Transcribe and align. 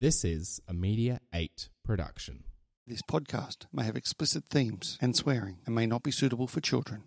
This 0.00 0.24
is 0.24 0.60
a 0.68 0.72
Media 0.72 1.18
8 1.34 1.70
production. 1.84 2.44
This 2.86 3.02
podcast 3.02 3.66
may 3.72 3.82
have 3.82 3.96
explicit 3.96 4.44
themes 4.44 4.96
and 5.00 5.16
swearing 5.16 5.58
and 5.66 5.74
may 5.74 5.86
not 5.86 6.04
be 6.04 6.12
suitable 6.12 6.46
for 6.46 6.60
children. 6.60 7.02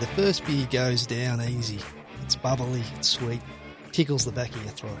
The 0.00 0.08
first 0.14 0.44
beer 0.44 0.68
goes 0.70 1.06
down 1.06 1.40
easy. 1.40 1.80
It's 2.22 2.36
bubbly, 2.36 2.82
it's 2.96 3.08
sweet, 3.08 3.40
tickles 3.92 4.26
the 4.26 4.32
back 4.32 4.54
of 4.54 4.62
your 4.62 4.72
throat. 4.72 4.98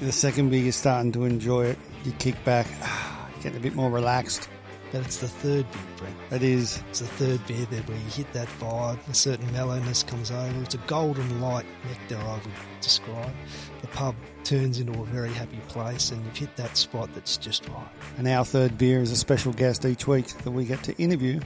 The 0.00 0.10
second 0.10 0.50
beer, 0.50 0.64
you're 0.64 0.72
starting 0.72 1.12
to 1.12 1.22
enjoy 1.22 1.66
it. 1.66 1.78
You 2.02 2.10
kick 2.18 2.34
back, 2.44 2.66
getting 3.44 3.58
a 3.58 3.62
bit 3.62 3.76
more 3.76 3.92
relaxed. 3.92 4.48
But 4.92 5.04
it's 5.04 5.18
the 5.18 5.28
third 5.28 5.70
beer, 5.72 5.82
Brent. 5.96 6.16
It 6.30 6.42
is. 6.42 6.82
It's 6.90 7.00
the 7.00 7.06
third 7.06 7.46
beer 7.46 7.66
that 7.66 7.88
where 7.88 7.98
you 7.98 8.10
hit 8.10 8.32
that 8.32 8.48
vibe, 8.60 8.98
a 9.08 9.14
certain 9.14 9.50
mellowness 9.52 10.02
comes 10.04 10.30
over. 10.30 10.62
It's 10.62 10.74
a 10.74 10.78
golden 10.86 11.40
light 11.40 11.66
nectar, 11.88 12.16
I 12.16 12.34
would 12.34 12.42
describe. 12.80 13.32
The 13.80 13.88
pub 13.88 14.14
turns 14.44 14.78
into 14.78 15.00
a 15.00 15.04
very 15.06 15.32
happy 15.32 15.60
place, 15.68 16.12
and 16.12 16.24
you've 16.24 16.36
hit 16.36 16.54
that 16.56 16.76
spot 16.76 17.10
that's 17.14 17.36
just 17.36 17.68
right. 17.68 17.88
And 18.16 18.28
our 18.28 18.44
third 18.44 18.78
beer 18.78 19.00
is 19.00 19.10
a 19.10 19.16
special 19.16 19.52
guest 19.52 19.84
each 19.84 20.06
week 20.06 20.28
that 20.28 20.50
we 20.52 20.64
get 20.64 20.82
to 20.84 20.96
interview 20.98 21.40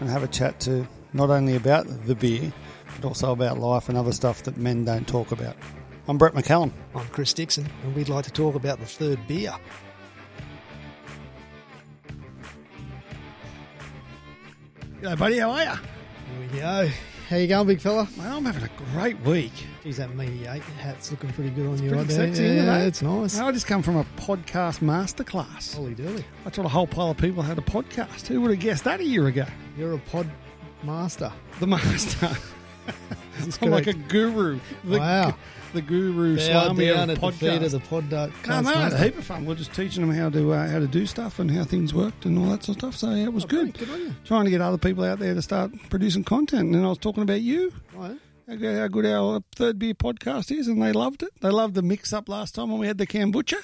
and 0.00 0.08
have 0.10 0.22
a 0.22 0.28
chat 0.28 0.60
to 0.60 0.86
not 1.14 1.30
only 1.30 1.56
about 1.56 1.86
the 2.06 2.14
beer, 2.14 2.52
but 2.96 3.06
also 3.06 3.32
about 3.32 3.58
life 3.58 3.88
and 3.88 3.96
other 3.96 4.12
stuff 4.12 4.42
that 4.42 4.56
men 4.58 4.84
don't 4.84 5.08
talk 5.08 5.32
about. 5.32 5.56
I'm 6.08 6.18
Brett 6.18 6.34
McCallum. 6.34 6.72
I'm 6.94 7.06
Chris 7.08 7.32
Dixon, 7.32 7.66
and 7.84 7.94
we'd 7.94 8.08
like 8.08 8.24
to 8.24 8.32
talk 8.32 8.54
about 8.54 8.80
the 8.80 8.86
third 8.86 9.24
beer. 9.26 9.54
G'day, 15.02 15.18
buddy. 15.18 15.38
How 15.38 15.50
are 15.50 15.64
you? 15.64 15.70
Here 15.70 16.40
we 16.52 16.60
go. 16.60 16.88
How 17.28 17.36
you 17.36 17.48
going, 17.48 17.66
big 17.66 17.80
fella? 17.80 18.06
Mate, 18.16 18.24
I'm 18.24 18.44
having 18.44 18.62
a 18.62 18.70
great 18.92 19.20
week. 19.22 19.50
Geez, 19.82 19.96
that 19.96 20.10
eight 20.20 20.62
hat's 20.78 21.10
looking 21.10 21.32
pretty 21.32 21.50
good 21.50 21.66
on 21.66 21.82
you 21.82 21.90
right 21.90 22.06
there. 22.06 22.28
sexy, 22.28 22.44
yeah, 22.44 22.50
isn't 22.50 22.68
it? 22.68 22.86
it's 22.86 23.02
nice. 23.02 23.36
I 23.36 23.50
just 23.50 23.66
come 23.66 23.82
from 23.82 23.96
a 23.96 24.04
podcast 24.16 24.78
masterclass. 24.78 25.74
Holy 25.74 25.96
dooly. 25.96 26.22
I 26.46 26.50
taught 26.50 26.66
a 26.66 26.68
whole 26.68 26.86
pile 26.86 27.10
of 27.10 27.16
people 27.16 27.42
how 27.42 27.54
to 27.54 27.60
podcast. 27.60 28.28
Who 28.28 28.42
would 28.42 28.52
have 28.52 28.60
guessed 28.60 28.84
that 28.84 29.00
a 29.00 29.04
year 29.04 29.26
ago? 29.26 29.44
You're 29.76 29.94
a 29.94 29.98
pod 29.98 30.30
master. 30.84 31.32
The 31.58 31.66
master. 31.66 32.30
Is 33.38 33.46
this 33.46 33.58
I'm 33.60 33.70
like 33.70 33.88
a 33.88 33.94
correct? 33.94 34.08
guru. 34.08 34.60
The, 34.84 34.98
wow. 35.00 35.34
The 35.72 35.80
guru 35.82 36.36
Down, 36.36 36.44
salami 36.46 36.88
of 36.88 36.96
at 36.98 37.06
the 37.08 37.14
feet 37.14 37.22
podcast. 37.22 37.62
of 37.64 37.70
the 37.72 37.80
pod. 37.80 38.10
No, 38.10 38.30
cast 38.42 38.64
no, 38.66 38.74
master. 38.74 38.96
a 38.98 39.02
heap 39.04 39.18
of 39.18 39.24
fun. 39.24 39.46
We're 39.46 39.54
just 39.54 39.72
teaching 39.72 40.06
them 40.06 40.14
how 40.14 40.28
to 40.28 40.52
uh, 40.52 40.68
how 40.68 40.78
to 40.80 40.86
do 40.86 41.06
stuff 41.06 41.38
and 41.38 41.50
how 41.50 41.64
things 41.64 41.94
worked 41.94 42.26
and 42.26 42.38
all 42.38 42.44
that 42.50 42.62
sort 42.62 42.82
of 42.82 42.94
stuff. 42.94 42.96
So 42.96 43.14
yeah, 43.14 43.24
it 43.24 43.32
was 43.32 43.44
Oh, 43.44 43.48
good. 43.48 43.82
on 43.90 44.00
you. 44.00 44.14
Trying 44.24 44.44
to 44.44 44.50
get 44.50 44.60
other 44.60 44.76
people 44.76 45.02
out 45.04 45.18
there 45.18 45.32
to 45.34 45.40
start 45.40 45.70
producing 45.88 46.24
content. 46.24 46.74
And 46.74 46.84
I 46.84 46.88
was 46.90 46.98
talking 46.98 47.22
about 47.22 47.40
you, 47.40 47.72
Right. 47.94 48.18
how 48.46 48.56
good, 48.56 48.78
how 48.78 48.88
good 48.88 49.06
our 49.06 49.42
third 49.56 49.78
beer 49.78 49.94
podcast 49.94 50.54
is, 50.54 50.68
and 50.68 50.82
they 50.82 50.92
loved 50.92 51.22
it. 51.22 51.30
They 51.40 51.48
loved 51.48 51.74
the 51.74 51.82
mix 51.82 52.12
up 52.12 52.28
last 52.28 52.54
time 52.54 52.70
when 52.70 52.78
we 52.78 52.86
had 52.86 52.98
the 52.98 53.06
kombucha. 53.06 53.56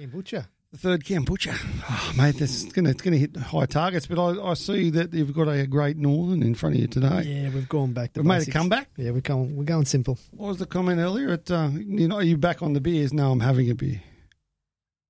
Kombucha. 0.00 0.46
The 0.72 0.78
third 0.78 1.04
kombucha. 1.04 1.54
Oh, 1.90 2.12
mate, 2.16 2.36
this 2.36 2.64
is 2.64 2.72
gonna 2.72 2.88
it's 2.90 3.02
gonna 3.02 3.18
hit 3.18 3.36
high 3.36 3.66
targets. 3.66 4.06
But 4.06 4.18
I, 4.18 4.42
I 4.50 4.54
see 4.54 4.88
that 4.90 5.12
you've 5.12 5.34
got 5.34 5.46
a 5.48 5.66
great 5.66 5.98
northern 5.98 6.42
in 6.42 6.54
front 6.54 6.76
of 6.76 6.80
you 6.80 6.86
today. 6.86 7.22
Yeah, 7.26 7.50
we've 7.50 7.68
gone 7.68 7.92
back 7.92 8.14
to 8.14 8.20
We've 8.20 8.26
made 8.26 8.36
a 8.36 8.38
basics. 8.38 8.56
comeback. 8.56 8.88
Yeah, 8.96 9.10
we're 9.10 9.20
going. 9.20 9.54
We're 9.54 9.64
going 9.64 9.84
simple. 9.84 10.18
What 10.30 10.48
was 10.48 10.58
the 10.58 10.66
comment 10.66 10.98
earlier? 10.98 11.28
At 11.32 11.50
uh, 11.50 11.68
you 11.74 12.08
know, 12.08 12.16
are 12.16 12.22
you 12.22 12.38
back 12.38 12.62
on 12.62 12.72
the 12.72 12.80
beers? 12.80 13.12
No, 13.12 13.32
I'm 13.32 13.40
having 13.40 13.68
a 13.70 13.74
beer. 13.74 14.00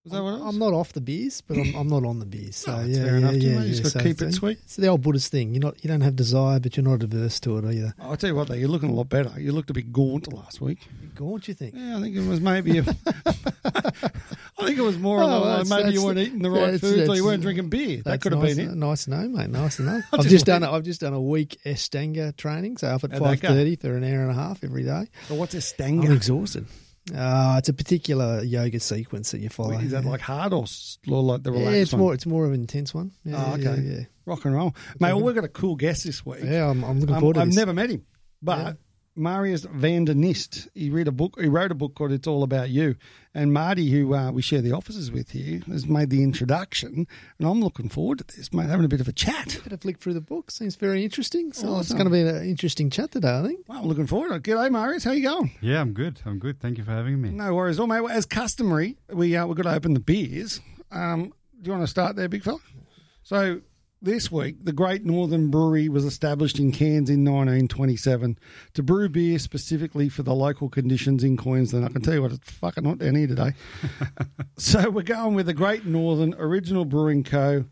Was 0.04 0.12
that 0.14 0.22
what 0.24 0.32
was? 0.32 0.42
I'm 0.42 0.58
not 0.58 0.72
off 0.72 0.92
the 0.94 1.00
beers, 1.00 1.42
but 1.42 1.56
I'm, 1.56 1.74
I'm 1.76 1.86
not 1.88 2.04
on 2.04 2.18
the 2.18 2.26
beers. 2.26 2.56
So 2.56 2.72
Oh, 2.76 2.84
yeah, 2.84 3.04
fair 3.04 3.06
yeah, 3.12 3.16
enough, 3.18 3.34
yeah. 3.34 3.62
You 3.62 3.68
just 3.68 3.78
yeah. 3.78 3.82
gotta 3.82 3.90
So 3.90 4.00
keep 4.00 4.22
it 4.22 4.32
sweet. 4.32 4.58
It's 4.64 4.74
the 4.74 4.88
old 4.88 5.02
Buddhist 5.02 5.30
thing. 5.30 5.54
You're 5.54 5.62
not. 5.62 5.82
You 5.84 5.88
don't 5.88 6.00
have 6.00 6.16
desire, 6.16 6.58
but 6.58 6.76
you're 6.76 6.82
not 6.82 7.04
averse 7.04 7.38
to 7.40 7.58
it 7.58 7.64
either. 7.72 7.94
I'll 8.00 8.16
tell 8.16 8.30
you 8.30 8.34
what, 8.34 8.48
though, 8.48 8.54
you're 8.54 8.68
looking 8.68 8.88
a 8.88 8.94
lot 8.94 9.08
better. 9.08 9.38
You 9.40 9.52
looked 9.52 9.70
a 9.70 9.74
bit 9.74 9.92
gaunt 9.92 10.32
last 10.32 10.60
week. 10.60 10.80
Gaunt, 11.14 11.46
you 11.46 11.54
think? 11.54 11.74
Yeah, 11.76 11.98
I 11.98 12.00
think 12.00 12.16
it 12.16 12.26
was 12.26 12.40
maybe. 12.40 12.78
A, 12.78 12.82
I 13.64 14.66
think 14.66 14.78
it 14.78 14.82
was 14.82 14.98
more 14.98 15.22
Oh, 15.22 15.26
along 15.26 15.40
the 15.42 15.46
that's- 15.64 15.70
maybe 15.70 15.92
you 15.92 16.04
weren't 16.04 16.18
eating 16.18 16.42
the 16.42 16.50
right 16.50 16.80
foods 16.80 17.08
or 17.08 17.14
you 17.14 17.24
weren't 17.24 17.42
drinking 17.42 17.68
beer. 17.68 18.02
That 18.04 18.20
could 18.20 18.32
have 18.32 18.42
nice, 18.42 18.56
been 18.56 18.70
it. 18.70 18.74
Nice 18.74 19.04
to 19.04 19.10
know, 19.10 19.28
mate. 19.28 19.50
Nice 19.50 19.76
to 19.76 19.82
know. 19.82 20.00
I've 20.12 20.20
just 20.20 20.30
just 20.30 20.46
done. 20.46 20.64
A, 20.64 20.72
I've 20.72 20.82
just 20.82 21.00
done 21.00 21.12
a 21.12 21.20
week 21.20 21.58
Ashtanga 21.64 22.36
training, 22.36 22.76
so 22.78 22.88
up 22.88 23.04
at 23.04 23.16
five 23.16 23.38
thirty 23.38 23.76
for 23.76 23.96
an 23.96 24.02
hour 24.02 24.22
and 24.22 24.30
a 24.32 24.34
half 24.34 24.64
every 24.64 24.82
day. 24.82 25.06
So 25.28 25.36
what's 25.36 25.54
a 25.54 25.84
I'm 25.84 26.10
exhausted. 26.10 26.66
Uh, 27.12 27.56
it's 27.58 27.68
a 27.68 27.72
particular 27.72 28.42
yoga 28.44 28.78
sequence 28.78 29.32
that 29.32 29.40
you 29.40 29.48
follow. 29.48 29.72
Is 29.78 29.90
that 29.90 30.04
yeah. 30.04 30.10
like 30.10 30.20
hard 30.20 30.52
or 30.52 30.66
or 31.08 31.22
like 31.22 31.42
the 31.42 31.50
relaxed 31.50 31.72
Yeah, 31.74 31.82
it's 31.82 31.92
one? 31.92 32.00
more. 32.00 32.14
It's 32.14 32.26
more 32.26 32.44
of 32.44 32.52
an 32.52 32.60
intense 32.60 32.94
one. 32.94 33.10
Yeah, 33.24 33.44
Oh, 33.44 33.54
okay. 33.54 33.80
Yeah, 33.82 34.00
rock 34.24 34.44
and 34.44 34.54
roll, 34.54 34.74
mate. 35.00 35.12
Well, 35.12 35.20
we've 35.20 35.34
got 35.34 35.44
a 35.44 35.48
cool 35.48 35.74
guest 35.74 36.04
this 36.04 36.24
week. 36.24 36.40
yeah. 36.44 36.68
I'm, 36.70 36.84
I'm 36.84 37.00
looking 37.00 37.16
Um, 37.16 37.20
forward 37.20 37.34
to 37.34 37.40
I've 37.40 37.48
this. 37.48 37.56
never 37.56 37.72
met 37.72 37.90
him, 37.90 38.04
but 38.40 38.58
Yeah. 38.58 38.72
Marius 39.14 39.66
van 39.70 40.04
der 40.04 40.14
Nist. 40.14 40.68
He 40.74 40.88
read 40.90 41.06
a 41.06 41.12
book. 41.12 41.38
He 41.40 41.46
wrote 41.46 41.70
a 41.70 41.74
book 41.74 41.94
called 41.94 42.12
"It's 42.12 42.26
All 42.26 42.42
About 42.42 42.70
You." 42.70 42.96
And 43.34 43.52
Marty, 43.52 43.90
who 43.90 44.14
uh, 44.14 44.30
we 44.30 44.42
share 44.42 44.60
the 44.60 44.72
offices 44.72 45.10
with 45.10 45.30
here, 45.30 45.60
has 45.66 45.86
made 45.86 46.10
the 46.10 46.22
introduction, 46.22 47.06
and 47.38 47.48
I'm 47.48 47.60
looking 47.60 47.88
forward 47.88 48.18
to 48.18 48.36
this, 48.36 48.52
mate. 48.52 48.68
Having 48.68 48.84
a 48.86 48.88
bit 48.88 49.00
of 49.00 49.08
a 49.08 49.12
chat. 49.12 49.52
Had 49.64 49.72
a 49.72 49.76
flick 49.78 49.98
through 49.98 50.14
the 50.14 50.20
book. 50.20 50.50
Seems 50.50 50.76
very 50.76 51.02
interesting. 51.04 51.52
So 51.52 51.78
it's 51.78 51.92
going 51.92 52.04
to 52.04 52.10
be 52.10 52.20
an 52.20 52.44
interesting 52.44 52.90
chat 52.90 53.10
today, 53.10 53.38
I 53.38 53.42
think. 53.42 53.60
Well, 53.68 53.78
I'm 53.80 53.86
looking 53.86 54.06
forward. 54.06 54.28
to 54.30 54.34
it. 54.36 54.42
G'day, 54.42 54.70
Marius. 54.70 55.04
How 55.04 55.12
you 55.12 55.22
going? 55.28 55.50
Yeah, 55.60 55.80
I'm 55.80 55.92
good. 55.92 56.20
I'm 56.24 56.38
good. 56.38 56.60
Thank 56.60 56.78
you 56.78 56.84
for 56.84 56.90
having 56.92 57.20
me. 57.20 57.30
No 57.30 57.54
worries. 57.54 57.78
Well, 57.78 57.86
mate, 57.86 58.02
as 58.10 58.26
customary, 58.26 58.96
we 59.10 59.36
uh, 59.36 59.46
we've 59.46 59.56
got 59.56 59.64
to 59.64 59.74
open 59.74 59.94
the 59.94 60.00
beers. 60.00 60.60
Um, 60.90 61.32
do 61.60 61.70
you 61.70 61.72
want 61.72 61.82
to 61.84 61.90
start 61.90 62.16
there, 62.16 62.28
big 62.28 62.42
fella? 62.42 62.58
So 63.22 63.60
this 64.02 64.30
week, 64.30 64.64
the 64.64 64.72
Great 64.72 65.04
Northern 65.04 65.50
Brewery 65.50 65.88
was 65.88 66.04
established 66.04 66.58
in 66.58 66.72
Cairns 66.72 67.08
in 67.08 67.24
1927 67.24 68.38
to 68.74 68.82
brew 68.82 69.08
beer 69.08 69.38
specifically 69.38 70.08
for 70.08 70.22
the 70.22 70.34
local 70.34 70.68
conditions 70.68 71.22
in 71.24 71.36
Queensland. 71.36 71.84
I 71.84 71.88
can 71.88 72.02
tell 72.02 72.14
you 72.14 72.22
what, 72.22 72.32
it's 72.32 72.50
fucking 72.50 72.84
hot 72.84 72.98
down 72.98 73.14
here 73.14 73.26
today. 73.26 73.52
so 74.56 74.90
we're 74.90 75.02
going 75.02 75.34
with 75.34 75.46
the 75.46 75.54
Great 75.54 75.86
Northern 75.86 76.34
Original 76.34 76.84
Brewing 76.84 77.24
Co. 77.24 77.64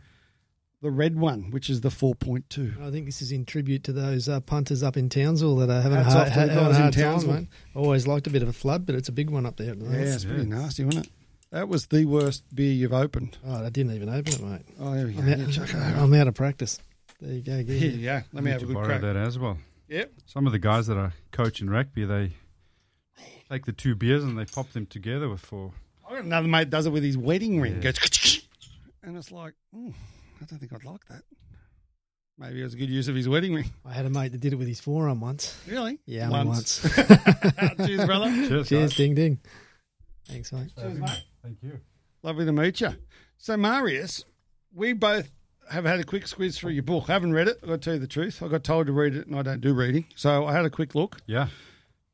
The 0.83 0.91
red 0.91 1.19
one, 1.19 1.51
which 1.51 1.69
is 1.69 1.83
the 1.83 1.91
4.2. 1.91 2.81
I 2.83 2.91
think 2.91 3.05
this 3.05 3.21
is 3.21 3.33
in 3.33 3.45
tribute 3.45 3.85
to 3.85 3.93
those 3.93 4.31
uh, 4.31 4.41
punters 4.41 4.83
up 4.83 4.97
in 4.97 5.11
Townsville 5.11 5.57
that 5.57 5.69
are 5.69 5.83
having 5.83 5.99
Hats 5.99 6.15
a 6.15 6.17
hard, 6.17 6.29
off 6.29 6.33
to 6.35 6.41
the 6.41 6.41
having 6.41 6.57
a 6.57 6.61
in 6.61 6.75
hard 6.75 6.93
time, 6.95 7.03
Townsville. 7.03 7.35
mate. 7.35 7.49
Always 7.75 8.07
liked 8.07 8.27
a 8.27 8.31
bit 8.31 8.43
of 8.43 8.49
a 8.49 8.53
flood, 8.55 8.87
but 8.87 8.95
it's 8.95 9.09
a 9.11 9.13
big 9.13 9.29
one 9.29 9.45
up 9.45 9.59
there. 9.59 9.73
at 9.73 9.79
the 9.79 9.85
Yeah, 9.85 10.15
it's 10.15 10.25
pretty 10.25 10.47
nasty, 10.47 10.87
isn't 10.89 11.07
it? 11.07 11.13
That 11.53 11.69
was 11.69 11.87
the 11.87 12.05
worst 12.05 12.45
beer 12.55 12.73
you've 12.73 12.93
opened. 12.93 13.37
Oh, 13.45 13.65
I 13.65 13.71
didn't 13.71 13.93
even 13.95 14.09
open 14.09 14.33
it, 14.33 14.41
mate. 14.43 14.63
Oh, 14.79 14.95
there 14.95 15.07
we 15.07 15.13
go. 15.15 15.23
I'm 15.23 15.29
Yeah, 15.29 15.45
out, 15.47 15.51
chuck. 15.53 15.75
I'm 15.75 16.15
out 16.15 16.29
of 16.29 16.35
practice. 16.35 16.79
There 17.21 17.33
you 17.35 17.43
go. 17.43 17.57
Get 17.63 17.77
Here 17.77 17.91
you 17.91 18.05
go. 18.05 18.23
Let 18.33 18.45
me 18.45 18.51
Need 18.51 18.53
have 18.53 18.63
a 18.63 18.67
good 18.67 18.75
borrow 18.75 18.87
crack. 18.87 19.01
that 19.03 19.17
as 19.17 19.39
well. 19.39 19.59
Yep. 19.89 20.13
Some 20.27 20.47
of 20.47 20.53
the 20.53 20.59
guys 20.61 20.87
that 20.87 20.97
are 20.97 21.13
coaching 21.33 21.69
rugby, 21.69 22.05
they 22.05 22.31
take 23.51 23.67
the 23.67 23.73
two 23.73 23.95
beers 23.97 24.23
and 24.23 24.39
they 24.39 24.45
pop 24.45 24.71
them 24.71 24.87
together 24.87 25.29
with 25.29 25.41
for. 25.41 25.73
I 26.09 26.15
got 26.15 26.25
another 26.25 26.47
mate 26.49 26.71
does 26.71 26.87
it 26.87 26.91
with 26.91 27.03
his 27.03 27.19
wedding 27.19 27.61
ring. 27.61 27.83
Yeah. 27.83 27.93
Goes, 27.93 28.47
and 29.03 29.17
it's 29.17 29.33
like, 29.33 29.55
oh, 29.75 29.93
I 30.41 30.45
don't 30.45 30.59
think 30.61 30.73
I'd 30.73 30.85
like 30.85 31.05
that. 31.09 31.23
Maybe 32.39 32.61
it 32.61 32.65
was 32.65 32.75
a 32.75 32.79
good 32.79 32.89
use 32.89 33.09
of 33.09 33.17
his 33.17 33.29
wedding 33.29 33.55
ring. 33.55 33.71
I 33.85 33.93
had 33.93 34.07
a 34.07 34.11
mate 34.11 34.33
that 34.33 34.41
did 34.41 34.53
it 34.53 34.57
with 34.57 34.69
his 34.69 34.81
forearm 34.81 35.21
once. 35.21 35.61
Really? 35.69 35.99
Yeah, 36.07 36.31
only 36.31 36.47
once. 36.47 36.81
Cheers, 37.85 38.07
brother. 38.07 38.31
Cheers, 38.31 38.69
Cheers, 38.69 38.91
guys. 38.91 38.95
ding 38.97 39.15
ding. 39.15 39.39
Thanks, 40.27 40.51
mate. 40.53 40.71
Cheers, 40.79 40.99
mate. 41.01 41.23
Thank 41.43 41.59
you. 41.63 41.81
Lovely 42.23 42.45
to 42.45 42.53
meet 42.53 42.81
you. 42.81 42.95
So, 43.39 43.57
Marius, 43.57 44.25
we 44.75 44.93
both 44.93 45.37
have 45.71 45.85
had 45.85 46.01
a 46.01 46.05
quick 46.05 46.27
squeeze 46.27 46.59
through 46.59 46.73
your 46.73 46.83
book. 46.83 47.09
I 47.09 47.13
haven't 47.15 47.33
read 47.33 47.49
it. 47.49 47.59
I've 47.63 47.69
got 47.69 47.75
to 47.77 47.85
tell 47.85 47.95
you 47.95 48.01
the 48.01 48.07
truth. 48.07 48.43
I 48.43 48.49
got 48.49 48.65
told 48.65 48.87
to 48.87 48.93
read 48.93 49.15
it, 49.15 49.27
and 49.27 49.37
I 49.37 49.43
don't 49.43 49.61
do 49.61 49.73
reading. 49.73 50.07
So 50.17 50.47
I 50.47 50.53
had 50.53 50.65
a 50.65 50.71
quick 50.71 50.95
look. 50.95 51.19
Yeah. 51.27 51.49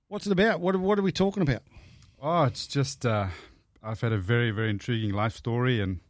What's 0.08 0.26
it 0.26 0.32
about? 0.32 0.60
What, 0.60 0.76
what 0.76 0.98
are 0.98 1.02
we 1.02 1.12
talking 1.12 1.42
about? 1.42 1.62
Oh, 2.22 2.44
it's 2.44 2.66
just 2.66 3.04
uh, 3.04 3.28
I've 3.82 4.00
had 4.00 4.12
a 4.12 4.18
very, 4.18 4.50
very 4.50 4.70
intriguing 4.70 5.12
life 5.12 5.34
story, 5.34 5.80
and 5.80 6.00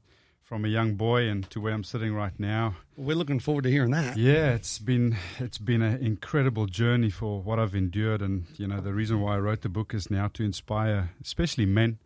from 0.47 0.65
a 0.65 0.69
young 0.69 0.94
boy 0.94 1.28
and 1.28 1.50
to 1.50 1.60
where 1.60 1.75
I'm 1.75 1.83
sitting 1.83 2.15
right 2.15 2.38
now. 2.38 2.77
We're 2.97 3.16
looking 3.16 3.41
forward 3.41 3.65
to 3.65 3.71
hearing 3.71 3.91
that. 3.91 4.16
Yeah, 4.16 4.54
it's 4.54 4.78
been 4.78 5.16
it's 5.41 5.59
been 5.59 5.83
an 5.83 6.01
incredible 6.01 6.66
journey 6.66 7.10
for 7.10 7.42
what 7.42 7.59
I've 7.59 7.74
endured, 7.74 8.22
and 8.22 8.47
you 8.57 8.68
know 8.68 8.80
the 8.80 8.92
reason 8.92 9.21
why 9.21 9.34
I 9.34 9.39
wrote 9.39 9.63
the 9.63 9.68
book 9.68 9.92
is 9.92 10.09
now 10.09 10.28
to 10.34 10.45
inspire, 10.45 11.10
especially 11.21 11.66
men. 11.66 11.98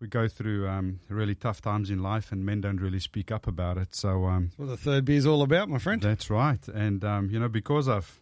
We 0.00 0.06
go 0.06 0.28
through 0.28 0.68
um, 0.68 1.00
really 1.08 1.34
tough 1.34 1.60
times 1.60 1.90
in 1.90 2.00
life, 2.02 2.30
and 2.30 2.44
men 2.46 2.60
don't 2.60 2.80
really 2.80 3.00
speak 3.00 3.32
up 3.32 3.46
about 3.48 3.78
it. 3.78 3.94
So 3.94 4.26
um, 4.26 4.50
That's 4.50 4.58
what 4.58 4.68
the 4.68 4.76
third 4.76 5.04
beer 5.04 5.16
is 5.16 5.26
all 5.26 5.42
about, 5.42 5.68
my 5.68 5.78
friend. 5.78 6.00
that's 6.00 6.30
right, 6.30 6.66
and 6.68 7.04
um, 7.04 7.30
you 7.30 7.40
know 7.40 7.48
because 7.48 7.88
I've 7.88 8.20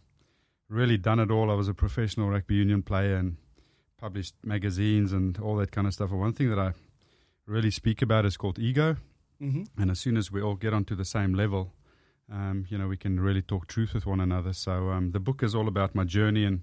really 0.69 0.97
done 0.97 1.19
it 1.19 1.29
all. 1.31 1.51
I 1.51 1.53
was 1.53 1.67
a 1.67 1.73
professional 1.73 2.29
rugby 2.29 2.55
union 2.55 2.81
player 2.81 3.15
and 3.15 3.37
published 3.97 4.35
magazines 4.43 5.13
and 5.13 5.37
all 5.39 5.55
that 5.57 5.71
kind 5.71 5.87
of 5.87 5.93
stuff. 5.93 6.11
And 6.11 6.19
one 6.19 6.33
thing 6.33 6.49
that 6.49 6.59
I 6.59 6.73
really 7.45 7.71
speak 7.71 8.01
about 8.01 8.25
is 8.25 8.37
called 8.37 8.59
ego. 8.59 8.97
Mm-hmm. 9.41 9.81
And 9.81 9.91
as 9.91 9.99
soon 9.99 10.17
as 10.17 10.31
we 10.31 10.41
all 10.41 10.55
get 10.55 10.73
onto 10.73 10.95
the 10.95 11.05
same 11.05 11.33
level, 11.33 11.73
um, 12.31 12.65
you 12.69 12.77
know, 12.77 12.87
we 12.87 12.97
can 12.97 13.19
really 13.19 13.41
talk 13.41 13.67
truth 13.67 13.93
with 13.93 14.05
one 14.05 14.19
another. 14.19 14.51
So 14.53 14.89
um, 14.89 15.11
the 15.11 15.19
book 15.19 15.41
is 15.43 15.55
all 15.55 15.67
about 15.67 15.95
my 15.95 16.03
journey 16.03 16.43
and 16.43 16.61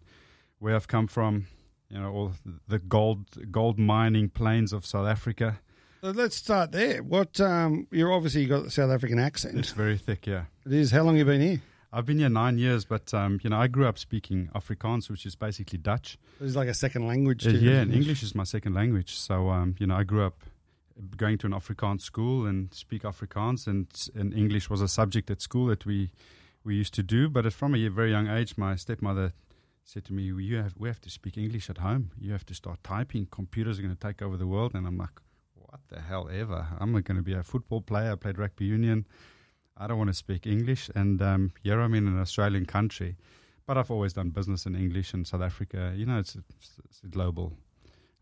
where 0.58 0.74
I've 0.76 0.88
come 0.88 1.06
from. 1.06 1.46
You 1.90 2.00
know, 2.00 2.12
all 2.12 2.32
the 2.66 2.78
gold 2.78 3.52
gold 3.52 3.78
mining 3.78 4.28
plains 4.28 4.72
of 4.72 4.84
South 4.86 5.06
Africa. 5.06 5.60
So 6.02 6.10
let's 6.10 6.36
start 6.36 6.72
there. 6.72 7.02
What 7.02 7.40
um, 7.40 7.86
you're 7.90 8.12
obviously 8.12 8.42
you 8.42 8.48
got 8.48 8.64
the 8.64 8.70
South 8.70 8.90
African 8.90 9.18
accent. 9.18 9.58
It's 9.58 9.70
very 9.70 9.96
thick, 9.96 10.26
yeah. 10.26 10.44
It 10.66 10.72
is. 10.72 10.90
How 10.90 11.02
long 11.02 11.16
have 11.16 11.26
you 11.26 11.32
been 11.32 11.40
here? 11.40 11.62
I've 11.92 12.06
been 12.06 12.18
here 12.18 12.28
nine 12.28 12.58
years, 12.58 12.84
but 12.84 13.14
um, 13.14 13.38
you 13.42 13.50
know, 13.50 13.56
I 13.56 13.68
grew 13.68 13.86
up 13.86 13.98
speaking 13.98 14.50
Afrikaans, 14.54 15.08
which 15.08 15.24
is 15.24 15.36
basically 15.36 15.78
Dutch. 15.78 16.18
It's 16.40 16.56
like 16.56 16.68
a 16.68 16.74
second 16.74 17.06
language. 17.06 17.46
Uh, 17.46 17.52
to 17.52 17.56
you. 17.56 17.70
yeah, 17.70 17.80
and 17.82 17.94
English 17.94 18.22
is 18.22 18.34
my 18.34 18.42
second 18.42 18.74
language. 18.74 19.16
So 19.16 19.50
um, 19.50 19.76
you 19.78 19.86
know, 19.86 19.94
I 19.94 20.02
grew 20.02 20.24
up 20.24 20.42
going 21.16 21.38
to 21.38 21.46
an 21.46 21.52
Afrikaans 21.52 22.02
school 22.02 22.46
and 22.46 22.72
speak 22.74 23.02
Afrikaans, 23.02 23.66
and, 23.66 23.86
and 24.14 24.34
English 24.34 24.68
was 24.68 24.80
a 24.80 24.88
subject 24.88 25.30
at 25.30 25.40
school 25.40 25.66
that 25.66 25.86
we 25.86 26.10
we 26.64 26.74
used 26.74 26.94
to 26.94 27.02
do. 27.02 27.28
But 27.28 27.52
from 27.52 27.74
a 27.74 27.88
very 27.88 28.10
young 28.10 28.28
age, 28.28 28.56
my 28.56 28.74
stepmother 28.76 29.32
said 29.84 30.04
to 30.06 30.12
me, 30.12 30.22
"You 30.22 30.56
have 30.56 30.74
we 30.76 30.88
have 30.88 31.00
to 31.02 31.10
speak 31.10 31.36
English 31.36 31.70
at 31.70 31.78
home. 31.78 32.10
You 32.18 32.32
have 32.32 32.46
to 32.46 32.54
start 32.54 32.82
typing. 32.82 33.26
Computers 33.26 33.78
are 33.78 33.82
going 33.82 33.94
to 33.94 34.00
take 34.00 34.22
over 34.22 34.36
the 34.36 34.46
world." 34.46 34.74
And 34.74 34.86
I'm 34.86 34.98
like, 34.98 35.20
"What 35.54 35.80
the 35.88 36.00
hell 36.00 36.28
ever? 36.32 36.66
I'm 36.80 36.92
not 36.92 37.04
going 37.04 37.16
to 37.16 37.22
be 37.22 37.34
a 37.34 37.42
football 37.42 37.80
player. 37.80 38.12
I 38.12 38.16
played 38.16 38.38
rugby 38.38 38.64
union. 38.64 39.06
I 39.76 39.86
don't 39.86 39.98
want 39.98 40.10
to 40.10 40.14
speak 40.14 40.46
English." 40.46 40.90
And 40.94 41.20
um, 41.22 41.52
here 41.62 41.80
I'm 41.80 41.94
in 41.94 42.08
an 42.08 42.20
Australian 42.20 42.66
country, 42.66 43.16
but 43.66 43.76
I've 43.78 43.90
always 43.90 44.14
done 44.14 44.30
business 44.30 44.66
in 44.66 44.74
English 44.74 45.14
in 45.14 45.24
South 45.24 45.42
Africa. 45.42 45.92
You 45.94 46.06
know, 46.06 46.18
it's 46.18 46.34
a, 46.34 46.42
it's 46.84 47.02
a 47.04 47.08
global 47.08 47.52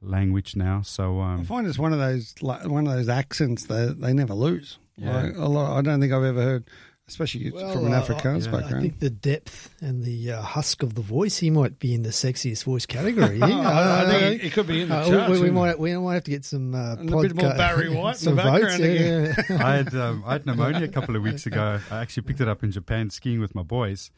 language 0.02 0.56
now. 0.56 0.82
So 0.82 1.20
I 1.20 1.34
um, 1.34 1.44
find 1.44 1.66
it's 1.66 1.78
one 1.78 1.92
of 1.92 1.98
those 1.98 2.34
like, 2.42 2.66
one 2.66 2.86
of 2.86 2.92
those 2.92 3.08
accents 3.08 3.66
that 3.66 4.00
they 4.00 4.12
never 4.12 4.34
lose. 4.34 4.78
Yeah. 4.96 5.22
Like, 5.22 5.36
a 5.36 5.46
lot, 5.46 5.78
I 5.78 5.82
don't 5.82 6.00
think 6.00 6.12
I've 6.12 6.24
ever 6.24 6.42
heard, 6.42 6.64
especially 7.08 7.50
Well, 7.50 7.72
from 7.72 7.86
an 7.86 7.92
uh, 7.94 8.02
Afrikaans 8.02 8.46
yeah. 8.46 8.56
I 8.58 8.78
I 8.78 8.80
think 8.80 8.98
the 9.00 9.10
depth 9.10 9.74
and 9.80 10.04
the 10.04 10.32
uh, 10.32 10.42
husk 10.42 10.82
of 10.82 10.94
the 10.94 11.02
voice, 11.02 11.38
he 11.38 11.50
might 11.50 11.78
be 11.78 11.94
in 11.94 12.02
the 12.02 12.10
sexiest 12.10 12.64
voice 12.64 12.86
category. 12.86 13.38
Yeah, 13.38 13.46
I, 13.60 14.04
uh, 14.04 14.10
think 14.10 14.44
it 14.44 14.52
could 14.52 14.66
be 14.66 14.82
in 14.82 14.88
the 14.88 14.96
uh, 14.96 15.08
charts. 15.08 15.30
we, 15.32 15.40
we 15.40 15.50
might 15.50 15.78
we 15.78 15.96
might 15.96 16.14
have 16.14 16.24
to 16.24 16.30
get 16.30 16.44
some 16.44 16.74
uh, 16.74 16.94
And 16.94 17.12
a 17.12 17.20
bit 17.20 17.34
more 17.34 17.50
Barry 17.54 17.88
White 17.94 18.12
in 18.16 18.18
some 18.18 18.36
the 18.36 18.42
votes. 18.42 18.60
background 18.60 18.82
again. 18.84 19.34
yeah, 19.36 19.44
yeah. 19.56 19.66
I 19.66 19.74
had 19.76 19.94
um, 19.94 20.22
I 20.26 20.32
had 20.34 20.46
pneumonia 20.46 20.84
a 20.84 20.88
couple 20.88 21.16
of 21.16 21.22
weeks 21.22 21.46
ago. 21.46 21.80
I 21.90 22.00
actually 22.00 22.22
picked 22.24 22.40
it 22.40 22.48
up 22.48 22.62
in 22.62 22.70
Japan 22.72 23.10
skiing 23.10 23.40
with 23.40 23.54
my 23.54 23.62
boys, 23.62 24.10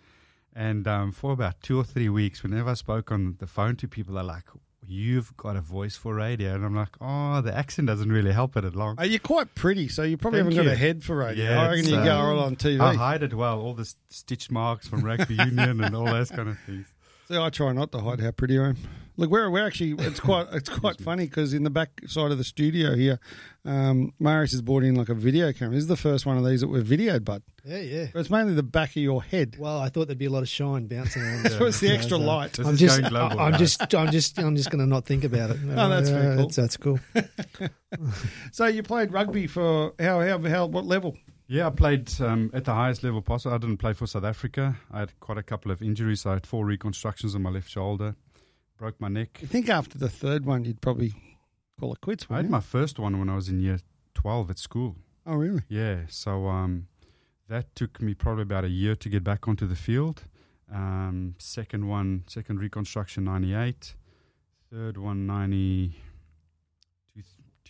and 0.54 0.86
um, 0.86 1.10
for 1.12 1.32
about 1.32 1.60
two 1.62 1.78
or 1.78 1.84
three 1.84 2.08
weeks, 2.08 2.42
whenever 2.42 2.70
I 2.70 2.74
spoke 2.74 3.10
on 3.10 3.36
the 3.38 3.46
phone 3.46 3.76
to 3.76 3.88
people, 3.88 4.14
they're 4.14 4.22
like, 4.24 4.44
"You've 4.86 5.36
got 5.36 5.56
a 5.56 5.60
voice 5.60 5.96
for 5.96 6.14
radio," 6.14 6.54
and 6.54 6.64
I'm 6.64 6.74
like, 6.74 6.96
"Oh, 7.00 7.40
the 7.40 7.56
accent 7.56 7.88
doesn't 7.88 8.10
really 8.10 8.32
help 8.32 8.56
it 8.56 8.64
at 8.64 8.74
long." 8.74 8.98
Uh, 8.98 9.04
you're 9.04 9.18
quite 9.18 9.54
pretty, 9.54 9.88
so 9.88 10.02
you 10.02 10.16
probably 10.16 10.40
Thank 10.40 10.54
haven't 10.54 10.66
got 10.66 10.74
a 10.74 10.78
head 10.78 11.02
for 11.02 11.16
radio. 11.16 11.44
Yeah, 11.44 11.62
I 11.62 11.70
reckon 11.70 11.88
you 11.88 11.96
uh, 11.96 12.04
go 12.04 12.16
all 12.16 12.38
on 12.40 12.56
TV. 12.56 12.80
I 12.80 12.94
hide 12.94 13.22
it 13.22 13.34
well, 13.34 13.60
all 13.60 13.74
the 13.74 13.92
stitch 14.08 14.50
marks 14.50 14.86
from 14.86 15.02
rugby 15.02 15.34
union 15.34 15.82
and 15.82 15.94
all 15.94 16.06
those 16.06 16.30
kind 16.30 16.48
of 16.48 16.58
things. 16.60 16.86
See, 17.28 17.36
I 17.38 17.48
try 17.50 17.72
not 17.72 17.90
to 17.92 18.00
hide 18.00 18.20
how 18.20 18.30
pretty 18.32 18.58
I 18.58 18.68
am. 18.70 18.76
Look, 19.16 19.30
we're 19.30 19.48
we're 19.48 19.64
actually 19.64 19.92
it's 20.04 20.18
quite 20.18 20.48
it's 20.52 20.68
quite 20.80 21.00
funny 21.00 21.24
because 21.26 21.54
in 21.54 21.62
the 21.62 21.70
back 21.70 22.00
side 22.06 22.32
of 22.32 22.38
the 22.38 22.42
studio 22.44 22.96
here, 22.96 23.20
um, 23.64 24.12
Marius 24.18 24.50
has 24.50 24.60
brought 24.60 24.82
in 24.82 24.96
like 24.96 25.08
a 25.08 25.14
video 25.14 25.52
camera. 25.52 25.74
This 25.76 25.82
is 25.84 25.88
the 25.88 25.96
first 25.96 26.26
one 26.26 26.36
of 26.36 26.44
these 26.44 26.62
that 26.62 26.66
we've 26.68 26.82
videoed, 26.84 27.24
bud. 27.24 27.42
yeah, 27.64 27.78
yeah. 27.78 28.06
But 28.12 28.18
it's 28.18 28.28
mainly 28.30 28.54
the 28.54 28.64
back 28.64 28.90
of 28.90 28.96
your 28.96 29.22
head. 29.22 29.54
Well, 29.56 29.78
I 29.78 29.88
thought 29.88 30.08
there'd 30.08 30.18
be 30.18 30.24
a 30.24 30.30
lot 30.30 30.42
of 30.42 30.48
shine 30.48 30.86
bouncing 30.88 31.22
around. 31.22 31.48
So 31.52 31.64
it's 31.66 31.78
the 31.78 31.86
Yeah, 31.88 31.92
extra 31.94 32.18
so- 32.18 32.24
light. 32.24 32.54
This 32.54 32.66
I'm 32.66 32.74
is 32.74 32.80
just, 32.80 33.00
going 33.00 33.10
global 33.10 33.38
I- 33.40 33.44
I'm 33.44 33.52
now. 33.52 33.58
just, 33.58 33.94
I'm 33.94 34.10
just, 34.10 34.38
I'm 34.40 34.56
just 34.56 34.70
going 34.70 34.80
to 34.80 34.86
not 34.86 35.06
think 35.06 35.22
about 35.22 35.50
it. 35.50 35.58
Oh, 35.64 35.88
that's 35.88 36.08
very 36.10 36.26
Uh, 36.26 36.34
cool. 36.36 36.48
That's, 36.48 36.56
that's 36.56 36.76
cool. 36.76 36.98
So 38.52 38.66
you 38.66 38.82
played 38.82 39.12
rugby 39.12 39.46
for 39.46 39.94
how 40.00 40.20
how 40.20 40.38
how 40.40 40.66
what 40.66 40.84
level? 40.86 41.16
Yeah, 41.46 41.66
I 41.66 41.70
played 41.70 42.10
um, 42.20 42.50
at 42.54 42.64
the 42.64 42.72
highest 42.72 43.02
level 43.02 43.20
possible. 43.20 43.54
I 43.54 43.58
didn't 43.58 43.76
play 43.76 43.92
for 43.92 44.06
South 44.06 44.24
Africa. 44.24 44.76
I 44.90 45.00
had 45.00 45.20
quite 45.20 45.36
a 45.38 45.42
couple 45.42 45.70
of 45.70 45.82
injuries. 45.82 46.24
I 46.24 46.34
had 46.34 46.46
four 46.46 46.64
reconstructions 46.64 47.34
on 47.34 47.42
my 47.42 47.50
left 47.50 47.68
shoulder, 47.68 48.16
broke 48.78 48.98
my 49.00 49.08
neck. 49.08 49.40
I 49.42 49.46
think 49.46 49.68
after 49.68 49.98
the 49.98 50.08
third 50.08 50.46
one 50.46 50.64
you'd 50.64 50.80
probably 50.80 51.12
call 51.78 51.92
it 51.92 52.00
quits? 52.00 52.26
I 52.30 52.34
had 52.34 52.36
wouldn't 52.38 52.52
my 52.52 52.60
first 52.60 52.98
one 52.98 53.18
when 53.18 53.28
I 53.28 53.34
was 53.34 53.48
in 53.48 53.60
year 53.60 53.78
12 54.14 54.50
at 54.50 54.58
school. 54.58 54.96
oh 55.26 55.34
really? 55.34 55.62
Yeah, 55.68 56.02
so 56.08 56.46
um, 56.48 56.88
that 57.48 57.74
took 57.74 58.00
me 58.00 58.14
probably 58.14 58.42
about 58.42 58.64
a 58.64 58.68
year 58.68 58.94
to 58.96 59.08
get 59.08 59.22
back 59.22 59.46
onto 59.46 59.66
the 59.66 59.76
field. 59.76 60.24
Um, 60.72 61.34
second 61.38 61.88
one, 61.88 62.24
second 62.26 62.58
reconstruction, 62.58 63.24
98. 63.24 63.94
Third 64.72 64.96
one, 64.96 65.26
90, 65.26 65.88
two, 65.88 65.94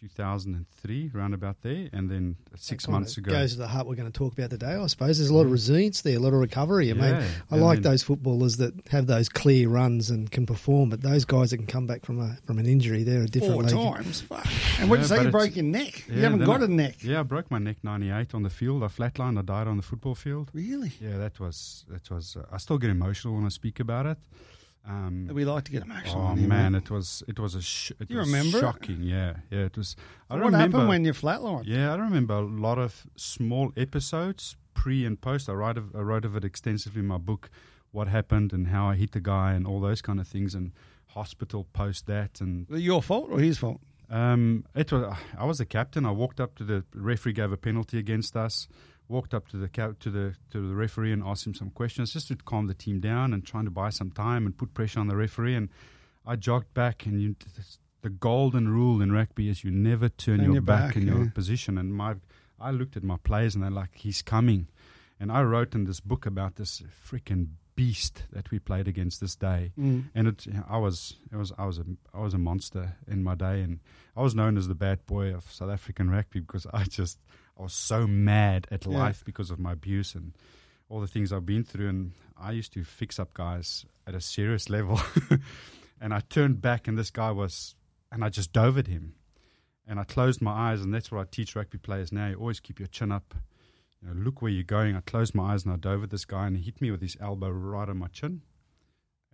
2003, 0.08 1.10
round 1.14 1.34
about 1.34 1.62
there. 1.62 1.88
And 1.92 2.10
then 2.10 2.36
six 2.56 2.84
That 2.86 2.92
months 2.92 3.16
ago. 3.16 3.30
goes 3.32 3.52
to 3.52 3.58
the 3.58 3.66
heart 3.68 3.86
we're 3.86 3.94
going 3.94 4.10
to 4.10 4.16
talk 4.16 4.32
about 4.34 4.50
today. 4.50 4.74
I 4.74 4.86
suppose 4.86 5.18
there's 5.18 5.30
a 5.30 5.34
lot 5.34 5.46
of 5.46 5.52
resilience 5.52 6.02
there, 6.02 6.16
a 6.16 6.20
lot 6.20 6.32
of 6.32 6.40
recovery. 6.40 6.90
I 6.90 6.94
mean, 6.94 7.04
I 7.04 7.26
and 7.50 7.62
like 7.62 7.82
then- 7.82 7.92
those 7.92 8.02
footballers 8.02 8.58
that 8.58 8.74
have 8.90 9.06
those 9.06 9.28
clear 9.28 9.68
runs 9.68 10.10
and 10.10 10.30
can 10.30 10.46
perform, 10.46 10.90
but 10.90 11.00
those 11.02 11.24
guys 11.24 11.50
that 11.50 11.56
can 11.58 11.66
come 11.66 11.86
back 11.86 12.04
from 12.04 12.20
a 12.20 12.36
from 12.46 12.58
an 12.58 12.66
injury, 12.66 13.02
they're 13.02 13.22
a 13.22 13.26
different 13.26 13.54
Four 13.54 13.62
league. 13.64 13.94
times. 13.94 14.20
Fuck. 14.22 14.46
And 14.80 14.90
what 14.90 15.00
did 15.00 15.08
you 15.10 15.14
Yeah, 15.16 15.20
say? 15.20 15.24
You 15.26 15.30
broke 15.30 15.56
your 15.56 15.64
neck. 15.64 16.04
you 16.08 16.20
haven't 16.20 16.44
got 16.44 16.60
I- 16.60 16.64
a 16.64 16.68
neck. 16.68 16.96
Yeah, 17.02 17.20
I 17.20 17.22
broke 17.22 17.50
my 17.50 17.58
neck 17.58 17.78
98 17.82 18.34
on 18.34 18.42
the 18.42 18.50
field. 18.50 18.82
I 18.82 18.88
flatlined. 18.88 19.38
I 19.38 19.42
died 19.42 19.66
on 19.68 19.76
the 19.76 19.82
football 19.82 20.14
field. 20.14 20.50
Really? 20.52 20.92
Yeah, 21.00 21.16
that 21.18 21.40
was, 21.40 21.84
that 21.88 22.10
was, 22.10 22.36
uh, 22.36 22.44
I 22.52 22.58
still 22.58 22.78
get 22.78 22.90
emotional 22.90 23.34
when 23.34 23.44
I 23.44 23.48
speak 23.48 23.80
about 23.80 24.06
it. 24.06 24.18
Um, 24.86 25.28
We 25.32 25.44
like 25.46 25.64
to 25.64 25.72
get 25.72 25.82
emotional. 25.84 26.28
Oh 26.30 26.34
here, 26.34 26.46
man, 26.48 26.74
it 26.74 26.90
was 26.90 27.22
it 27.26 27.38
was 27.38 27.54
a 27.54 27.62
sh- 27.62 27.92
it 27.98 28.10
You 28.10 28.18
was 28.18 28.26
remember 28.30 28.58
it? 28.58 28.60
shocking. 28.60 29.02
Yeah, 29.02 29.36
yeah, 29.50 29.60
it 29.70 29.76
was. 29.78 29.96
I 30.28 30.34
what 30.34 30.44
remember. 30.44 30.58
happened 30.58 30.88
when 30.88 31.04
you 31.06 31.12
flatlined? 31.12 31.64
yeah, 31.66 31.92
I 31.92 31.96
remember 31.96 32.34
a 32.34 32.40
lot 32.42 32.78
of 32.78 33.06
small 33.16 33.72
episodes, 33.76 34.56
pre 34.74 35.06
and 35.06 35.18
post. 35.20 35.48
I 35.48 35.52
write 35.54 35.78
of, 35.78 35.94
I 35.96 36.00
wrote 36.00 36.24
of 36.26 36.36
it 36.36 36.44
extensively 36.44 37.00
in 37.00 37.06
my 37.06 37.18
book, 37.18 37.48
what 37.92 38.08
happened 38.08 38.52
and 38.52 38.66
how 38.68 38.86
I 38.90 38.96
hit 38.96 39.12
the 39.12 39.20
guy 39.20 39.54
and 39.54 39.66
all 39.66 39.80
those 39.80 40.02
kind 40.02 40.20
of 40.20 40.28
things, 40.28 40.54
and 40.54 40.72
hospital 41.08 41.66
post 41.72 42.06
that 42.06 42.40
and 42.40 42.66
Your 42.68 43.02
fault 43.02 43.28
or 43.30 43.38
his 43.40 43.56
fault? 43.58 43.80
um, 44.10 44.64
it 44.74 44.92
was. 44.92 45.16
I 45.38 45.44
was 45.46 45.58
the 45.58 45.64
captain. 45.66 46.04
I 46.04 46.10
walked 46.10 46.40
up 46.40 46.56
to 46.56 46.64
the 46.64 46.84
referee, 46.94 47.32
gave 47.32 47.52
a 47.52 47.56
penalty 47.56 47.98
against 47.98 48.36
us. 48.36 48.68
Walked 49.08 49.34
up 49.34 49.48
to 49.48 49.56
the 49.58 49.68
to 49.68 50.10
the 50.10 50.34
to 50.50 50.68
the 50.68 50.74
referee 50.74 51.12
and 51.12 51.22
asked 51.22 51.46
him 51.46 51.54
some 51.54 51.70
questions 51.70 52.12
just 52.14 52.28
to 52.28 52.36
calm 52.36 52.66
the 52.68 52.74
team 52.74 53.00
down 53.00 53.32
and 53.34 53.44
trying 53.44 53.64
to 53.66 53.70
buy 53.70 53.90
some 53.90 54.10
time 54.10 54.46
and 54.46 54.56
put 54.56 54.72
pressure 54.74 55.00
on 55.00 55.08
the 55.08 55.16
referee. 55.16 55.54
And 55.54 55.68
I 56.26 56.36
jogged 56.36 56.72
back, 56.72 57.04
and 57.06 57.20
you, 57.20 57.36
the 58.00 58.08
golden 58.08 58.68
rule 58.68 59.02
in 59.02 59.12
rugby 59.12 59.48
is 59.50 59.62
you 59.62 59.70
never 59.70 60.08
turn 60.08 60.40
your, 60.42 60.54
your 60.54 60.62
back, 60.62 60.88
back, 60.94 60.96
in 60.96 61.06
your 61.06 61.28
position. 61.30 61.76
And 61.76 61.92
my, 61.94 62.14
I 62.58 62.70
looked 62.70 62.96
at 62.96 63.02
my 63.02 63.16
players 63.22 63.54
and 63.54 63.62
they're 63.62 63.70
like, 63.70 63.90
he's 63.96 64.22
coming. 64.22 64.68
And 65.20 65.30
I 65.30 65.42
wrote 65.42 65.74
in 65.74 65.84
this 65.84 66.00
book 66.00 66.24
about 66.26 66.56
this 66.56 66.82
freaking 67.06 67.48
beast 67.76 68.24
that 68.32 68.50
we 68.50 68.58
played 68.58 68.86
against 68.88 69.20
this 69.20 69.34
day 69.34 69.72
Mm. 69.78 70.04
and 70.14 70.28
it 70.28 70.46
I 70.68 70.78
was 70.78 71.16
it 71.32 71.36
was 71.36 71.52
I 71.58 71.66
was 71.66 71.78
a 71.78 71.84
I 72.14 72.20
was 72.20 72.32
a 72.32 72.38
monster 72.38 72.96
in 73.08 73.24
my 73.24 73.34
day 73.34 73.62
and 73.62 73.80
I 74.16 74.22
was 74.22 74.32
known 74.32 74.56
as 74.56 74.68
the 74.68 74.76
bad 74.76 75.04
boy 75.06 75.34
of 75.34 75.50
South 75.50 75.70
African 75.70 76.08
rugby 76.08 76.38
because 76.38 76.66
I 76.72 76.84
just 76.84 77.18
I 77.58 77.62
was 77.62 77.72
so 77.74 78.06
mad 78.06 78.66
at 78.70 78.84
Yeah. 78.86 78.98
life 78.98 79.24
because 79.24 79.50
of 79.50 79.58
my 79.58 79.72
abuse 79.72 80.14
and 80.14 80.32
all 80.88 81.00
the 81.00 81.06
things 81.06 81.32
I've 81.32 81.46
been 81.46 81.64
through. 81.64 81.88
And 81.88 82.12
I 82.36 82.52
used 82.52 82.72
to 82.74 82.84
fix 82.84 83.18
up 83.18 83.32
guys 83.34 83.86
at 84.06 84.14
a 84.14 84.20
serious 84.20 84.68
level. 84.68 85.00
And 86.00 86.12
I 86.12 86.20
turned 86.20 86.60
back 86.60 86.86
and 86.88 86.98
this 86.98 87.10
guy 87.10 87.30
was 87.30 87.76
and 88.12 88.22
I 88.24 88.28
just 88.28 88.52
dove 88.52 88.76
at 88.76 88.88
him. 88.88 89.14
And 89.86 89.98
I 89.98 90.04
closed 90.04 90.42
my 90.42 90.50
eyes 90.50 90.82
and 90.82 90.92
that's 90.92 91.10
what 91.10 91.20
I 91.20 91.24
teach 91.30 91.54
rugby 91.56 91.78
players 91.78 92.12
now. 92.12 92.26
You 92.28 92.34
always 92.34 92.60
keep 92.60 92.78
your 92.78 92.88
chin 92.88 93.10
up. 93.12 93.32
You 94.02 94.08
know, 94.08 94.14
look 94.14 94.42
where 94.42 94.50
you're 94.50 94.64
going. 94.64 94.96
I 94.96 95.00
closed 95.00 95.34
my 95.34 95.54
eyes 95.54 95.64
and 95.64 95.72
I 95.72 95.76
dove 95.76 96.02
at 96.02 96.10
this 96.10 96.24
guy 96.26 96.46
and 96.46 96.56
he 96.58 96.62
hit 96.64 96.80
me 96.82 96.90
with 96.90 97.00
his 97.00 97.16
elbow 97.20 97.48
right 97.48 97.88
on 97.88 97.96
my 97.98 98.08
chin 98.08 98.42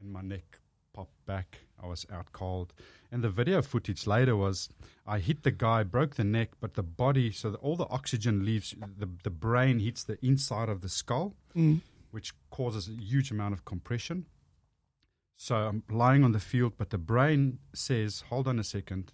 and 0.01 0.13
my 0.13 0.21
neck 0.21 0.61
popped 0.93 1.25
back. 1.27 1.61
I 1.83 1.87
was 1.87 2.07
out 2.13 2.33
cold. 2.33 2.73
And 3.13 3.23
the 3.25 3.31
video 3.31 3.63
footage 3.63 4.07
later 4.07 4.37
was 4.37 4.69
I 5.07 5.19
hit 5.19 5.43
the 5.43 5.51
guy, 5.51 5.83
broke 5.83 6.15
the 6.17 6.25
neck, 6.25 6.51
but 6.61 6.75
the 6.75 6.83
body, 6.83 7.31
so 7.33 7.51
that 7.51 7.57
all 7.59 7.77
the 7.77 7.89
oxygen 7.89 8.45
leaves, 8.45 8.75
the, 8.99 9.09
the 9.25 9.31
brain 9.31 9.79
hits 9.81 10.05
the 10.05 10.19
inside 10.25 10.69
of 10.69 10.81
the 10.81 10.89
skull, 10.89 11.35
Mm. 11.57 11.81
which 12.13 12.33
causes 12.51 12.89
a 12.89 12.93
huge 12.93 13.31
amount 13.33 13.55
of 13.55 13.65
compression. 13.65 14.27
So 15.37 15.55
I'm 15.57 15.83
lying 15.91 16.23
on 16.23 16.33
the 16.33 16.39
field, 16.41 16.75
but 16.77 16.91
the 16.91 16.99
brain 16.99 17.59
says, 17.75 18.25
hold 18.29 18.47
on 18.47 18.59
a 18.59 18.65
second, 18.65 19.13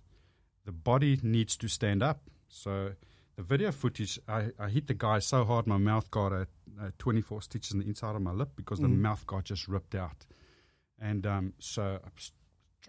the 0.65 0.73
body 0.73 1.19
needs 1.23 1.57
to 1.59 1.69
stand 1.69 2.03
up. 2.03 2.23
So 2.49 2.93
the 3.37 3.43
video 3.43 3.71
footage, 3.71 4.19
I, 4.29 4.49
I 4.59 4.69
hit 4.69 4.89
the 4.89 4.95
guy 4.95 5.21
so 5.21 5.45
hard, 5.45 5.67
my 5.67 5.77
mouth 5.79 6.11
got 6.11 6.33
a, 6.33 6.47
a 6.81 6.91
24 6.99 7.43
stitches 7.43 7.73
in 7.73 7.79
the 7.79 7.87
inside 7.87 8.17
of 8.17 8.23
my 8.23 8.33
lip 8.33 8.51
because 8.57 8.81
the 8.81 8.89
Mm. 8.89 8.99
mouth 8.99 9.27
got 9.27 9.45
just 9.45 9.69
ripped 9.69 9.95
out. 9.95 10.27
And 10.99 11.27
um, 11.27 11.53
so 11.59 12.01
I 12.05 12.09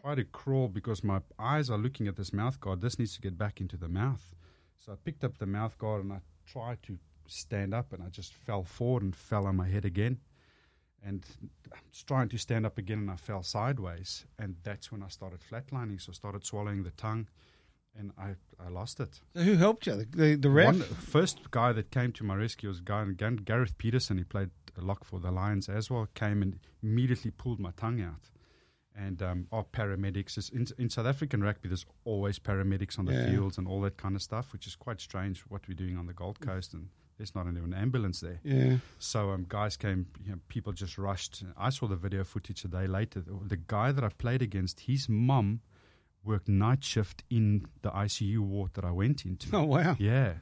try 0.02 0.16
to 0.16 0.24
crawl 0.24 0.68
because 0.68 1.04
my 1.04 1.22
eyes 1.40 1.70
are 1.70 1.78
looking 1.78 2.08
at 2.08 2.16
this 2.16 2.34
mouth 2.34 2.60
guard. 2.60 2.82
This 2.82 3.00
needs 3.00 3.16
to 3.16 3.22
get 3.22 3.38
back 3.38 3.60
into 3.60 3.78
the 3.78 3.88
mouth. 3.88 4.36
So 4.78 4.92
I 4.92 4.96
picked 5.04 5.24
up 5.24 5.38
the 5.38 5.46
mouth 5.46 5.78
guard 5.78 6.04
and 6.04 6.14
I 6.14 6.22
tried 6.46 6.84
to 6.84 6.98
stand 7.28 7.74
up 7.74 7.94
and 7.94 8.02
I 8.04 8.10
just 8.10 8.34
fell 8.34 8.64
forward 8.64 9.04
and 9.04 9.16
fell 9.16 9.46
on 9.46 9.56
my 9.56 9.68
head 9.68 9.86
again. 9.86 10.20
And 11.04 11.26
I 11.72 11.78
was 11.90 12.04
trying 12.04 12.30
to 12.30 12.38
stand 12.38 12.66
up 12.66 12.78
again 12.78 13.00
and 13.00 13.12
I 13.12 13.16
fell 13.16 13.44
sideways. 13.44 14.26
And 14.40 14.56
that's 14.64 14.92
when 14.92 15.04
I 15.04 15.10
started 15.10 15.40
flatlining. 15.42 16.02
So 16.02 16.12
I 16.12 16.14
started 16.14 16.44
swallowing 16.44 16.84
the 16.84 16.92
tongue 16.92 17.28
and 17.98 18.12
I, 18.18 18.36
I 18.64 18.70
lost 18.70 19.00
it. 19.00 19.20
So 19.36 19.42
who 19.42 19.56
helped 19.56 19.88
you? 19.88 19.96
The, 19.96 20.06
the, 20.06 20.36
the 20.36 20.50
ref? 20.50 20.66
One, 20.66 20.82
first 20.82 21.52
guy 21.52 21.72
that 21.74 21.92
came 21.92 22.12
to 22.14 22.24
my 22.24 22.36
rescue 22.36 22.70
was 22.70 22.82
guy 22.82 23.04
Gar- 23.06 23.32
Gareth 23.32 23.78
Peterson. 23.78 24.18
He 24.18 24.24
played 24.24 24.50
a 24.78 24.82
lock 24.82 25.04
for 25.04 25.20
the 25.20 25.32
Lions 25.32 25.70
as 25.70 25.90
well. 25.90 26.08
Came 26.14 26.42
and 26.42 26.60
immediately 26.84 27.32
pulled 27.32 27.60
my 27.60 27.72
tongue 27.76 28.02
out, 28.02 28.30
and 28.98 29.22
um, 29.22 29.48
are 29.52 29.64
paramedics. 29.64 30.52
In, 30.52 30.66
in 30.78 30.90
South 30.90 31.06
African 31.06 31.44
rugby, 31.44 31.70
there's 31.70 31.86
always 32.06 32.40
paramedics 32.40 32.98
on 33.00 33.06
the 33.06 33.14
Yeah. 33.14 33.28
fields 33.30 33.58
and 33.58 33.68
all 33.68 33.82
that 33.82 33.98
kind 33.98 34.16
of 34.16 34.22
stuff, 34.22 34.52
which 34.54 34.66
is 34.68 34.76
quite 34.76 35.00
strange 35.00 35.42
what 35.50 35.68
we're 35.68 35.76
doing 35.76 35.98
on 35.98 36.08
the 36.08 36.14
Gold 36.14 36.40
Coast, 36.40 36.74
and 36.74 36.90
there's 37.18 37.34
not 37.36 37.48
even 37.48 37.64
an 37.64 37.74
ambulance 37.74 38.20
there. 38.22 38.40
Yeah. 38.44 38.78
So 39.00 39.32
um, 39.32 39.46
guys 39.48 39.78
came, 39.78 40.08
you 40.24 40.32
know, 40.32 40.40
people 40.50 40.74
just 40.74 40.98
rushed. 40.98 41.44
I 41.58 41.70
saw 41.70 41.88
the 41.88 41.96
video 41.96 42.24
footage 42.24 42.64
a 42.66 42.68
day 42.68 42.88
later. 42.88 43.22
The, 43.22 43.38
the 43.46 43.58
guy 43.58 43.92
that 43.92 44.04
I 44.04 44.10
played 44.10 44.42
against, 44.42 44.82
his 44.82 45.08
mum 45.10 45.62
worked 46.24 46.48
night 46.50 46.84
shift 46.84 47.24
in 47.30 47.66
the 47.84 47.90
ICU 47.92 48.40
ward 48.40 48.72
that 48.74 48.84
I 48.86 48.92
went 48.92 49.26
into. 49.26 49.48
Oh 49.56 49.64
wow. 49.64 49.96
Yeah. 50.00 50.34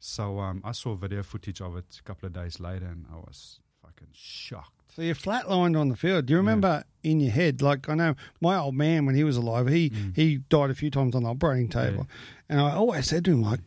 So 0.00 0.38
um, 0.40 0.60
I 0.64 0.72
saw 0.72 0.94
video 0.94 1.22
footage 1.22 1.60
of 1.60 1.76
it 1.76 1.96
a 1.98 2.02
couple 2.02 2.26
of 2.26 2.32
days 2.32 2.60
later, 2.60 2.86
and 2.86 3.06
I 3.12 3.16
was 3.16 3.60
fucking 3.82 4.08
shocked. 4.12 4.83
So 4.94 5.02
you're 5.02 5.14
flatlined 5.14 5.78
on 5.78 5.88
the 5.88 5.96
field. 5.96 6.26
Do 6.26 6.32
you 6.32 6.36
remember 6.38 6.84
in 7.02 7.18
your 7.20 7.32
head, 7.32 7.60
like 7.60 7.88
I 7.88 7.94
know 7.94 8.14
my 8.40 8.56
old 8.56 8.74
man 8.76 9.06
when 9.06 9.14
he 9.16 9.24
was 9.24 9.36
alive, 9.36 9.68
he 9.68 9.90
Mm. 9.90 10.14
he 10.16 10.36
died 10.48 10.70
a 10.70 10.74
few 10.74 10.90
times 10.90 11.14
on 11.14 11.24
the 11.24 11.30
operating 11.30 11.68
table, 11.68 12.06
and 12.48 12.60
I 12.60 12.72
always 12.72 13.06
said 13.08 13.24
to 13.24 13.32
him 13.32 13.42
like, 13.42 13.60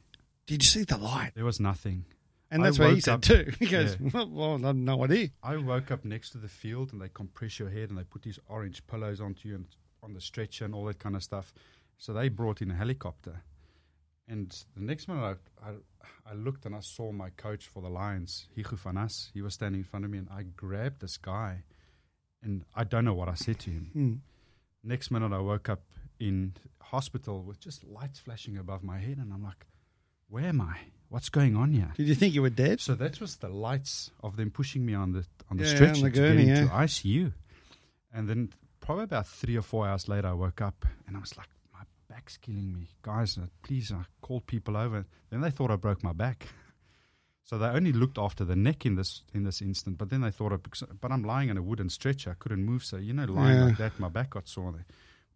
"Did 0.45 0.63
you 0.63 0.67
see 0.67 0.83
the 0.83 0.97
light?" 0.97 1.31
There 1.35 1.45
was 1.45 1.59
nothing. 1.59 2.05
And 2.49 2.61
I 2.61 2.67
that's 2.67 2.79
what 2.79 2.93
he 2.93 3.01
said 3.01 3.13
up- 3.15 3.21
too. 3.23 3.51
He 3.59 3.65
goes, 3.65 3.97
"Well, 3.99 4.63
I 4.63 4.67
have 4.67 4.75
no 4.77 5.03
idea." 5.03 5.29
I 5.43 5.57
woke 5.57 5.91
up 5.91 6.05
next 6.05 6.29
to 6.29 6.37
the 6.37 6.47
field, 6.47 6.93
and 6.93 7.01
they 7.01 7.09
compress 7.09 7.59
your 7.59 7.69
head, 7.69 7.89
and 7.89 7.97
they 7.97 8.05
put 8.05 8.21
these 8.21 8.39
orange 8.47 8.87
pillows 8.87 9.19
onto 9.19 9.49
you 9.49 9.55
and 9.55 9.65
on 10.01 10.13
the 10.13 10.21
stretcher 10.21 10.63
and 10.63 10.73
all 10.73 10.85
that 10.85 10.99
kind 10.99 11.15
of 11.17 11.23
stuff. 11.23 11.53
So 11.97 12.13
they 12.13 12.29
brought 12.29 12.61
in 12.61 12.71
a 12.71 12.75
helicopter, 12.75 13.41
and 14.27 14.49
the 14.75 14.81
next 14.83 15.07
minute 15.07 15.37
I, 15.63 15.69
I, 15.69 15.73
I 16.31 16.33
looked 16.33 16.65
and 16.65 16.75
I 16.75 16.79
saw 16.81 17.11
my 17.11 17.29
coach 17.31 17.67
for 17.67 17.81
the 17.81 17.89
Lions, 17.89 18.47
Hichu 18.57 18.77
Fanas. 18.77 19.29
He 19.33 19.41
was 19.41 19.53
standing 19.53 19.81
in 19.81 19.85
front 19.85 20.05
of 20.05 20.11
me, 20.11 20.17
and 20.17 20.27
I 20.29 20.43
grabbed 20.43 21.01
this 21.01 21.17
guy, 21.17 21.63
and 22.43 22.63
I 22.75 22.83
don't 22.83 23.05
know 23.05 23.13
what 23.13 23.29
I 23.29 23.35
said 23.35 23.59
to 23.59 23.69
him. 23.69 23.89
Hmm. 23.93 24.13
Next 24.83 25.11
minute, 25.11 25.31
I 25.33 25.39
woke 25.39 25.69
up 25.69 25.83
in 26.19 26.53
hospital 26.81 27.43
with 27.43 27.59
just 27.59 27.83
lights 27.83 28.19
flashing 28.19 28.57
above 28.57 28.83
my 28.83 28.97
head, 28.99 29.17
and 29.17 29.31
I'm 29.33 29.43
like, 29.43 29.65
"Where 30.29 30.45
am 30.45 30.61
I? 30.61 30.77
What's 31.09 31.29
going 31.29 31.55
on 31.55 31.71
here?" 31.71 31.91
Did 31.95 32.07
you 32.07 32.15
think 32.15 32.33
you 32.33 32.41
were 32.41 32.49
dead? 32.49 32.79
So 32.81 32.95
that 32.95 33.19
was 33.21 33.37
the 33.37 33.49
lights 33.49 34.11
of 34.21 34.35
them 34.35 34.51
pushing 34.51 34.85
me 34.85 34.93
on 34.93 35.11
the 35.13 35.25
on 35.49 35.57
the 35.57 35.63
Yeah, 35.63 35.75
stretcher 35.75 36.01
the 36.01 36.09
to 36.11 36.15
gurney, 36.19 36.45
get 36.45 36.57
into 36.57 36.71
yeah. 36.73 36.83
ICU. 36.83 37.33
And 38.13 38.27
then 38.29 38.49
probably 38.79 39.03
about 39.05 39.27
three 39.27 39.57
or 39.57 39.61
four 39.61 39.87
hours 39.87 40.07
later, 40.07 40.27
I 40.29 40.33
woke 40.33 40.61
up 40.61 40.85
and 41.07 41.15
I 41.17 41.19
was 41.19 41.35
like, 41.37 41.49
back's 42.17 42.37
killing 42.37 42.73
me, 42.73 42.87
guys. 43.03 43.37
uh, 43.37 43.45
Please, 43.61 43.91
I 43.91 44.03
called 44.21 44.47
people 44.47 44.75
over. 44.75 45.05
Then 45.29 45.41
they 45.41 45.51
thought 45.51 45.69
I 45.71 45.75
broke 45.75 46.03
my 46.03 46.13
back. 46.13 46.47
So 47.49 47.57
they 47.57 47.67
only 47.67 47.93
looked 47.93 48.17
after 48.17 48.43
the 48.43 48.57
neck 48.57 48.85
in 48.85 48.95
this 48.95 49.23
in 49.33 49.45
this 49.45 49.61
instant. 49.61 49.97
But 49.97 50.09
then 50.09 50.19
they 50.19 50.31
thought, 50.31 50.51
I, 50.51 50.57
but 50.99 51.13
I'm 51.13 51.23
lying 51.23 51.49
on 51.49 51.55
a 51.55 51.61
wooden 51.61 51.89
stretcher. 51.89 52.31
I 52.31 52.33
couldn't 52.33 52.65
move. 52.65 52.83
So 52.83 52.97
you 52.97 53.13
know, 53.13 53.23
lying 53.23 53.57
Yeah. 53.59 53.65
like 53.67 53.77
that, 53.77 53.97
my 54.01 54.09
back 54.09 54.31
got 54.31 54.49
sore. 54.49 54.73
They 54.73 54.83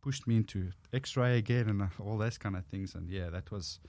pushed 0.02 0.28
me 0.28 0.36
into 0.36 0.72
X-ray 0.92 1.38
again 1.38 1.70
and 1.70 1.82
uh, 1.84 1.88
all 2.04 2.18
those 2.18 2.38
kind 2.38 2.58
of 2.58 2.66
things. 2.66 2.96
And 2.96 3.10
yeah, 3.10 3.30
that 3.30 3.50
was 3.50 3.80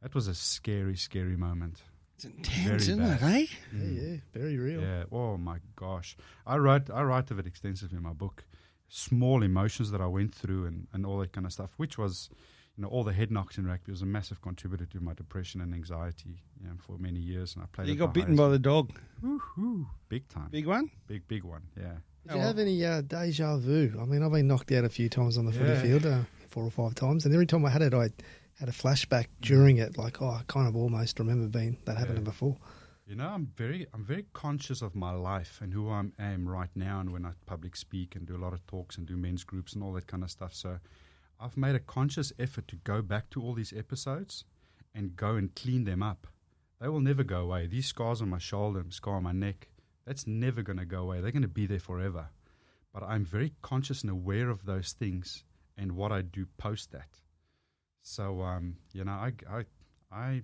that 0.00 0.14
was 0.14 0.26
a 0.26 0.34
scary, 0.34 0.96
scary 0.96 1.36
moment. 1.36 1.82
It's 2.14 2.24
intense, 2.24 2.64
Very 2.64 2.76
isn't 2.76 3.00
it? 3.02 3.20
bad. 3.20 3.30
Eh? 3.42 3.46
Yeah, 3.74 3.84
yeah, 4.02 4.16
very 4.32 4.56
real. 4.56 4.80
Yeah. 4.80 5.04
Oh 5.12 5.36
my 5.36 5.58
gosh. 5.74 6.16
I 6.46 6.56
write 6.56 6.88
I 6.88 7.02
write 7.02 7.30
of 7.30 7.38
it 7.38 7.46
extensively 7.46 7.98
in 7.98 8.02
my 8.04 8.14
book. 8.14 8.46
Small 8.88 9.42
emotions 9.42 9.90
that 9.90 10.00
I 10.00 10.06
went 10.06 10.34
through 10.34 10.66
and, 10.66 10.86
and 10.92 11.04
all 11.04 11.18
that 11.18 11.32
kind 11.32 11.46
of 11.46 11.52
stuff, 11.52 11.72
which 11.76 11.98
was, 11.98 12.30
you 12.76 12.82
know, 12.82 12.88
all 12.88 13.02
the 13.04 13.12
head 13.12 13.30
knocks 13.30 13.58
in 13.58 13.66
rugby 13.66 13.90
was 13.90 14.02
a 14.02 14.06
massive 14.06 14.40
contributor 14.40 14.86
to 14.86 15.00
my 15.00 15.12
depression 15.14 15.60
and 15.60 15.74
anxiety, 15.74 16.42
you 16.62 16.68
know, 16.68 16.74
for 16.78 16.96
many 16.98 17.18
years. 17.20 17.54
And 17.54 17.64
I 17.64 17.66
played. 17.72 17.88
You 17.88 17.94
at 17.94 17.98
got 17.98 18.14
the 18.14 18.20
bitten 18.20 18.36
by 18.36 18.48
the 18.48 18.58
dog. 18.58 18.92
Woo-hoo. 19.22 19.86
big 20.08 20.28
time, 20.28 20.44
big, 20.50 20.62
Big 20.62 20.66
one. 20.66 20.90
big, 21.06 21.26
big 21.28 21.44
one. 21.44 21.62
Yeah. 21.76 21.94
Did 22.28 22.34
you 22.36 22.40
have 22.42 22.58
any 22.58 22.84
uh, 22.84 23.02
deja 23.02 23.56
vu? 23.56 23.92
I 24.00 24.04
mean, 24.04 24.22
I've 24.22 24.32
been 24.32 24.48
knocked 24.48 24.72
out 24.72 24.84
a 24.84 24.88
few 24.88 25.08
times 25.08 25.38
on 25.38 25.46
the 25.46 25.52
Yeah. 25.52 25.58
footy 25.76 25.80
field, 25.88 26.06
uh, 26.06 26.20
four 26.48 26.64
or 26.64 26.70
five 26.70 26.94
times, 26.94 27.24
and 27.24 27.32
every 27.34 27.46
time 27.46 27.64
I 27.64 27.70
had 27.70 27.82
it, 27.82 27.94
I 27.94 28.10
had 28.58 28.68
a 28.68 28.72
flashback 28.72 29.26
during 29.40 29.76
it. 29.76 29.96
Like, 29.96 30.20
oh, 30.22 30.28
I 30.30 30.42
kind 30.48 30.66
of 30.66 30.74
almost 30.76 31.18
remember 31.18 31.46
being 31.48 31.76
that 31.84 31.96
happening 31.98 32.18
Yeah. 32.22 32.30
before. 32.30 32.56
You 33.06 33.14
know, 33.14 33.28
I'm 33.28 33.46
very, 33.56 33.86
I'm 33.94 34.04
very 34.04 34.26
conscious 34.32 34.82
of 34.82 34.96
my 34.96 35.12
life 35.12 35.60
and 35.62 35.72
who 35.72 35.88
I 35.88 36.02
am 36.18 36.48
right 36.48 36.70
now, 36.74 36.98
and 36.98 37.12
when 37.12 37.24
I 37.24 37.30
public 37.46 37.76
speak 37.76 38.16
and 38.16 38.26
do 38.26 38.36
a 38.36 38.42
lot 38.44 38.52
of 38.52 38.66
talks 38.66 38.98
and 38.98 39.06
do 39.06 39.16
men's 39.16 39.44
groups 39.44 39.74
and 39.74 39.84
all 39.84 39.92
that 39.92 40.08
kind 40.08 40.24
of 40.24 40.30
stuff. 40.30 40.52
So, 40.52 40.80
I've 41.38 41.56
made 41.56 41.76
a 41.76 41.80
conscious 41.80 42.32
effort 42.38 42.66
to 42.68 42.76
go 42.76 43.02
back 43.02 43.30
to 43.30 43.42
all 43.42 43.54
these 43.54 43.72
episodes 43.72 44.44
and 44.92 45.14
go 45.14 45.36
and 45.36 45.54
clean 45.54 45.84
them 45.84 46.02
up. 46.02 46.26
They 46.80 46.88
will 46.88 47.00
never 47.00 47.22
go 47.22 47.42
away. 47.42 47.68
These 47.68 47.86
scars 47.86 48.20
on 48.20 48.30
my 48.30 48.38
shoulder 48.38 48.82
scar 48.90 49.16
on 49.16 49.22
my 49.22 49.32
neck, 49.32 49.68
that's 50.04 50.26
never 50.26 50.62
going 50.62 50.78
to 50.78 50.84
go 50.84 51.02
away. 51.02 51.20
They're 51.20 51.30
going 51.30 51.42
to 51.42 51.48
be 51.48 51.66
there 51.66 51.78
forever. 51.78 52.30
But 52.92 53.02
I'm 53.02 53.24
very 53.24 53.52
conscious 53.62 54.02
and 54.02 54.10
aware 54.10 54.50
of 54.50 54.64
those 54.64 54.92
things 54.92 55.44
and 55.76 55.92
what 55.92 56.10
I 56.10 56.22
do 56.22 56.46
post 56.58 56.90
that. 56.92 57.20
So, 58.02 58.42
um, 58.42 58.76
you 58.92 59.04
know, 59.04 59.12
I, 59.12 59.32
I, 59.50 59.64
I 60.10 60.42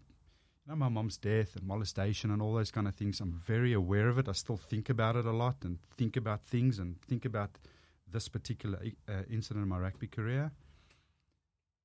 you 0.64 0.70
know, 0.70 0.76
my 0.76 0.88
mom's 0.88 1.16
death 1.16 1.56
and 1.56 1.66
molestation 1.66 2.30
and 2.30 2.40
all 2.40 2.54
those 2.54 2.70
kind 2.70 2.86
of 2.86 2.94
things. 2.94 3.20
I'm 3.20 3.40
very 3.44 3.72
aware 3.72 4.08
of 4.08 4.18
it. 4.18 4.28
I 4.28 4.32
still 4.32 4.56
think 4.56 4.88
about 4.88 5.16
it 5.16 5.26
a 5.26 5.32
lot 5.32 5.56
and 5.62 5.78
think 5.96 6.16
about 6.16 6.44
things 6.44 6.78
and 6.78 7.00
think 7.02 7.24
about 7.24 7.58
this 8.10 8.28
particular 8.28 8.78
uh, 9.08 9.22
incident 9.30 9.64
in 9.64 9.68
my 9.68 9.78
rugby 9.78 10.06
career. 10.06 10.52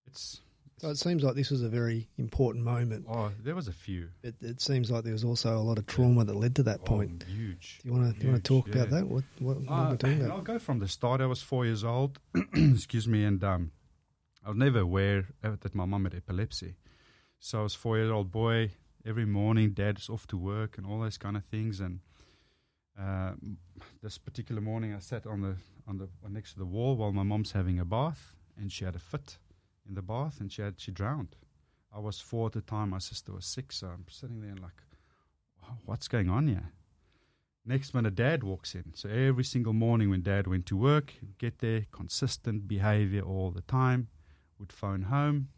It's 0.05 0.41
So 0.79 0.89
it 0.89 0.98
seems 0.98 1.24
like 1.24 1.36
this 1.36 1.50
was 1.50 1.63
a 1.63 1.69
very 1.69 2.07
important 2.17 2.63
moment. 2.63 3.07
oh, 3.10 3.31
there 3.43 3.55
was 3.55 3.67
a 3.67 3.74
few. 3.74 4.10
It, 4.22 4.36
it 4.41 4.62
seems 4.62 4.91
like 4.91 5.03
there 5.03 5.13
was 5.13 5.24
also 5.24 5.57
a 5.57 5.65
lot 5.69 5.79
of 5.79 5.88
trauma 5.88 6.24
that 6.25 6.36
led 6.36 6.55
to 6.57 6.63
that 6.63 6.86
point. 6.86 7.24
Oh, 7.27 7.31
huge. 7.31 7.79
Do 7.81 7.89
you 7.89 7.96
want 7.96 8.15
to 8.15 8.24
you 8.24 8.31
want 8.31 8.43
to 8.43 8.48
talk 8.48 8.67
yeah. 8.67 8.74
about 8.75 8.89
that? 8.91 9.07
What 9.07 9.24
what, 9.39 9.57
what 9.62 10.03
Uh, 10.03 10.27
I'll 10.31 10.41
go 10.41 10.60
from 10.60 10.79
the 10.79 10.88
start. 10.88 11.19
I 11.19 11.25
was 11.25 11.41
four 11.41 11.65
years 11.65 11.84
old. 11.84 12.19
excuse 12.53 13.07
me, 13.07 13.24
and 13.24 13.43
um, 13.43 13.72
I 14.46 14.50
was 14.50 14.57
never 14.57 14.79
aware 14.79 15.25
that 15.41 15.74
my 15.74 15.86
mum 15.86 16.03
had 16.03 16.13
epilepsy. 16.13 16.75
So 17.39 17.60
I 17.60 17.63
was 17.63 17.75
four 17.75 17.98
year 17.98 18.12
old 18.12 18.32
boy. 18.32 18.72
Every 19.06 19.25
morning, 19.25 19.72
dad's 19.72 20.10
off 20.10 20.27
to 20.27 20.38
work 20.38 20.77
and 20.77 20.86
all 20.86 21.00
those 21.00 21.17
kind 21.17 21.38
of 21.38 21.46
things. 21.46 21.79
And 21.79 22.01
uh, 23.00 23.34
this 24.03 24.17
particular 24.17 24.60
morning, 24.60 24.94
I 24.94 25.00
sat 25.00 25.25
on 25.25 25.41
the 25.41 25.56
on 25.88 25.98
the 25.98 26.10
next 26.29 26.53
to 26.53 26.60
the 26.60 26.65
wall 26.65 26.98
while 26.98 27.13
my 27.13 27.24
mom's 27.24 27.53
having 27.53 27.79
a 27.79 27.86
bath, 27.86 28.36
and 28.60 28.72
she 28.72 28.84
had 28.84 28.96
a 28.96 29.00
fit 29.00 29.38
in 29.88 29.96
the 29.96 30.01
bath, 30.01 30.41
and 30.41 30.51
she 30.51 30.62
had 30.62 30.79
she 30.79 30.91
drowned. 30.91 31.36
I 31.96 32.00
was 32.00 32.20
four 32.20 32.48
at 32.48 32.53
the 32.53 32.62
time. 32.62 32.89
My 32.89 33.00
sister 33.00 33.32
was 33.32 33.46
six. 33.46 33.77
So 33.77 33.88
I'm 33.88 34.06
sitting 34.10 34.41
there 34.41 34.51
and 34.51 34.60
like, 34.62 34.82
what's 35.86 36.08
going 36.08 36.29
on 36.29 36.48
here? 36.48 36.72
Next 37.65 37.94
minute, 37.94 38.15
dad 38.15 38.44
walks 38.44 38.75
in. 38.75 38.94
So 38.94 39.10
every 39.10 39.44
single 39.44 39.74
morning 39.74 40.10
when 40.10 40.22
dad 40.22 40.48
went 40.48 40.65
to 40.67 40.77
work, 40.77 41.15
get 41.38 41.60
there, 41.60 41.86
consistent 41.91 42.67
behavior 42.67 43.22
all 43.22 43.51
the 43.51 43.62
time, 43.62 44.08
would 44.58 44.72
phone 44.72 45.03
home. 45.03 45.50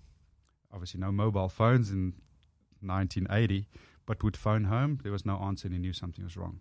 Obviously, 0.71 0.99
no 0.99 1.11
mobile 1.11 1.49
phones 1.49 1.89
in 1.89 2.13
1980, 2.81 3.67
but 4.05 4.23
would 4.23 4.37
phone 4.37 4.65
home. 4.65 4.99
There 5.03 5.11
was 5.11 5.25
no 5.25 5.37
answer, 5.37 5.67
and 5.67 5.73
he 5.73 5.79
knew 5.79 5.93
something 5.93 6.23
was 6.23 6.37
wrong. 6.37 6.59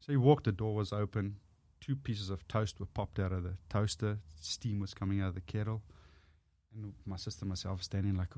So 0.00 0.12
he 0.12 0.16
walked, 0.16 0.44
the 0.44 0.52
door 0.52 0.74
was 0.74 0.92
open. 0.92 1.36
Two 1.80 1.96
pieces 1.96 2.30
of 2.30 2.46
toast 2.48 2.80
were 2.80 2.86
popped 2.86 3.18
out 3.18 3.32
of 3.32 3.42
the 3.42 3.56
toaster. 3.68 4.18
Steam 4.40 4.80
was 4.80 4.94
coming 4.94 5.20
out 5.20 5.28
of 5.28 5.34
the 5.34 5.40
kettle. 5.40 5.82
And 6.74 6.94
my 7.04 7.16
sister 7.16 7.42
and 7.42 7.48
myself 7.48 7.82
standing 7.82 8.14
like, 8.14 8.34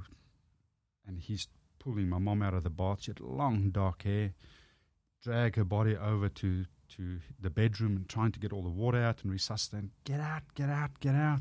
and 1.07 1.19
he's 1.19 1.49
pulling 1.79 2.09
my 2.09 2.19
mom 2.19 2.43
out 2.43 2.55
of 2.55 2.63
the 2.63 2.71
bath. 2.71 3.03
She 3.03 3.11
had 3.11 3.21
long, 3.21 3.71
dark 3.71 4.03
hair 4.03 4.33
drag 5.23 5.57
her 5.57 5.65
body 5.65 5.97
over 5.97 6.29
to, 6.29 6.65
to 6.97 7.19
the 7.41 7.51
bedroom 7.51 7.97
and 7.97 8.09
trying 8.09 8.33
to 8.33 8.39
get 8.39 8.53
all 8.53 8.63
the 8.63 8.69
water 8.69 8.99
out 8.99 9.23
and 9.23 9.33
resuscitate. 9.33 9.91
Get 10.05 10.21
out, 10.21 10.43
get 10.55 10.69
out, 10.69 10.99
get 11.01 11.15
out. 11.15 11.41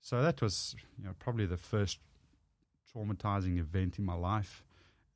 So 0.00 0.22
that 0.22 0.40
was 0.40 0.74
you 0.96 1.04
know 1.04 1.14
probably 1.18 1.46
the 1.46 1.56
first 1.56 1.98
traumatizing 2.94 3.58
event 3.58 3.98
in 3.98 4.04
my 4.04 4.14
life. 4.14 4.64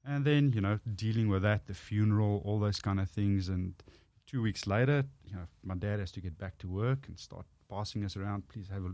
And 0.05 0.25
then, 0.25 0.53
you 0.53 0.61
know, 0.61 0.81
dealing 0.95 1.29
with 1.29 1.43
that, 1.43 1.67
the 1.67 1.75
funeral, 1.75 2.43
all 2.45 2.59
those 2.59 2.81
kind 2.81 2.99
of 3.01 3.09
things. 3.09 3.49
And 3.49 3.75
two 4.27 4.43
weeks 4.43 4.67
later, 4.67 5.05
you 5.25 5.37
know, 5.37 5.47
my 5.63 5.75
dad 5.75 6.01
has 6.01 6.11
to 6.13 6.21
get 6.21 6.39
back 6.39 6.59
to 6.59 6.69
work 6.69 7.07
and 7.07 7.19
start 7.19 7.47
passing 7.71 8.05
us 8.05 8.17
around. 8.17 8.49
Please 8.49 8.69
have 8.69 8.85
a 8.85 8.93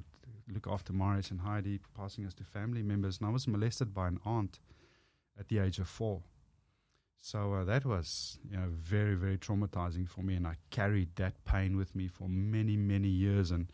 look 0.53 0.67
after 0.67 0.93
Marius 0.93 1.31
and 1.31 1.41
Heidi, 1.41 1.81
passing 1.97 2.27
us 2.27 2.35
to 2.35 2.45
family 2.45 2.83
members. 2.83 3.19
And 3.19 3.29
I 3.29 3.33
was 3.33 3.49
molested 3.49 3.95
by 3.95 4.09
an 4.09 4.21
aunt 4.25 4.61
at 5.39 5.49
the 5.49 5.59
age 5.59 5.79
of 5.79 5.89
four. 5.89 6.23
So 7.21 7.55
uh, 7.55 7.65
that 7.65 7.85
was, 7.85 8.39
you 8.49 8.57
know, 8.57 8.69
very, 8.71 9.15
very 9.15 9.39
traumatizing 9.39 10.09
for 10.09 10.23
me, 10.23 10.35
and 10.37 10.47
I 10.47 10.55
carried 10.71 11.17
that 11.17 11.45
pain 11.45 11.77
with 11.77 11.95
me 11.95 12.07
for 12.07 12.29
many, 12.29 12.77
many 12.77 13.09
years. 13.09 13.51
And 13.51 13.73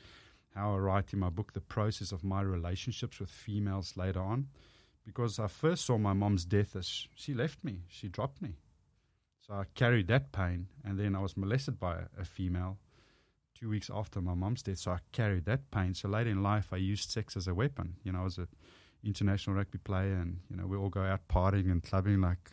how 0.54 0.74
I 0.74 0.78
write 0.78 1.12
in 1.12 1.18
my 1.18 1.30
book 1.30 1.52
the 1.52 1.60
process 1.60 2.10
of 2.12 2.24
my 2.24 2.40
relationships 2.40 3.20
with 3.20 3.30
females 3.30 3.96
later 3.96 4.20
on, 4.20 4.48
because 5.04 5.38
I 5.38 5.48
first 5.48 5.84
saw 5.84 5.98
my 5.98 6.12
mom's 6.12 6.44
death 6.44 6.76
as 6.76 7.06
she 7.14 7.34
left 7.34 7.62
me, 7.62 7.82
she 7.88 8.08
dropped 8.08 8.40
me. 8.40 8.56
So 9.46 9.54
I 9.54 9.64
carried 9.74 10.08
that 10.08 10.32
pain, 10.32 10.68
and 10.84 10.98
then 10.98 11.14
I 11.14 11.20
was 11.20 11.36
molested 11.36 11.78
by 11.78 11.98
a, 12.18 12.24
female 12.24 12.78
two 13.54 13.68
weeks 13.68 13.90
after 13.92 14.22
my 14.22 14.32
mom's 14.32 14.62
death. 14.62 14.78
So 14.78 14.92
I 14.92 14.98
carried 15.12 15.44
that 15.44 15.70
pain. 15.70 15.92
So 15.92 16.08
later 16.08 16.30
in 16.30 16.42
life, 16.42 16.68
I 16.72 16.76
used 16.76 17.10
sex 17.10 17.36
as 17.36 17.46
a 17.46 17.54
weapon. 17.54 17.96
You 18.04 18.12
know, 18.12 18.20
I 18.20 18.24
was 18.24 18.38
an 18.38 18.48
international 19.04 19.56
rugby 19.56 19.78
player, 19.78 20.14
and 20.14 20.40
you 20.48 20.56
know, 20.56 20.66
we 20.66 20.78
all 20.78 20.88
go 20.88 21.02
out 21.02 21.28
partying 21.28 21.70
and 21.70 21.82
clubbing 21.82 22.22
like 22.22 22.52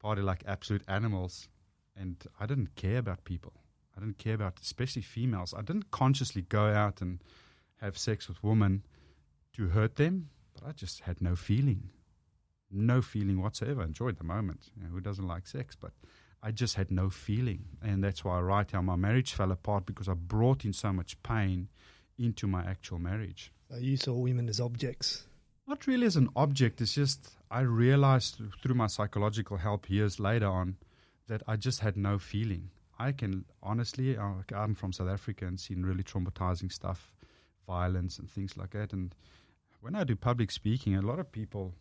party 0.00 0.22
like 0.22 0.42
absolute 0.46 0.82
animals, 0.88 1.48
and 1.96 2.16
I 2.40 2.46
didn't 2.46 2.74
care 2.74 2.98
about 2.98 3.22
people. 3.22 3.52
I 3.96 4.00
didn't 4.00 4.18
care 4.18 4.34
about, 4.34 4.60
especially 4.60 5.02
females. 5.02 5.54
I 5.56 5.62
didn't 5.62 5.90
consciously 5.90 6.42
go 6.42 6.66
out 6.66 7.00
and 7.00 7.22
have 7.80 7.98
sex 7.98 8.28
with 8.28 8.42
women 8.42 8.84
to 9.54 9.68
hurt 9.68 9.96
them, 9.96 10.30
but 10.58 10.68
I 10.68 10.72
just 10.72 11.00
had 11.00 11.20
no 11.20 11.36
feeling, 11.36 11.90
no 12.70 13.02
feeling 13.02 13.40
whatsoever. 13.40 13.82
Enjoyed 13.82 14.18
the 14.18 14.24
moment. 14.24 14.70
You 14.76 14.82
know, 14.82 14.88
who 14.90 15.00
doesn't 15.00 15.26
like 15.26 15.46
sex? 15.46 15.76
But 15.76 15.92
I 16.42 16.50
just 16.50 16.76
had 16.76 16.90
no 16.90 17.10
feeling, 17.10 17.64
and 17.82 18.02
that's 18.02 18.24
why 18.24 18.40
right 18.40 18.70
how 18.70 18.82
my 18.82 18.96
marriage 18.96 19.32
fell 19.32 19.52
apart 19.52 19.86
because 19.86 20.08
I 20.08 20.14
brought 20.14 20.64
in 20.64 20.72
so 20.72 20.92
much 20.92 21.22
pain 21.22 21.68
into 22.18 22.46
my 22.46 22.62
actual 22.62 22.98
marriage. 22.98 23.52
So 23.70 23.76
you 23.76 23.96
saw 23.96 24.14
women 24.14 24.48
as 24.48 24.60
objects. 24.60 25.24
Not 25.66 25.86
really 25.86 26.06
as 26.06 26.16
an 26.16 26.30
object. 26.34 26.80
It's 26.80 26.94
just 26.94 27.30
I 27.50 27.60
realized 27.60 28.40
through 28.62 28.74
my 28.74 28.86
psychological 28.86 29.58
help 29.58 29.90
years 29.90 30.18
later 30.18 30.46
on 30.46 30.76
that 31.26 31.42
I 31.46 31.56
just 31.56 31.80
had 31.80 31.96
no 31.96 32.18
feeling. 32.18 32.70
I 32.98 33.12
can 33.12 33.44
honestly, 33.62 34.16
uh, 34.16 34.42
I'm 34.54 34.74
from 34.74 34.92
South 34.92 35.08
Africa 35.08 35.46
and 35.46 35.60
seen 35.60 35.84
really 35.84 36.02
traumatizing 36.02 36.72
stuff, 36.72 37.12
violence 37.66 38.18
and 38.18 38.30
things 38.30 38.56
like 38.56 38.70
that. 38.70 38.92
And 38.92 39.14
when 39.80 39.94
I 39.94 40.04
do 40.04 40.16
public 40.16 40.50
speaking, 40.50 40.94
a 40.94 41.02
lot 41.02 41.18
of 41.18 41.30
people 41.32 41.74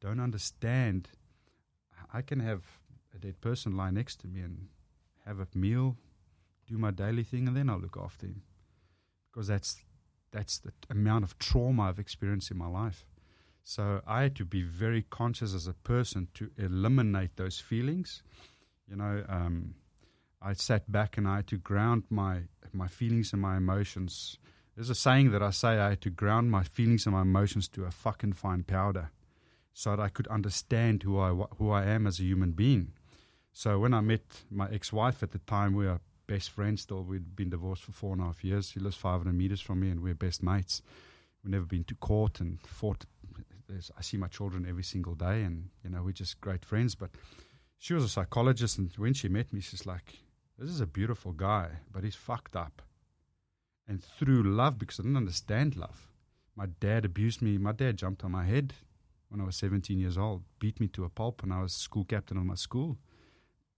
don't 0.00 0.20
understand. 0.20 1.08
I 2.12 2.22
can 2.22 2.40
have 2.40 2.62
a 3.14 3.18
dead 3.18 3.40
person 3.40 3.76
lie 3.76 3.90
next 3.90 4.20
to 4.20 4.28
me 4.28 4.40
and 4.40 4.68
have 5.24 5.40
a 5.40 5.46
meal, 5.54 5.96
do 6.66 6.76
my 6.78 6.90
daily 6.90 7.24
thing, 7.24 7.48
and 7.48 7.56
then 7.56 7.70
I'll 7.70 7.80
look 7.80 7.98
after 8.00 8.26
him 8.26 8.42
because 9.30 9.48
that's 9.48 9.84
that's 10.30 10.58
the 10.58 10.72
amount 10.90 11.24
of 11.24 11.38
trauma 11.38 11.84
I've 11.84 12.00
experienced 12.00 12.50
in 12.50 12.58
my 12.58 12.66
life. 12.66 13.06
So 13.62 14.02
I 14.06 14.22
had 14.22 14.34
to 14.36 14.44
be 14.44 14.62
very 14.62 15.02
conscious 15.02 15.54
as 15.54 15.66
a 15.66 15.72
person 15.72 16.28
to 16.34 16.50
eliminate 16.58 17.36
those 17.36 17.60
feelings. 17.60 18.22
You 18.88 18.96
know, 18.96 19.24
um, 19.28 19.76
I 20.42 20.52
sat 20.52 20.90
back 20.90 21.16
and 21.16 21.26
I 21.26 21.36
had 21.36 21.46
to 21.48 21.56
ground 21.56 22.04
my 22.10 22.42
my 22.72 22.88
feelings 22.88 23.32
and 23.32 23.40
my 23.40 23.56
emotions. 23.56 24.38
There's 24.74 24.90
a 24.90 24.94
saying 24.94 25.30
that 25.30 25.42
I 25.42 25.50
say 25.50 25.78
I 25.78 25.90
had 25.90 26.00
to 26.00 26.10
ground 26.10 26.50
my 26.50 26.64
feelings 26.64 27.06
and 27.06 27.14
my 27.14 27.22
emotions 27.22 27.68
to 27.68 27.84
a 27.84 27.92
fucking 27.92 28.32
fine 28.32 28.64
powder, 28.64 29.10
so 29.72 29.90
that 29.90 30.00
I 30.00 30.08
could 30.08 30.26
understand 30.28 31.04
who 31.04 31.18
I 31.18 31.30
who 31.30 31.70
I 31.70 31.84
am 31.84 32.06
as 32.06 32.18
a 32.18 32.24
human 32.24 32.52
being. 32.52 32.92
So 33.52 33.78
when 33.78 33.94
I 33.94 34.00
met 34.00 34.24
my 34.50 34.68
ex-wife 34.68 35.22
at 35.22 35.30
the 35.30 35.38
time, 35.38 35.74
we 35.74 35.86
were 35.86 36.00
best 36.26 36.50
friends 36.50 36.82
still. 36.82 37.04
We'd 37.04 37.36
been 37.36 37.50
divorced 37.50 37.84
for 37.84 37.92
four 37.92 38.12
and 38.14 38.22
a 38.22 38.24
half 38.24 38.42
years. 38.42 38.70
She 38.70 38.80
lives 38.80 38.96
500 38.96 39.32
meters 39.32 39.60
from 39.60 39.78
me, 39.80 39.90
and 39.90 40.02
we're 40.02 40.14
best 40.14 40.42
mates. 40.42 40.82
We've 41.42 41.52
never 41.52 41.66
been 41.66 41.84
to 41.84 41.94
court 41.94 42.40
and 42.40 42.60
fought. 42.60 43.04
I 43.96 44.02
see 44.02 44.16
my 44.16 44.28
children 44.28 44.66
every 44.68 44.82
single 44.82 45.14
day, 45.14 45.42
and 45.42 45.70
you 45.84 45.90
know 45.90 46.02
we're 46.02 46.12
just 46.12 46.40
great 46.40 46.64
friends. 46.64 46.96
But 46.96 47.10
she 47.78 47.94
was 47.94 48.02
a 48.02 48.08
psychologist, 48.08 48.78
and 48.78 48.90
when 48.96 49.14
she 49.14 49.28
met 49.28 49.52
me, 49.52 49.60
she's 49.60 49.86
like, 49.86 50.18
"This 50.58 50.70
is 50.70 50.80
a 50.80 50.86
beautiful 50.86 51.32
guy, 51.32 51.78
but 51.92 52.02
he's 52.02 52.16
fucked 52.16 52.56
up." 52.56 52.82
And 53.86 54.02
through 54.02 54.42
love, 54.42 54.78
because 54.78 54.98
I 54.98 55.02
didn't 55.02 55.16
understand 55.16 55.76
love, 55.76 56.08
my 56.56 56.66
dad 56.66 57.04
abused 57.04 57.42
me. 57.42 57.58
My 57.58 57.72
dad 57.72 57.96
jumped 57.96 58.24
on 58.24 58.32
my 58.32 58.44
head 58.44 58.74
when 59.28 59.40
I 59.40 59.44
was 59.44 59.56
17 59.56 59.98
years 59.98 60.16
old, 60.16 60.42
beat 60.58 60.80
me 60.80 60.88
to 60.88 61.04
a 61.04 61.08
pulp, 61.08 61.42
and 61.42 61.52
I 61.52 61.60
was 61.62 61.72
school 61.72 62.04
captain 62.04 62.36
of 62.36 62.44
my 62.44 62.54
school 62.54 62.98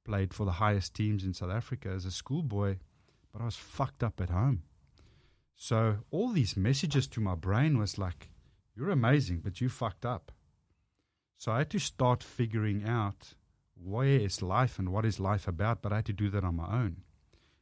played 0.06 0.32
for 0.32 0.46
the 0.46 0.52
highest 0.52 0.94
teams 0.94 1.24
in 1.24 1.34
South 1.34 1.50
Africa 1.50 1.88
as 1.88 2.04
a 2.04 2.12
schoolboy, 2.12 2.76
but 3.32 3.42
I 3.42 3.44
was 3.44 3.56
fucked 3.56 4.04
up 4.04 4.20
at 4.20 4.30
home. 4.30 4.62
So 5.56 5.98
all 6.10 6.30
these 6.30 6.56
messages 6.56 7.08
to 7.08 7.20
my 7.20 7.34
brain 7.34 7.76
was 7.76 7.98
like, 7.98 8.30
"You're 8.74 8.90
amazing, 8.90 9.40
but 9.40 9.60
you 9.60 9.68
fucked 9.68 10.06
up." 10.06 10.30
So 11.38 11.50
I 11.50 11.58
had 11.58 11.70
to 11.70 11.80
start 11.80 12.22
figuring 12.22 12.84
out 12.84 13.34
where 13.74 14.20
is 14.20 14.42
life 14.42 14.78
and 14.78 14.90
what 14.90 15.04
is 15.04 15.18
life 15.18 15.48
about, 15.48 15.82
but 15.82 15.92
I 15.92 15.96
had 15.96 16.06
to 16.06 16.12
do 16.12 16.30
that 16.30 16.44
on 16.44 16.56
my 16.56 16.70
own. 16.82 17.02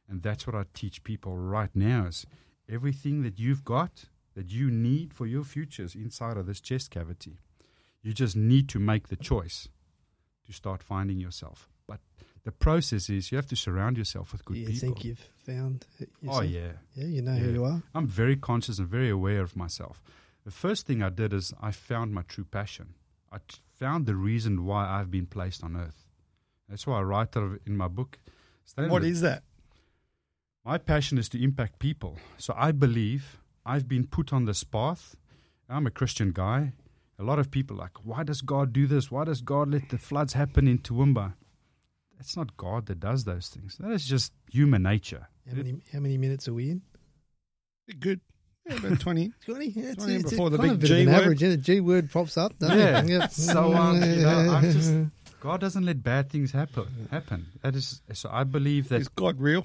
And 0.09 0.21
that's 0.21 0.45
what 0.45 0.55
I 0.55 0.65
teach 0.73 1.03
people 1.03 1.35
right 1.37 1.69
now 1.75 2.05
is 2.07 2.25
everything 2.69 3.23
that 3.23 3.39
you've 3.39 3.63
got 3.65 4.05
that 4.35 4.51
you 4.51 4.69
need 4.69 5.13
for 5.13 5.25
your 5.25 5.43
futures 5.43 5.95
inside 5.95 6.37
of 6.37 6.45
this 6.45 6.59
chest 6.61 6.91
cavity. 6.91 7.39
You 8.03 8.13
just 8.13 8.35
need 8.35 8.69
to 8.69 8.79
make 8.79 9.07
the 9.07 9.15
choice 9.15 9.67
to 10.45 10.53
start 10.53 10.83
finding 10.83 11.19
yourself. 11.19 11.69
But 11.87 11.99
the 12.43 12.51
process 12.51 13.09
is 13.09 13.31
you 13.31 13.37
have 13.37 13.47
to 13.47 13.55
surround 13.55 13.97
yourself 13.97 14.31
with 14.31 14.45
good 14.45 14.57
you 14.57 14.65
people. 14.67 14.79
think 14.79 15.03
you've 15.05 15.29
found 15.45 15.85
uh, 15.99 16.03
it 16.03 16.09
oh 16.27 16.41
yeah. 16.41 16.73
Yeah, 16.93 17.05
you 17.07 17.21
know 17.23 17.33
Yeah. 17.33 17.39
who 17.39 17.51
you 17.53 17.65
are. 17.65 17.81
I'm 17.95 18.07
very 18.07 18.35
conscious 18.35 18.77
and 18.77 18.87
very 18.87 19.09
aware 19.09 19.41
of 19.41 19.55
myself. 19.55 20.03
The 20.43 20.51
first 20.51 20.85
thing 20.85 21.01
I 21.01 21.09
did 21.09 21.33
is 21.33 21.53
I 21.59 21.71
found 21.71 22.13
my 22.13 22.21
true 22.21 22.45
passion. 22.45 22.93
I 23.31 23.37
t- 23.47 23.57
found 23.79 24.05
the 24.05 24.15
reason 24.15 24.65
why 24.65 24.87
I've 24.87 25.09
been 25.09 25.25
placed 25.25 25.63
on 25.63 25.75
earth. 25.75 26.05
That's 26.69 26.85
why 26.85 26.99
I 26.99 27.01
write 27.01 27.35
it 27.35 27.61
in 27.65 27.75
my 27.75 27.87
book. 27.87 28.19
What 28.75 29.03
that? 29.21 29.43
My 30.65 30.77
passion 30.77 31.17
is 31.17 31.29
to 31.29 31.41
impact 31.43 31.79
people. 31.79 32.17
So 32.37 32.53
I 32.57 32.71
believe 32.71 33.37
I've 33.65 33.87
been 33.87 34.07
put 34.07 34.33
on 34.33 34.45
this 34.45 34.63
path. 34.63 35.15
I'm 35.69 35.87
a 35.87 35.91
Christian 35.91 36.31
guy. 36.31 36.73
A 37.17 37.23
lot 37.23 37.39
of 37.39 37.49
people 37.49 37.77
are 37.77 37.81
like, 37.83 38.03
why 38.03 38.23
does 38.23 38.41
God 38.41 38.73
do 38.73 38.87
this? 38.87 39.09
Why 39.09 39.23
does 39.23 39.41
God 39.41 39.69
let 39.71 39.89
the 39.89 39.97
floods 39.97 40.33
happen 40.33 40.67
in 40.67 40.79
Toowoomba? 40.79 41.33
It's 42.19 42.35
not 42.37 42.55
God 42.57 42.85
that 42.87 42.99
does 42.99 43.23
those 43.25 43.49
things. 43.49 43.77
That 43.79 43.91
is 43.91 44.05
just 44.05 44.33
human 44.51 44.83
nature. 44.83 45.27
How 45.49 45.55
many 45.55 45.75
how 45.93 45.99
many 45.99 46.17
minutes 46.17 46.47
are 46.47 46.53
we 46.53 46.71
in? 46.71 46.81
Good. 47.99 48.21
Yeah, 48.67 48.77
about 48.77 48.99
20. 49.07 49.31
Twenty. 49.45 49.67
Yeah, 49.67 49.93
20 49.93 50.15
it's 50.15 50.29
before 50.31 50.49
the 50.49 50.57
kind 50.57 50.71
of 50.71 50.79
big 50.79 50.89
a 50.91 50.93
bit 50.93 50.97
of 50.97 50.97
G 50.97 51.03
an 51.03 51.07
word. 51.13 51.21
average. 51.21 51.43
Yeah, 51.43 51.49
the 51.49 51.57
G 51.57 51.79
word 51.81 52.11
pops 52.11 52.37
up. 52.37 52.57
doesn't 52.57 52.77
Yeah. 52.77 53.01
it? 53.03 53.09
Yep. 53.09 53.31
So, 53.31 53.73
um, 53.73 54.01
you 54.03 54.15
know, 54.23 54.29
I'm 54.55 54.63
just- 54.71 54.93
God 55.39 55.61
doesn't 55.61 55.85
let 55.85 56.01
bad 56.01 56.29
things 56.31 56.51
happen. 56.51 56.87
Happen. 57.11 57.45
That 57.61 57.75
is 57.75 58.01
so. 58.13 58.29
I 58.31 58.43
believe 58.45 58.89
that. 58.89 59.01
Is 59.01 59.07
God 59.09 59.39
real? 59.39 59.63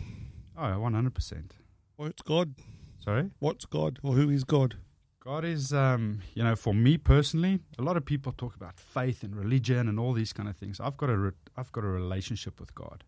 Oh, 0.63 0.79
one 0.79 0.93
hundred 0.95 1.15
percent. 1.15 1.55
What's 1.97 2.21
God? 2.23 2.55
Sorry. 3.03 3.31
What's 3.39 3.65
God? 3.65 3.99
Or 4.03 4.13
who 4.15 4.29
is 4.29 4.45
God? 4.45 4.77
God 5.25 5.45
is, 5.45 5.73
um, 5.73 6.21
you 6.35 6.43
know, 6.43 6.55
for 6.57 6.75
me 6.75 6.97
personally, 6.99 7.61
a 7.79 7.83
lot 7.83 7.97
of 7.97 8.05
people 8.05 8.33
talk 8.33 8.55
about 8.57 8.79
faith 8.81 9.23
and 9.23 9.35
religion 9.35 9.89
and 9.89 9.99
all 9.99 10.13
these 10.13 10.33
kind 10.33 10.49
of 10.49 10.57
things. 10.57 10.81
I've 10.81 10.97
got 10.97 11.11
a, 11.11 11.17
re- 11.17 11.31
I've 11.57 11.71
got 11.73 11.85
a 11.85 11.89
relationship 11.89 12.59
with 12.61 12.75
God. 12.75 13.05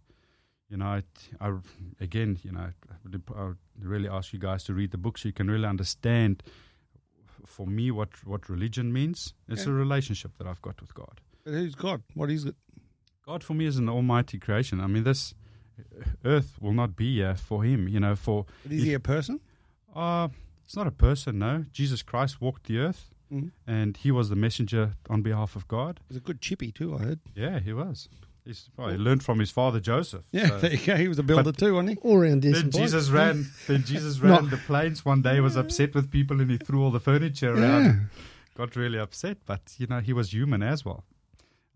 You 0.69 0.77
know, 0.79 0.87
I, 0.87 1.03
I 1.41 1.53
again, 2.01 2.38
you 2.43 2.53
know, 2.53 2.61
I 2.91 2.95
would, 3.03 3.23
I 3.37 3.43
would 3.45 3.59
really 3.83 4.09
ask 4.09 4.33
you 4.33 4.38
guys 4.38 4.65
to 4.65 4.75
read 4.75 4.91
the 4.91 4.99
book 4.99 5.19
so 5.19 5.29
you 5.29 5.33
can 5.35 5.51
really 5.51 5.67
understand. 5.67 6.43
For 7.45 7.67
me, 7.67 7.91
what 7.91 8.11
what 8.25 8.49
religion 8.49 8.93
means, 8.93 9.35
it's 9.49 9.67
Yeah. 9.67 9.73
a 9.73 9.75
relationship 9.75 10.38
that 10.38 10.47
I've 10.47 10.62
got 10.62 10.81
with 10.81 10.95
God. 10.95 11.21
But 11.45 11.55
who's 11.55 11.75
God? 11.75 12.03
What 12.15 12.31
is 12.31 12.45
it? 12.45 12.55
God 13.27 13.43
for 13.43 13.55
me 13.55 13.67
is 13.67 13.79
an 13.79 13.88
almighty 13.88 14.38
creation. 14.38 14.81
I 14.81 14.87
mean, 14.87 15.03
this 15.05 15.35
earth 16.25 16.57
will 16.61 16.73
not 16.73 16.97
be 16.97 17.16
here 17.16 17.35
for 17.35 17.64
Him. 17.64 17.88
You 17.88 18.01
know, 18.01 18.16
for 18.16 18.47
But 18.62 18.73
is 18.73 18.83
he 18.83 18.95
a 18.95 19.01
person? 19.01 19.40
uh, 19.95 20.29
it's 20.64 20.77
not 20.77 20.87
a 20.87 20.90
person. 20.92 21.38
No, 21.38 21.64
Jesus 21.73 22.03
Christ 22.03 22.40
walked 22.40 22.64
the 22.66 22.79
earth, 22.79 23.11
Mm. 23.33 23.51
and 23.66 23.97
He 23.97 24.11
was 24.11 24.29
the 24.29 24.37
messenger 24.37 24.92
on 25.09 25.23
behalf 25.23 25.57
of 25.57 25.66
God. 25.68 26.01
He's 26.09 26.18
a 26.18 26.21
good 26.21 26.40
chippy 26.40 26.71
too, 26.73 26.95
I 26.95 26.99
heard. 26.99 27.21
Yeah, 27.35 27.61
he 27.61 27.73
was. 27.73 28.09
He's, 28.45 28.68
well, 28.77 28.88
he 28.90 28.97
learned 28.97 29.23
from 29.23 29.38
his 29.38 29.51
father 29.53 29.79
Joseph. 29.81 30.25
Yeah, 30.33 30.49
so- 30.49 30.59
there 30.62 30.73
you 30.75 30.85
go. 30.87 30.97
He 30.97 31.09
was 31.09 31.18
a 31.18 31.23
builder 31.23 31.45
But- 31.53 31.59
too, 31.59 31.75
wasn't 31.75 31.90
he? 31.90 31.97
All 32.09 32.16
around 32.18 32.42
Then 32.42 32.53
decent. 32.53 32.73
bloke. 32.73 32.83
Jesus 32.83 33.09
ran. 33.11 33.47
Then 33.68 33.85
Jesus 33.85 34.21
No. 34.21 34.29
ran 34.35 34.51
the 34.51 34.57
planes 34.57 35.05
one 35.05 35.23
day. 35.23 35.40
Was 35.40 35.57
upset 35.57 35.95
with 35.95 36.11
people, 36.11 36.40
and 36.40 36.51
he 36.51 36.59
threw 36.59 36.83
all 36.83 36.90
the 36.90 37.01
furniture 37.01 37.53
around. 37.55 38.09
Got 38.57 38.77
really 38.77 38.99
upset, 38.99 39.38
but 39.47 39.75
you 39.79 39.87
know 39.87 40.01
he 40.01 40.12
was 40.12 40.33
human 40.35 40.62
as 40.62 40.85
well. 40.85 41.05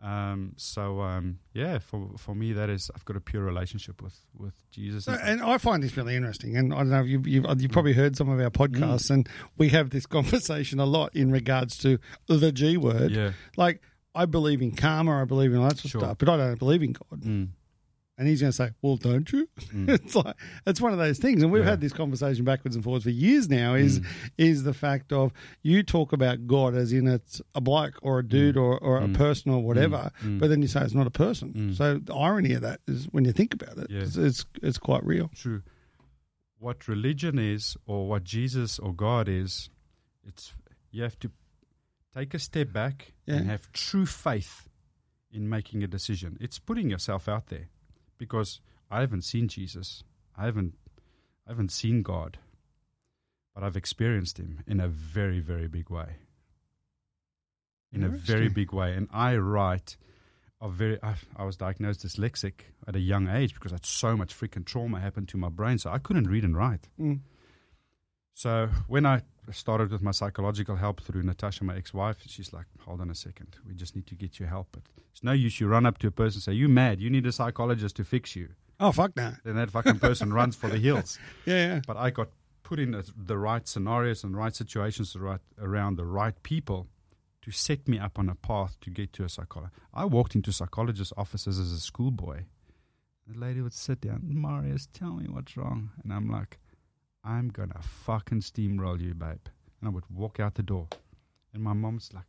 Um, 0.02 0.52
so 0.56 1.00
um, 1.00 1.38
yeah, 1.54 1.78
for 1.78 2.10
for 2.18 2.34
me 2.34 2.52
that 2.52 2.68
is 2.68 2.90
I've 2.94 3.04
got 3.06 3.16
a 3.16 3.20
pure 3.20 3.42
relationship 3.42 4.02
with 4.02 4.14
with 4.36 4.52
Jesus. 4.70 5.08
And 5.08 5.40
I 5.42 5.56
find 5.58 5.82
this 5.82 5.96
really 5.96 6.14
interesting. 6.16 6.56
And 6.56 6.72
I 6.74 6.78
don't 6.78 6.90
know 6.90 7.00
if 7.00 7.06
you've, 7.08 7.26
you've, 7.26 7.46
you've 7.62 7.70
probably 7.72 7.94
heard 7.94 8.14
some 8.16 8.28
of 8.28 8.38
our 8.38 8.50
Mm. 8.50 8.68
podcasts, 8.68 9.10
and 9.10 9.26
we 9.56 9.70
have 9.70 9.90
this 9.90 10.04
conversation 10.16 10.80
a 10.80 10.84
lot 10.86 11.16
in 11.16 11.32
regards 11.32 11.78
to 11.78 11.98
the 12.26 12.52
G 12.52 12.76
word. 12.76 13.10
yeah, 13.10 13.32
Like, 13.56 13.80
I 14.14 14.26
believe 14.26 14.60
in 14.62 14.72
karma, 14.72 15.22
I 15.22 15.24
believe 15.24 15.52
in 15.52 15.58
all 15.58 15.68
that 15.68 15.78
sort 15.78 15.84
of 15.86 15.90
Sure. 15.92 16.00
stuff, 16.02 16.18
but 16.18 16.28
I 16.28 16.36
don't 16.36 16.58
believe 16.58 16.82
in 16.82 16.92
God. 16.92 17.20
mm, 17.22 17.48
And 18.18 18.26
he's 18.26 18.40
going 18.40 18.50
to 18.50 18.56
say, 18.56 18.70
Well, 18.80 18.96
don't 18.96 19.30
you? 19.30 19.46
mm, 19.58 19.88
it's 20.04 20.14
like 20.16 20.34
it's 20.66 20.80
one 20.80 20.92
of 20.92 20.98
those 20.98 21.18
things, 21.18 21.42
and 21.42 21.52
we've 21.52 21.64
Yeah. 21.64 21.70
had 21.70 21.80
this 21.82 21.92
conversation 21.92 22.44
backwards 22.46 22.74
and 22.74 22.82
forwards 22.82 23.04
for 23.04 23.10
years 23.10 23.48
now. 23.50 23.74
Is 23.74 24.00
Mm. 24.00 24.06
is 24.38 24.62
the 24.62 24.72
fact 24.72 25.12
of 25.12 25.32
you 25.62 25.82
talk 25.82 26.12
about 26.14 26.46
God 26.46 26.74
as 26.74 26.92
in 26.94 27.06
it's 27.06 27.42
a 27.54 27.60
bloke 27.60 27.98
or 28.02 28.20
a 28.20 28.26
dude 28.26 28.56
or, 28.56 28.78
or 28.78 28.98
a 28.98 29.06
Mm. 29.08 29.14
person 29.14 29.50
or 29.52 29.62
whatever, 29.62 30.10
mm. 30.22 30.38
but 30.38 30.48
then 30.48 30.62
you 30.62 30.68
say 30.68 30.80
it's 30.82 30.94
not 30.94 31.06
a 31.06 31.10
person. 31.10 31.52
Mm. 31.52 31.76
So 31.76 31.98
the 31.98 32.14
irony 32.14 32.54
of 32.54 32.62
that 32.62 32.80
is 32.88 33.04
when 33.12 33.26
you 33.26 33.32
think 33.32 33.52
about 33.52 33.76
it, 33.76 33.90
Yeah. 33.90 34.00
it's, 34.00 34.16
it's 34.16 34.46
it's 34.62 34.78
quite 34.78 35.04
real. 35.04 35.30
true. 35.34 35.62
What 36.58 36.88
religion 36.88 37.38
is, 37.38 37.76
or 37.86 38.08
what 38.08 38.24
Jesus 38.24 38.78
or 38.78 38.94
God 38.94 39.28
is, 39.28 39.68
it's 40.26 40.54
you 40.90 41.02
have 41.02 41.18
to 41.18 41.30
take 42.16 42.32
a 42.32 42.38
step 42.38 42.72
back 42.72 43.12
and 43.26 43.44
have 43.46 43.70
true 43.72 44.06
faith 44.06 44.66
in 45.30 45.50
making 45.50 45.82
a 45.82 45.86
decision. 45.86 46.38
It's 46.40 46.58
putting 46.58 46.88
yourself 46.88 47.28
out 47.28 47.48
there, 47.48 47.68
because 48.18 48.60
I 48.90 49.00
haven't 49.00 49.22
seen 49.22 49.48
Jesus, 49.48 50.04
I 50.36 50.44
haven't, 50.46 50.74
I 51.46 51.50
haven't 51.50 51.72
seen 51.72 52.02
God, 52.02 52.38
but 53.54 53.64
I've 53.64 53.76
experienced 53.76 54.38
Him 54.38 54.62
in 54.66 54.80
a 54.80 54.88
very, 54.88 55.40
very 55.40 55.68
big 55.68 55.90
way. 55.90 56.16
In 57.92 58.04
a 58.04 58.08
very 58.08 58.48
big 58.48 58.74
way, 58.74 58.92
and 58.92 59.08
I 59.10 59.36
write 59.36 59.96
of 60.60 60.74
very. 60.74 60.98
I, 61.02 61.14
I 61.36 61.44
was 61.44 61.56
diagnosed 61.56 62.04
dyslexic 62.04 62.52
at 62.86 62.96
a 62.96 63.00
young 63.00 63.28
age 63.28 63.54
because 63.54 63.72
I 63.72 63.76
had 63.76 63.86
so 63.86 64.16
much 64.16 64.38
freaking 64.38 64.64
trauma 64.64 65.00
happen 65.00 65.26
to 65.26 65.36
my 65.36 65.48
brain, 65.48 65.78
so 65.78 65.90
I 65.90 65.98
couldn't 65.98 66.28
read 66.28 66.44
and 66.44 66.56
write. 66.56 66.88
Mm. 67.00 67.20
So 68.36 68.68
when 68.86 69.06
I 69.06 69.22
started 69.50 69.90
with 69.90 70.02
my 70.02 70.10
psychological 70.10 70.76
help 70.76 71.00
through 71.00 71.22
Natasha, 71.22 71.64
my 71.64 71.74
ex-wife, 71.74 72.18
she's 72.26 72.52
like, 72.52 72.66
"Hold 72.80 73.00
on 73.00 73.08
a 73.10 73.14
second, 73.14 73.56
we 73.66 73.74
just 73.74 73.96
need 73.96 74.06
to 74.08 74.14
get 74.14 74.38
you 74.38 74.44
help." 74.44 74.68
But 74.72 74.82
it's 75.10 75.24
no 75.24 75.32
use 75.32 75.58
you 75.58 75.68
run 75.68 75.86
up 75.86 75.96
to 76.00 76.08
a 76.08 76.10
person 76.10 76.36
and 76.36 76.42
say, 76.42 76.52
"You 76.52 76.68
mad? 76.68 77.00
You 77.00 77.08
need 77.08 77.24
a 77.26 77.32
psychologist 77.32 77.96
to 77.96 78.04
fix 78.04 78.36
you." 78.36 78.50
Oh 78.78 78.92
fuck 78.92 79.16
no. 79.16 79.32
Then 79.42 79.56
that 79.56 79.70
fucking 79.70 80.00
person 80.00 80.34
runs 80.34 80.54
for 80.54 80.68
the 80.68 80.76
hills. 80.78 81.18
Yeah, 81.46 81.66
yeah. 81.66 81.80
But 81.86 81.96
I 81.96 82.10
got 82.10 82.28
put 82.62 82.78
in 82.78 82.90
the- 82.90 83.10
the 83.16 83.38
right 83.38 83.66
scenarios 83.66 84.22
and 84.22 84.36
right 84.36 84.54
situations 84.54 85.14
the 85.14 85.20
right, 85.20 85.40
around 85.58 85.96
the 85.96 86.04
right 86.04 86.34
people 86.42 86.88
to 87.40 87.50
set 87.50 87.88
me 87.88 87.98
up 87.98 88.18
on 88.18 88.28
a 88.28 88.34
path 88.34 88.76
to 88.82 88.90
get 88.90 89.14
to 89.14 89.24
a 89.24 89.30
psychologist. 89.30 89.78
I 89.94 90.04
walked 90.04 90.34
into 90.34 90.52
psychologist 90.52 91.12
offices 91.16 91.58
as 91.58 91.72
a 91.72 91.80
schoolboy. 91.80 92.44
The 93.26 93.38
lady 93.38 93.62
would 93.62 93.72
sit 93.72 94.02
down, 94.02 94.20
Marius, 94.24 94.88
tell 94.92 95.14
me 95.14 95.26
what's 95.26 95.56
wrong. 95.56 95.90
And 96.04 96.12
I'm 96.12 96.28
like, 96.28 96.58
I'm 97.26 97.48
going 97.48 97.70
to 97.70 97.80
fucking 97.82 98.40
steamroll 98.42 99.00
you, 99.00 99.12
babe. 99.14 99.46
And 99.80 99.88
I 99.88 99.90
would 99.90 100.04
walk 100.08 100.38
out 100.40 100.54
the 100.54 100.62
door. 100.62 100.88
And 101.52 101.62
my 101.62 101.72
mom's 101.72 102.10
like, 102.14 102.24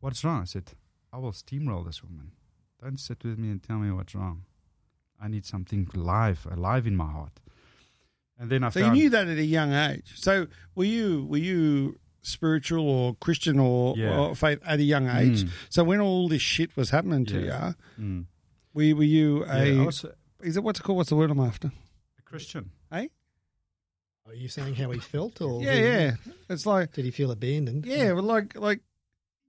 What's 0.00 0.24
wrong? 0.24 0.42
I 0.42 0.44
said, 0.44 0.72
I 1.12 1.18
will 1.18 1.32
steamroll 1.32 1.86
this 1.86 2.02
woman. 2.02 2.32
Don't 2.82 2.98
sit 2.98 3.22
with 3.24 3.38
me 3.38 3.50
and 3.50 3.62
tell 3.62 3.78
me 3.78 3.90
what's 3.92 4.14
wrong. 4.14 4.42
I 5.20 5.28
need 5.28 5.46
something 5.46 5.88
live, 5.94 6.46
alive 6.50 6.86
in 6.88 6.96
my 6.96 7.06
heart. 7.10 7.38
And 8.38 8.50
then 8.50 8.64
I 8.64 8.70
So 8.70 8.80
you 8.80 8.90
knew 8.90 9.10
that 9.10 9.28
at 9.28 9.38
a 9.38 9.44
young 9.44 9.72
age. 9.72 10.12
So 10.16 10.48
were 10.74 10.84
you 10.84 11.24
were 11.26 11.36
you 11.38 12.00
spiritual 12.22 12.88
or 12.88 13.14
Christian 13.16 13.58
or, 13.60 13.94
Yeah. 13.96 14.18
or 14.18 14.34
faith 14.34 14.58
at 14.66 14.80
a 14.80 14.82
young 14.82 15.08
age? 15.08 15.44
Mm. 15.44 15.50
So 15.70 15.84
when 15.84 16.00
all 16.00 16.28
this 16.28 16.42
shit 16.42 16.76
was 16.76 16.90
happening 16.90 17.24
to 17.26 17.40
Yeah. 17.40 17.72
you, 17.96 18.04
Mm. 18.04 18.24
were, 18.74 18.96
were 18.96 19.04
you 19.04 19.44
a 19.44 19.66
Yeah, 19.66 19.84
was 19.84 20.04
is 20.40 20.56
it 20.56 20.64
what's 20.64 20.80
it 20.80 20.82
called? 20.82 20.96
What's 20.96 21.10
the 21.10 21.16
word 21.16 21.30
I'm 21.30 21.38
after? 21.40 21.70
A 22.18 22.22
Christian. 22.22 22.70
Are 24.26 24.34
you 24.34 24.48
saying 24.48 24.74
how 24.76 24.90
he 24.90 25.00
felt, 25.00 25.40
or 25.40 25.62
Yeah, 25.62 25.74
yeah. 25.74 26.14
It's 26.48 26.64
like 26.66 26.92
Did 26.92 27.04
he 27.04 27.10
feel 27.10 27.30
abandoned? 27.30 27.86
yeah, 27.86 28.12
but 28.14 28.24
like 28.24 28.56
like 28.56 28.80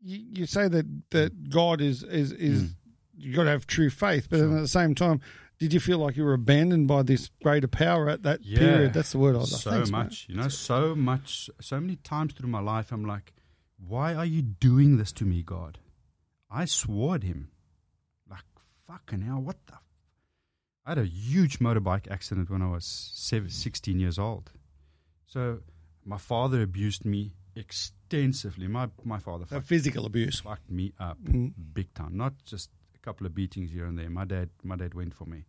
you, 0.02 0.20
you 0.34 0.46
say 0.46 0.68
that 0.68 0.86
that 1.12 1.50
God 1.50 1.80
is 1.82 2.04
is 2.04 2.32
is 2.34 2.64
Mm. 2.64 2.76
you 3.16 3.34
got 3.36 3.44
to 3.46 3.52
have 3.52 3.68
true 3.68 3.90
faith, 3.90 4.28
but 4.30 4.40
then 4.40 4.50
Sure. 4.50 4.58
at 4.58 4.62
the 4.62 4.68
same 4.68 4.96
time, 4.96 5.22
did 5.60 5.72
you 5.74 5.80
feel 5.80 6.00
like 6.00 6.18
you 6.18 6.24
were 6.24 6.34
abandoned 6.34 6.88
by 6.88 7.04
this 7.04 7.30
greater 7.44 7.68
power 7.68 8.10
at 8.10 8.24
that 8.24 8.44
Yeah. 8.44 8.60
period? 8.60 8.94
That's 8.94 9.12
the 9.12 9.20
word 9.20 9.36
I 9.36 9.40
was. 9.40 9.62
so 9.62 9.72
Thanks, 9.72 9.92
mate. 9.92 9.98
much, 9.98 10.26
you 10.28 10.36
know, 10.36 10.50
so 10.50 10.96
much, 10.96 11.50
so 11.62 11.80
many 11.80 11.96
times 11.98 12.34
through 12.34 12.50
my 12.50 12.60
life, 12.60 12.92
I'm 12.92 13.06
like, 13.06 13.34
why 13.78 14.16
are 14.16 14.26
you 14.26 14.42
doing 14.42 14.98
this 14.98 15.12
to 15.14 15.26
me, 15.26 15.44
God? 15.44 15.78
I 16.50 16.66
swore 16.66 17.16
at 17.16 17.24
him. 17.24 17.50
Like, 18.30 18.44
fucking 18.88 19.22
hell, 19.22 19.42
what 19.42 19.58
the? 19.68 19.76
I 20.86 20.90
had 20.92 20.98
a 20.98 21.06
huge 21.06 21.60
motorbike 21.60 22.10
accident 22.12 22.50
when 22.50 22.62
I 22.62 22.70
was 22.70 22.84
seven, 22.86 23.50
16 23.50 24.00
years 24.00 24.18
old. 24.20 24.52
So 25.34 25.60
my 26.06 26.17
father 26.19 26.62
abused 26.62 27.06
me 27.06 27.34
extensively. 27.56 28.67
My, 28.67 28.89
my 29.04 29.17
father 29.17 29.46
fucked, 29.46 29.65
physical 29.65 30.06
abuse. 30.06 30.39
fucked 30.41 30.69
me 30.69 30.93
up 31.00 31.17
Mm. 31.24 31.54
big 31.74 31.91
time, 31.96 32.15
not 32.15 32.34
just 32.46 32.69
a 32.96 33.00
couple 33.00 33.26
of 33.26 33.34
beatings 33.34 33.72
here 33.72 33.86
and 33.86 33.98
there. 33.98 34.10
My 34.12 34.26
dad, 34.26 34.50
my 34.63 34.76
dad 34.76 34.93
went 34.93 35.13
for 35.15 35.26
me. 35.26 35.46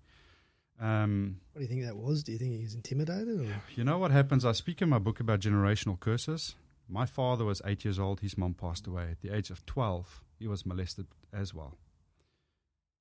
Um, 0.80 1.40
What 1.52 1.58
do 1.60 1.64
you 1.64 1.68
think 1.68 1.82
that 1.84 1.96
was? 1.96 2.24
Do 2.24 2.32
you 2.32 2.38
think 2.38 2.52
he 2.56 2.62
was 2.62 2.74
intimidated? 2.74 3.40
Or? 3.40 3.62
You 3.76 3.84
know 3.84 3.98
what 3.98 4.10
happens? 4.10 4.44
I 4.44 4.52
speak 4.52 4.80
in 4.80 4.88
my 4.88 4.98
book 4.98 5.20
about 5.20 5.40
generational 5.40 6.00
curses. 6.00 6.54
My 6.88 7.06
father 7.06 7.44
was 7.44 7.60
eight 7.66 7.84
years 7.84 7.98
old. 7.98 8.20
His 8.20 8.36
mom 8.38 8.54
passed 8.54 8.86
away. 8.86 9.10
At 9.12 9.20
the 9.20 9.30
age 9.36 9.50
of 9.50 9.64
12, 9.66 10.22
he 10.38 10.48
was 10.48 10.64
molested 10.66 11.06
as 11.32 11.52
well. 11.54 11.74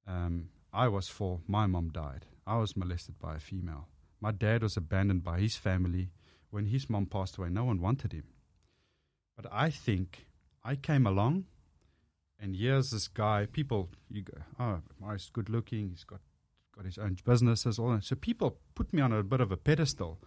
Um, 0.06 0.50
I 0.74 0.88
was 0.90 1.08
four. 1.08 1.40
My 1.48 1.66
mom 1.66 1.90
died. 1.90 2.26
I 2.46 2.58
was 2.58 2.76
molested 2.76 3.20
by 3.20 3.36
a 3.36 3.40
female. 3.40 3.88
My 4.20 4.32
dad 4.32 4.62
was 4.64 4.76
abandoned 4.78 5.24
by 5.24 5.40
his 5.40 5.56
family. 5.56 6.10
When 6.54 6.68
his 6.68 6.88
mom 6.88 7.08
passed 7.08 7.40
away, 7.40 7.50
no 7.50 7.64
one 7.66 7.82
wanted 7.82 8.14
him. 8.14 8.26
But 9.36 9.48
I 9.52 9.72
think 9.72 10.28
I 10.64 10.76
came 10.76 11.08
along, 11.08 11.46
and 12.40 12.56
here's 12.56 12.92
this 12.92 13.08
guy. 13.08 13.48
People, 13.52 13.90
you 14.12 14.22
go, 14.22 14.38
oh, 14.60 14.82
Marius, 15.02 15.32
good 15.34 15.50
looking. 15.50 15.90
He's 15.90 16.04
got 16.04 16.20
got 16.76 16.86
his 16.86 17.00
own 17.00 17.18
businesses. 17.26 17.80
All 17.80 17.90
that. 17.94 18.04
So 18.04 18.16
people 18.16 18.60
put 18.76 18.94
me 18.94 19.02
on 19.02 19.12
a 19.12 19.24
bit 19.24 19.42
of 19.42 19.52
a 19.52 19.58
pedestal. 19.58 20.20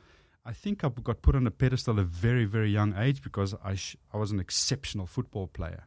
I 0.44 0.52
think 0.52 0.82
I 0.82 0.88
got 0.88 1.22
put 1.22 1.36
on 1.36 1.46
a 1.46 1.52
pedestal 1.52 1.94
at 1.94 2.00
a 2.00 2.02
very, 2.02 2.44
very 2.44 2.72
young 2.72 2.96
age 2.98 3.22
because 3.22 3.54
I, 3.62 3.76
sh- 3.76 3.96
I 4.12 4.16
was 4.16 4.32
an 4.32 4.40
exceptional 4.40 5.06
football 5.06 5.46
player. 5.46 5.86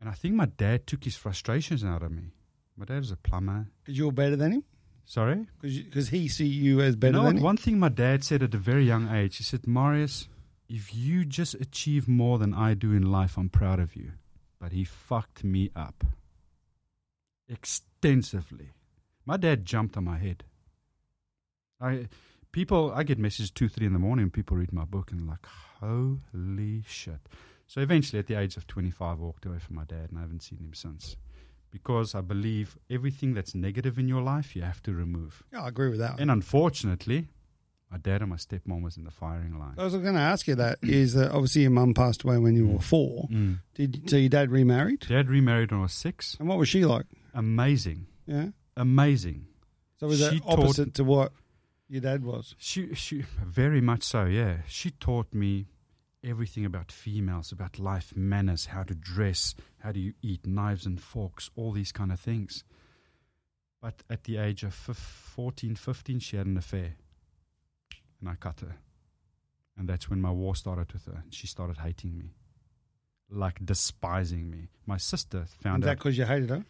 And 0.00 0.08
I 0.08 0.12
think 0.12 0.34
my 0.34 0.46
dad 0.46 0.86
took 0.86 1.04
his 1.04 1.16
frustrations 1.16 1.84
out 1.84 2.02
of 2.02 2.10
me. 2.10 2.32
My 2.74 2.86
dad 2.86 3.00
was 3.00 3.10
a 3.10 3.16
plumber. 3.18 3.66
You 3.86 4.06
were 4.06 4.12
better 4.12 4.36
than 4.36 4.52
him. 4.52 4.64
Sorry? 5.10 5.48
Because 5.60 6.10
he 6.10 6.28
see 6.28 6.46
you 6.46 6.80
as 6.80 6.94
better 6.94 7.16
you 7.16 7.18
know 7.18 7.26
than 7.26 7.38
what? 7.38 7.42
One 7.42 7.56
thing 7.56 7.80
my 7.80 7.88
dad 7.88 8.22
said 8.22 8.44
at 8.44 8.54
a 8.54 8.58
very 8.58 8.84
young 8.84 9.12
age, 9.12 9.38
he 9.38 9.42
said, 9.42 9.66
Marius, 9.66 10.28
if 10.68 10.94
you 10.94 11.24
just 11.24 11.54
achieve 11.54 12.06
more 12.06 12.38
than 12.38 12.54
I 12.54 12.74
do 12.74 12.92
in 12.92 13.10
life, 13.10 13.36
I'm 13.36 13.48
proud 13.48 13.80
of 13.80 13.96
you. 13.96 14.12
But 14.60 14.70
he 14.70 14.84
fucked 14.84 15.42
me 15.42 15.72
up 15.74 16.04
extensively. 17.48 18.70
My 19.26 19.36
dad 19.36 19.64
jumped 19.64 19.96
on 19.96 20.04
my 20.04 20.16
head. 20.16 20.44
I 21.80 22.06
people 22.52 22.92
I 22.94 23.02
get 23.02 23.18
messages 23.18 23.50
two, 23.50 23.68
three 23.68 23.88
in 23.88 23.92
the 23.92 23.98
morning 23.98 24.30
people 24.30 24.58
read 24.58 24.72
my 24.72 24.84
book 24.84 25.10
and 25.10 25.26
like, 25.26 25.44
holy 25.80 26.84
shit. 26.86 27.28
So 27.66 27.80
eventually 27.80 28.20
at 28.20 28.28
the 28.28 28.38
age 28.38 28.56
of 28.56 28.68
twenty 28.68 28.92
five 28.92 29.18
I 29.18 29.22
walked 29.22 29.44
away 29.44 29.58
from 29.58 29.74
my 29.74 29.84
dad 29.84 30.10
and 30.10 30.18
I 30.18 30.20
haven't 30.20 30.44
seen 30.44 30.60
him 30.60 30.72
since. 30.72 31.16
Because 31.70 32.14
I 32.14 32.20
believe 32.20 32.76
everything 32.90 33.34
that's 33.34 33.54
negative 33.54 33.98
in 33.98 34.08
your 34.08 34.22
life 34.22 34.56
you 34.56 34.62
have 34.62 34.82
to 34.82 34.92
remove. 34.92 35.42
Yeah, 35.52 35.62
I 35.64 35.68
agree 35.68 35.88
with 35.88 36.00
that. 36.00 36.18
And 36.18 36.30
unfortunately, 36.30 37.28
my 37.90 37.98
dad 37.98 38.22
and 38.22 38.30
my 38.30 38.36
stepmom 38.36 38.82
was 38.82 38.96
in 38.96 39.04
the 39.04 39.10
firing 39.10 39.58
line. 39.58 39.74
I 39.78 39.84
was 39.84 39.94
going 39.94 40.14
to 40.14 40.20
ask 40.20 40.46
you 40.48 40.54
that 40.56 40.78
is 40.82 41.14
that 41.14 41.30
obviously 41.32 41.62
your 41.62 41.70
mum 41.70 41.94
passed 41.94 42.24
away 42.24 42.38
when 42.38 42.54
you 42.56 42.66
were 42.66 42.80
four. 42.80 43.28
Mm. 43.30 43.58
Did 43.74 44.10
so 44.10 44.16
your 44.16 44.28
dad 44.28 44.50
remarried? 44.50 45.00
Dad 45.08 45.28
remarried 45.28 45.70
when 45.70 45.80
I 45.80 45.82
was 45.84 45.92
six. 45.92 46.36
And 46.40 46.48
what 46.48 46.58
was 46.58 46.68
she 46.68 46.84
like? 46.84 47.06
Amazing. 47.34 48.06
Yeah. 48.26 48.48
Amazing. 48.76 49.46
So 49.98 50.06
was 50.08 50.18
She 50.18 50.24
that 50.38 50.42
taught- 50.42 50.58
opposite 50.60 50.94
to 50.94 51.04
what 51.04 51.32
your 51.88 52.00
dad 52.00 52.24
was? 52.24 52.54
She, 52.58 52.94
she, 52.94 53.22
very 53.44 53.80
much 53.80 54.02
so, 54.02 54.24
yeah. 54.24 54.58
She 54.66 54.90
taught 54.92 55.32
me 55.34 55.66
everything 56.22 56.64
about 56.64 56.92
females, 56.92 57.52
about 57.52 57.78
life 57.78 58.14
manners, 58.14 58.66
how 58.66 58.82
to 58.82 58.94
dress, 58.94 59.54
how 59.78 59.92
do 59.92 60.00
you 60.00 60.14
eat, 60.22 60.46
knives 60.46 60.86
and 60.86 61.00
forks, 61.00 61.50
all 61.56 61.72
these 61.72 61.92
kind 61.92 62.12
of 62.12 62.20
things. 62.20 62.64
But 63.80 64.02
at 64.10 64.24
the 64.24 64.36
age 64.36 64.62
of 64.62 64.74
fif- 64.74 64.96
14, 64.96 65.74
15, 65.74 66.18
she 66.18 66.36
had 66.36 66.46
an 66.46 66.56
affair. 66.56 66.96
And 68.20 68.28
I 68.28 68.34
cut 68.34 68.60
her. 68.60 68.76
And 69.76 69.88
that's 69.88 70.10
when 70.10 70.20
my 70.20 70.30
war 70.30 70.54
started 70.54 70.92
with 70.92 71.06
her. 71.06 71.24
She 71.30 71.46
started 71.46 71.78
hating 71.78 72.18
me, 72.18 72.34
like 73.30 73.64
despising 73.64 74.50
me. 74.50 74.68
My 74.84 74.98
sister 74.98 75.46
found 75.62 75.82
Is 75.82 75.86
that 75.86 75.96
because 75.96 76.18
you 76.18 76.26
hated 76.26 76.50
her? 76.50 76.66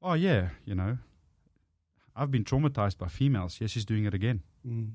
Oh, 0.00 0.14
yeah, 0.14 0.50
you 0.64 0.74
know. 0.74 0.98
I've 2.16 2.30
been 2.30 2.44
traumatized 2.44 2.96
by 2.96 3.08
females. 3.08 3.58
Yes, 3.60 3.70
she's 3.70 3.84
doing 3.84 4.06
it 4.06 4.14
again. 4.14 4.42
Mm. 4.66 4.90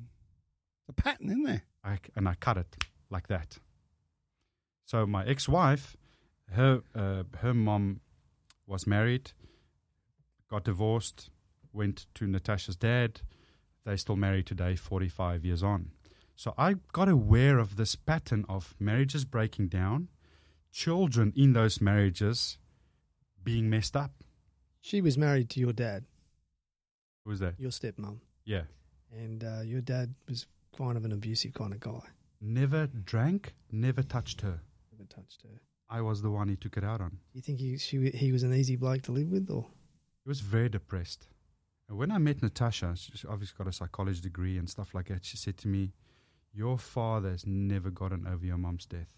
A 0.89 0.93
pattern 0.93 1.29
in 1.29 1.43
there. 1.43 1.63
I, 1.84 1.99
and 2.15 2.27
I 2.27 2.34
cut 2.34 2.58
it 2.58 2.75
like 3.10 3.27
that. 3.27 3.60
So 4.85 5.05
my 5.05 5.25
ex-wife, 5.25 5.95
her 6.51 6.81
uh, 6.95 7.23
her 7.39 7.53
mom 7.53 8.01
was 8.67 8.85
married, 8.87 9.31
got 10.49 10.63
divorced, 10.65 11.29
went 11.71 12.07
to 12.15 12.27
Natasha's 12.27 12.75
dad. 12.75 13.21
They're 13.85 13.97
still 13.97 14.15
married 14.15 14.45
today, 14.45 14.75
45 14.75 15.43
years 15.45 15.63
on. 15.63 15.91
So 16.35 16.53
I 16.57 16.75
got 16.93 17.09
aware 17.09 17.59
of 17.59 17.75
this 17.75 17.95
pattern 17.95 18.45
of 18.47 18.75
marriages 18.79 19.25
breaking 19.25 19.67
down, 19.67 20.07
children 20.71 21.33
in 21.35 21.53
those 21.53 21.81
marriages 21.81 22.57
being 23.43 23.69
messed 23.69 23.95
up. 23.95 24.23
She 24.81 25.01
was 25.01 25.17
married 25.17 25.49
to 25.51 25.59
your 25.59 25.73
dad, 25.73 26.05
Who 27.23 27.31
was 27.31 27.39
that? 27.39 27.59
your 27.59 27.71
stepmom, 27.71 28.19
Yeah. 28.45 28.63
and 29.11 29.43
uh, 29.43 29.61
your 29.63 29.81
dad 29.81 30.15
was 30.29 30.45
kind 30.77 30.97
of 30.97 31.05
an 31.05 31.11
abusive 31.11 31.53
kind 31.53 31.73
of 31.73 31.79
guy. 31.79 32.01
Never 32.41 32.87
drank, 32.87 33.53
never 33.71 34.01
touched 34.03 34.41
her. 34.41 34.61
Never 34.97 35.08
touched 35.10 35.41
her. 35.43 35.60
I 35.89 36.01
was 36.01 36.21
the 36.21 36.29
one 36.29 36.47
he 36.47 36.56
took 36.56 36.77
it 36.77 36.84
out 36.84 37.01
on. 37.01 37.10
Do 37.10 37.17
you 37.34 37.41
think 37.41 37.60
he 37.60 37.77
she, 37.77 38.10
he 38.12 38.32
was 38.32 38.43
an 38.43 38.53
easy 38.53 38.75
bloke 38.75 39.01
to 39.03 39.12
live 39.12 39.32
with, 39.32 39.49
or 39.49 39.65
He 40.23 40.29
was 40.29 40.41
very 40.41 40.69
depressed. 40.69 41.27
And 41.89 41.97
when 41.97 42.12
I 42.12 42.17
met 42.17 42.41
Natasha, 42.41 42.95
she's 42.95 43.25
obviously 43.27 43.56
got 43.58 43.67
a 43.67 43.73
psychology 43.73 44.21
degree 44.21 44.58
and 44.58 44.69
stuff 44.69 44.93
like 44.93 45.08
that. 45.08 45.25
She 45.25 45.38
said 45.38 45.58
to 45.58 45.67
me, 45.67 45.93
Your 46.53 46.77
father 46.77 47.32
has 47.32 47.45
never 47.45 47.89
gotten 47.89 48.27
over 48.27 48.45
your 48.45 48.58
mom's 48.58 48.86
death. 48.86 49.10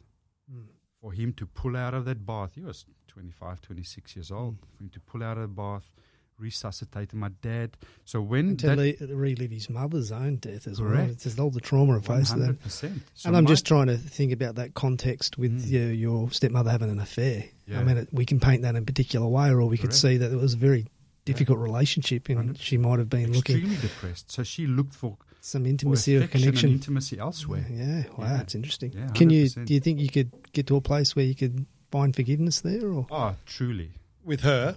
Hmm. 0.50 0.62
For 1.02 1.12
him 1.12 1.34
to 1.34 1.46
pull 1.46 1.78
out 1.78 1.94
of 1.94 2.06
that 2.06 2.26
bath, 2.26 2.56
he 2.56 2.62
was 2.62 2.86
25, 3.08 3.62
26 3.62 4.16
years 4.16 4.32
old. 4.32 4.58
For 4.76 4.84
him 4.84 4.90
to 4.90 5.00
pull 5.00 5.24
out 5.24 5.38
of 5.38 5.44
the 5.44 5.48
bath, 5.50 5.92
resuscitate 6.38 7.13
my 7.13 7.30
dad. 7.41 7.78
So 8.04 8.21
when 8.21 8.50
and 8.50 8.60
to 8.60 8.67
that, 8.76 8.78
le- 9.02 9.15
relive 9.15 9.52
his 9.52 9.69
mother's 9.69 10.12
own 10.12 10.38
death 10.38 10.67
as 10.67 10.82
well? 10.82 10.91
Correct. 10.91 11.12
It's 11.12 11.24
just 11.24 11.39
all 11.39 11.50
the 11.50 11.62
trauma 11.62 11.98
of 11.98 12.06
faced 12.06 12.36
with 12.36 12.60
that. 12.62 12.71
So 12.71 12.88
and 13.26 13.38
I'm 13.38 13.43
my- 13.45 13.50
just 13.50 13.65
trying 13.65 13.88
to 13.88 13.98
think 13.98 14.32
about 14.32 14.56
that 14.56 14.74
context 14.74 15.38
with 15.38 15.65
Mm. 15.65 15.71
your, 15.71 15.91
your 15.93 16.32
stepmother 16.32 16.71
having 16.71 16.89
an 16.89 17.00
affair. 17.00 17.45
Yeah. 17.67 17.80
I 17.80 17.84
mean, 17.84 17.98
it, 17.98 18.10
we 18.12 18.26
can 18.26 18.39
paint 18.39 18.62
that 18.63 18.76
in 18.76 18.84
a 18.84 18.86
particular 18.86 19.28
way, 19.28 19.50
or 19.50 19.65
we 19.65 19.78
could 19.78 19.93
see 19.93 20.17
that 20.17 20.32
it 20.32 20.36
was 20.38 20.54
a 20.54 20.58
very 20.58 20.86
difficult 21.26 21.58
relationship, 21.60 22.30
and 22.30 22.38
Hundred- 22.38 22.58
she 22.60 22.78
might 22.78 23.00
have 23.00 23.10
been 23.10 23.32
looking. 23.34 23.56
extremely 23.58 23.78
depressed. 23.82 24.32
So 24.32 24.43
she 24.43 24.67
looked 24.67 24.93
for 24.93 25.17
Some 25.41 25.65
intimacy 25.65 26.15
or 26.15 26.19
affection 26.19 26.38
and 26.38 26.43
connection. 26.48 26.71
intimacy 26.71 27.17
elsewhere. 27.19 27.65
Yeah, 27.71 28.04
wow, 28.17 28.26
Yeah. 28.26 28.38
that's 28.38 28.56
interesting. 28.56 28.91
Yeah, 28.93 29.08
Can 29.10 29.30
you 29.30 29.48
do 29.50 29.74
you 29.74 29.80
think 29.80 30.00
you 30.00 30.10
could 30.10 30.32
get 30.54 30.67
to 30.67 30.76
a 30.76 30.82
place 30.82 31.15
where 31.15 31.26
you 31.26 31.34
could 31.36 31.65
find 31.91 32.15
forgiveness 32.15 32.62
there, 32.62 32.88
or 32.88 33.08
Oh, 33.10 33.36
truly. 33.45 33.91
With 34.24 34.41
her, 34.41 34.76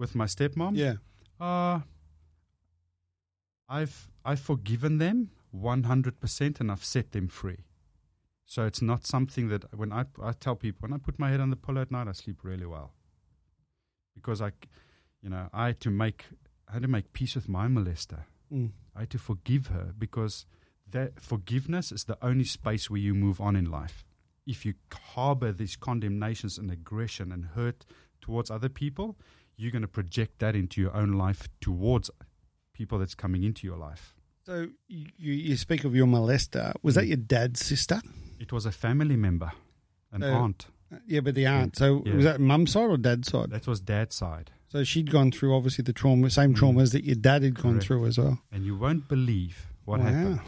With 0.00 0.14
my 0.14 0.24
stepmom, 0.24 0.72
yeah. 0.76 0.94
Uh, 1.38 1.80
I've 3.68 4.10
I've 4.24 4.40
forgiven 4.40 4.98
them 4.98 5.30
one 5.50 5.82
hundred 5.84 6.20
percent, 6.20 6.58
and 6.60 6.72
I've 6.72 6.84
set 6.84 7.12
them 7.12 7.28
free. 7.28 7.64
So 8.46 8.64
it's 8.64 8.82
not 8.82 9.06
something 9.06 9.48
that 9.48 9.62
when 9.76 9.92
I 9.92 10.06
I 10.30 10.32
tell 10.32 10.56
people 10.56 10.80
when 10.84 10.94
I 10.94 10.98
put 10.98 11.18
my 11.18 11.30
head 11.30 11.40
on 11.40 11.50
the 11.50 11.56
pillow 11.66 11.82
at 11.82 11.90
night, 11.90 12.08
I 12.08 12.12
sleep 12.12 12.38
really 12.42 12.66
well 12.66 12.94
because 14.14 14.40
I, 14.40 14.52
you 15.22 15.30
know, 15.30 15.48
I 15.52 15.66
had 15.66 15.80
to 15.80 15.90
make 15.90 16.24
I 16.68 16.74
had 16.74 16.82
to 16.82 16.88
make 16.88 17.12
peace 17.12 17.34
with 17.34 17.48
my 17.48 17.66
molester. 17.66 18.24
Mm. 18.52 18.70
I 18.96 19.00
had 19.00 19.10
to 19.10 19.18
forgive 19.18 19.68
her 19.68 19.92
because 19.98 20.46
that 20.90 21.20
forgiveness 21.20 21.92
is 21.92 22.04
the 22.04 22.18
only 22.22 22.44
space 22.44 22.90
where 22.90 23.00
you 23.00 23.14
move 23.14 23.40
on 23.40 23.56
in 23.56 23.70
life. 23.70 24.04
If 24.46 24.64
you 24.64 24.74
harbor 25.14 25.52
these 25.52 25.76
condemnations 25.76 26.58
and 26.58 26.70
aggression 26.70 27.30
and 27.32 27.44
hurt 27.56 27.84
towards 28.20 28.50
other 28.50 28.68
people, 28.68 29.16
you're 29.60 29.70
going 29.72 29.82
to 29.82 29.88
project 29.88 30.38
that 30.38 30.54
into 30.56 30.80
your 30.80 30.94
own 30.96 31.12
life 31.12 31.48
towards 31.60 32.10
people 32.72 32.98
that's 32.98 33.14
coming 33.14 33.42
into 33.44 33.66
your 33.66 33.76
life. 33.76 34.14
So 34.46 34.68
you, 34.88 35.06
you 35.32 35.56
speak 35.56 35.84
of 35.84 35.94
your 35.94 36.06
molester. 36.06 36.72
Was 36.82 36.94
that 36.94 37.04
Mm. 37.04 37.08
your 37.08 37.16
dad's 37.18 37.60
sister? 37.64 38.00
It 38.38 38.52
was 38.52 38.64
a 38.66 38.72
family 38.72 39.16
member, 39.16 39.52
an 40.12 40.22
So- 40.22 40.32
aunt. 40.32 40.66
Yeah, 41.06 41.20
but 41.20 41.34
the 41.36 41.46
aunt. 41.46 41.76
So 41.76 42.02
Yeah. 42.04 42.14
was 42.16 42.24
that 42.24 42.40
mum's 42.40 42.72
side 42.72 42.90
or 42.90 42.96
dad's 42.96 43.28
side? 43.28 43.50
That 43.50 43.66
was 43.66 43.80
dad's 43.80 44.16
side. 44.16 44.50
So 44.68 44.82
she'd 44.82 45.10
gone 45.10 45.30
through 45.30 45.54
obviously 45.54 45.82
the 45.82 45.92
trauma, 45.92 46.30
same 46.30 46.54
traumas 46.54 46.92
that 46.92 47.04
your 47.04 47.14
dad 47.16 47.42
had 47.42 47.54
gone 47.54 47.64
Mm. 47.64 47.74
Correct. 47.74 47.86
through 47.86 48.06
as 48.06 48.18
well. 48.18 48.40
And 48.50 48.64
you 48.64 48.76
won't 48.76 49.06
believe 49.08 49.68
what 49.84 50.00
Wow. 50.00 50.06
happened. 50.06 50.40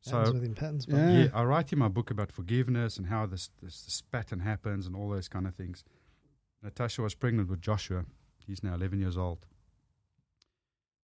So 0.00 0.32
within 0.32 0.54
patterns? 0.54 0.86
Yeah. 0.88 1.10
Yeah, 1.24 1.28
I 1.32 1.44
write 1.44 1.72
in 1.72 1.78
my 1.78 1.88
book 1.88 2.10
about 2.10 2.30
forgiveness 2.32 2.96
and 2.98 3.06
how 3.06 3.24
this, 3.26 3.50
this 3.62 3.84
this 3.84 4.02
pattern 4.02 4.40
happens 4.40 4.86
and 4.86 4.96
all 4.96 5.08
those 5.10 5.28
kind 5.28 5.46
of 5.46 5.54
things. 5.54 5.84
Natasha 6.62 7.02
was 7.02 7.14
pregnant 7.14 7.48
with 7.48 7.60
Joshua. 7.60 8.04
He's 8.46 8.62
now 8.62 8.74
11 8.74 9.00
years 9.00 9.16
old. 9.16 9.46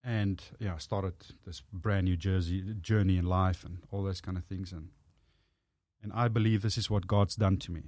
And 0.03 0.41
yeah, 0.59 0.75
I 0.75 0.77
started 0.77 1.13
this 1.45 1.61
brand 1.73 2.05
new 2.05 2.15
jersey 2.15 2.61
journey 2.81 3.17
in 3.17 3.25
life 3.25 3.63
and 3.65 3.79
all 3.91 4.03
those 4.03 4.21
kind 4.21 4.37
of 4.37 4.45
things. 4.45 4.71
And 4.71 4.89
and 6.01 6.13
I 6.13 6.29
believe 6.29 6.61
this 6.61 6.77
is 6.77 6.89
what 6.89 7.07
God's 7.07 7.35
done 7.35 7.57
to 7.57 7.71
me. 7.73 7.81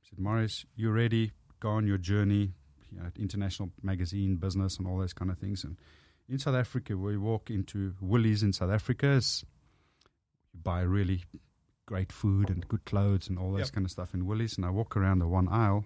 He 0.00 0.08
said, 0.08 0.20
Morris, 0.20 0.64
you 0.76 0.90
ready? 0.90 1.32
Go 1.58 1.70
on 1.70 1.88
your 1.88 1.98
journey, 1.98 2.52
you 2.92 3.00
know, 3.00 3.10
international 3.18 3.70
magazine 3.82 4.36
business 4.36 4.76
and 4.78 4.86
all 4.86 4.98
those 4.98 5.12
kind 5.12 5.28
of 5.28 5.38
things. 5.38 5.64
And 5.64 5.76
in 6.28 6.38
South 6.38 6.54
Africa, 6.54 6.96
we 6.96 7.16
walk 7.18 7.50
into 7.50 7.94
Woolies 8.00 8.44
in 8.44 8.52
South 8.52 8.70
Africa. 8.70 9.20
You 10.52 10.60
buy 10.62 10.82
really 10.82 11.24
great 11.86 12.12
food 12.12 12.48
and 12.48 12.68
good 12.68 12.84
clothes 12.84 13.28
and 13.28 13.36
all 13.36 13.50
those 13.50 13.60
Yep. 13.66 13.72
kind 13.72 13.84
of 13.86 13.90
stuff 13.90 14.14
in 14.14 14.24
Woolies. 14.24 14.56
And 14.56 14.64
I 14.64 14.70
walk 14.70 14.96
around 14.96 15.18
the 15.18 15.26
one 15.26 15.48
aisle. 15.48 15.84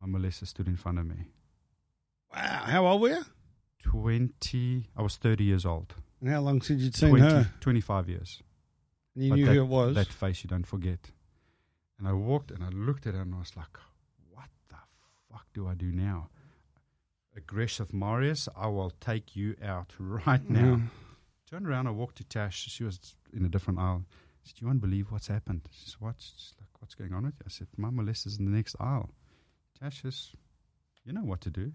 My 0.00 0.08
molester 0.08 0.46
stood 0.46 0.66
in 0.66 0.76
front 0.76 0.98
of 0.98 1.06
me. 1.06 1.26
Wow. 2.34 2.62
How 2.66 2.86
old 2.86 3.02
were 3.02 3.08
you? 3.10 3.24
20, 3.82 4.88
I 4.96 5.02
was 5.02 5.16
30 5.16 5.44
years 5.44 5.64
old. 5.66 5.94
And 6.20 6.30
how 6.30 6.40
long 6.40 6.60
since 6.62 6.82
you'd 6.82 6.94
seen 6.94 7.10
20, 7.10 7.24
her? 7.24 7.50
25 7.60 8.08
years. 8.08 8.42
And 9.14 9.24
you 9.24 9.30
But 9.30 9.36
knew 9.36 9.46
that- 9.46 9.54
who 9.54 9.60
it 9.62 9.66
was. 9.66 9.94
That 9.94 10.08
face 10.08 10.44
you 10.44 10.48
don't 10.48 10.66
forget. 10.66 11.10
And 11.98 12.06
I 12.08 12.12
walked 12.12 12.50
and 12.50 12.62
I 12.64 12.68
looked 12.68 13.06
at 13.06 13.14
her 13.14 13.20
and 13.22 13.34
I 13.34 13.38
was 13.38 13.56
like, 13.56 13.76
what 14.30 14.48
the 14.68 14.76
fuck 15.30 15.46
do 15.52 15.66
I 15.66 15.74
do 15.74 15.92
now? 15.92 16.30
Aggressive 17.36 17.92
Marius, 17.92 18.48
I 18.56 18.66
will 18.68 18.90
take 19.00 19.36
you 19.36 19.56
out 19.62 19.94
right 19.98 20.48
now. 20.48 20.76
Mm. 20.76 20.88
Turned 21.50 21.66
around, 21.66 21.86
I 21.88 21.90
walked 21.90 22.16
to 22.18 22.24
Tash. 22.24 22.68
She 22.68 22.84
was 22.84 23.16
in 23.32 23.44
a 23.44 23.48
different 23.48 23.78
aisle. 23.78 24.04
She 24.42 24.50
said, 24.50 24.60
You 24.60 24.66
won't 24.68 24.80
believe 24.80 25.10
what's 25.10 25.26
happened. 25.28 25.62
She 25.70 25.90
said, 25.90 26.00
What? 26.00 26.14
She's 26.18 26.54
like, 26.60 26.68
What's 26.80 26.94
going 26.94 27.12
on 27.12 27.24
with 27.24 27.34
you? 27.34 27.44
I 27.46 27.50
said, 27.50 27.68
My 27.76 27.90
molester's 27.90 28.38
in 28.38 28.44
the 28.44 28.50
next 28.50 28.76
aisle. 28.80 29.10
Tash 29.82 30.02
says, 30.02 30.30
You 31.04 31.12
know 31.12 31.22
what 31.24 31.40
to 31.42 31.50
do. 31.50 31.72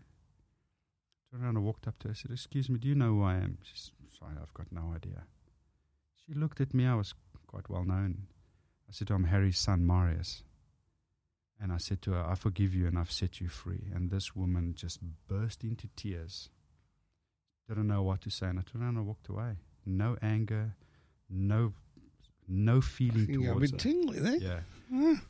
Turned 1.32 1.44
around, 1.44 1.56
and 1.58 1.66
walked 1.66 1.88
up 1.88 1.98
to 2.00 2.08
her. 2.08 2.12
I 2.12 2.16
said, 2.16 2.32
Excuse 2.32 2.70
me, 2.70 2.80
do 2.80 2.88
you 2.88 2.96
know 2.96 3.10
who 3.16 3.24
I 3.24 3.36
am? 3.36 3.58
She 3.64 3.74
She's 3.76 3.92
sorry, 4.20 4.34
I've 4.42 4.54
got 4.54 4.72
no 4.72 4.94
idea. 4.96 5.24
She 6.26 6.34
looked 6.34 6.62
at 6.62 6.74
me. 6.74 6.86
I 6.86 6.96
was 6.96 7.14
quite 7.48 7.70
well 7.70 7.84
known. 7.84 8.28
I 8.88 8.92
said, 8.92 9.10
I'm 9.10 9.26
Harry's 9.26 9.58
son, 9.58 9.86
Marius. 9.86 10.44
And 11.60 11.72
I 11.72 11.78
said 11.78 12.02
to 12.04 12.12
her, 12.12 12.26
I 12.26 12.36
forgive 12.36 12.76
you 12.76 12.86
and 12.86 12.98
I've 12.98 13.12
set 13.12 13.40
you 13.40 13.48
free. 13.48 13.90
And 13.94 14.12
this 14.12 14.36
woman 14.36 14.74
just 14.76 15.00
burst 15.28 15.64
into 15.64 15.88
tears. 15.96 16.50
Didn't 17.68 17.88
know 17.88 18.04
what 18.04 18.22
to 18.22 18.30
say. 18.30 18.48
And 18.48 18.60
I 18.60 18.62
turned 18.62 18.84
around 18.84 18.98
and 18.98 19.08
walked 19.08 19.30
away. 19.30 19.56
No 19.86 20.18
anger, 20.22 20.76
no 21.30 21.74
no 22.48 22.82
feeling 22.82 23.30
a 23.30 23.34
towards 23.34 23.72
bit 23.72 23.82
her. 23.82 23.90
tingly 23.90 24.20
there. 24.20 24.38
Yeah. 24.38 24.60
Ah. 24.94 25.22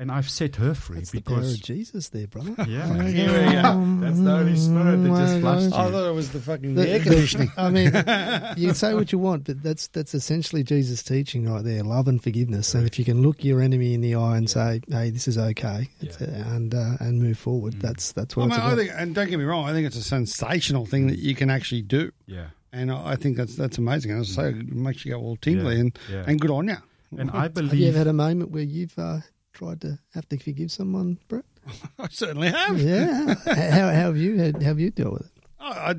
And 0.00 0.12
I've 0.12 0.30
set 0.30 0.54
her 0.56 0.74
free 0.74 0.98
that's 0.98 1.10
the 1.10 1.20
power 1.20 1.38
because 1.38 1.54
of 1.54 1.62
Jesus, 1.62 2.08
there, 2.10 2.28
brother. 2.28 2.54
yeah, 2.68 2.86
Here 3.02 3.26
we 3.26 3.52
go. 3.62 3.96
that's 4.00 4.20
the 4.20 4.30
Holy 4.30 4.56
Spirit 4.56 4.96
that 5.02 5.08
just 5.08 5.40
flushed 5.40 5.74
I 5.74 5.90
thought 5.90 6.08
it 6.08 6.14
was 6.14 6.30
the 6.30 6.38
fucking 6.38 6.76
The- 6.76 6.88
air 6.88 7.00
conditioning. 7.00 7.50
I 7.56 7.68
mean, 7.68 7.86
you 8.56 8.66
can 8.68 8.74
say 8.76 8.94
what 8.94 9.10
you 9.10 9.18
want, 9.18 9.42
but 9.44 9.60
that's 9.60 9.88
that's 9.88 10.14
essentially 10.14 10.62
Jesus' 10.62 11.02
teaching 11.02 11.50
right 11.50 11.64
there: 11.64 11.82
love 11.82 12.06
and 12.06 12.22
forgiveness. 12.22 12.74
And 12.76 12.86
if 12.86 12.96
you 13.00 13.04
can 13.04 13.22
look 13.22 13.42
your 13.42 13.60
enemy 13.60 13.92
in 13.92 14.00
the 14.00 14.14
eye 14.14 14.36
and 14.36 14.46
Yeah. 14.48 14.54
say, 14.54 14.80
"Hey, 14.88 15.10
this 15.10 15.26
is 15.26 15.36
okay," 15.36 15.88
it's, 16.00 16.20
uh, 16.22 16.44
and 16.46 16.72
uh, 16.76 16.92
and 17.00 17.20
move 17.20 17.36
forward, 17.36 17.74
Mm. 17.74 17.80
that's 17.82 18.12
that's 18.12 18.36
I, 18.36 18.40
what 18.40 18.46
mean, 18.46 18.52
it's 18.52 18.60
I 18.60 18.66
about. 18.66 18.78
think, 18.78 18.90
and 18.94 19.14
don't 19.16 19.28
get 19.30 19.38
me 19.40 19.44
wrong, 19.46 19.68
I 19.68 19.72
think 19.72 19.84
it's 19.88 19.96
a 19.96 20.02
sensational 20.04 20.86
thing 20.86 21.08
that 21.08 21.18
you 21.18 21.34
can 21.34 21.50
actually 21.50 21.82
do, 21.82 22.12
Yeah, 22.28 22.50
and 22.72 22.92
I 22.92 23.12
I 23.12 23.16
think 23.16 23.36
that's 23.36 23.56
that's 23.56 23.78
amazing. 23.78 24.12
As 24.12 24.38
I 24.38 24.42
say, 24.44 24.48
it 24.60 24.72
makes 24.72 25.04
you 25.04 25.10
go 25.10 25.18
all 25.20 25.36
tingly, 25.38 25.74
Yeah, 25.74 25.80
and 25.80 25.98
yeah. 26.08 26.24
and 26.28 26.40
good 26.40 26.52
on 26.52 26.68
you. 26.68 26.76
And 27.18 27.32
I 27.32 27.42
Have 27.42 27.56
you 27.56 27.62
believe 27.62 27.88
ever 27.88 27.98
had 27.98 28.06
a 28.06 28.12
moment 28.12 28.52
where 28.52 28.62
you've 28.62 28.96
uh, 28.96 29.20
tried 29.58 29.80
to 29.82 29.98
have 30.14 30.28
to 30.28 30.38
forgive 30.38 30.70
someone, 30.70 31.18
Brett? 31.28 31.44
I 31.98 32.08
certainly 32.10 32.48
have. 32.50 32.80
Yeah. 32.80 33.34
how, 33.44 33.88
how 33.88 34.06
have 34.08 34.16
you 34.16 34.38
had, 34.38 34.62
how 34.62 34.68
have 34.68 34.80
you 34.80 34.90
dealt 34.90 35.12
with 35.14 35.26
it? 35.26 35.32
I, 35.60 35.90
I, 35.90 35.94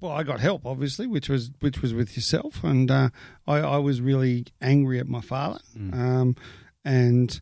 well, 0.00 0.12
I 0.12 0.22
got 0.22 0.38
help, 0.40 0.66
obviously, 0.66 1.06
which 1.06 1.28
was 1.30 1.50
which 1.60 1.80
was 1.80 1.94
with 1.94 2.14
yourself, 2.16 2.62
and 2.62 2.90
uh, 2.90 3.08
I, 3.46 3.56
I 3.60 3.76
was 3.78 4.00
really 4.02 4.44
angry 4.60 4.98
at 5.00 5.06
my 5.08 5.22
father, 5.22 5.60
Mm. 5.76 5.94
um, 5.94 6.36
and 6.84 7.40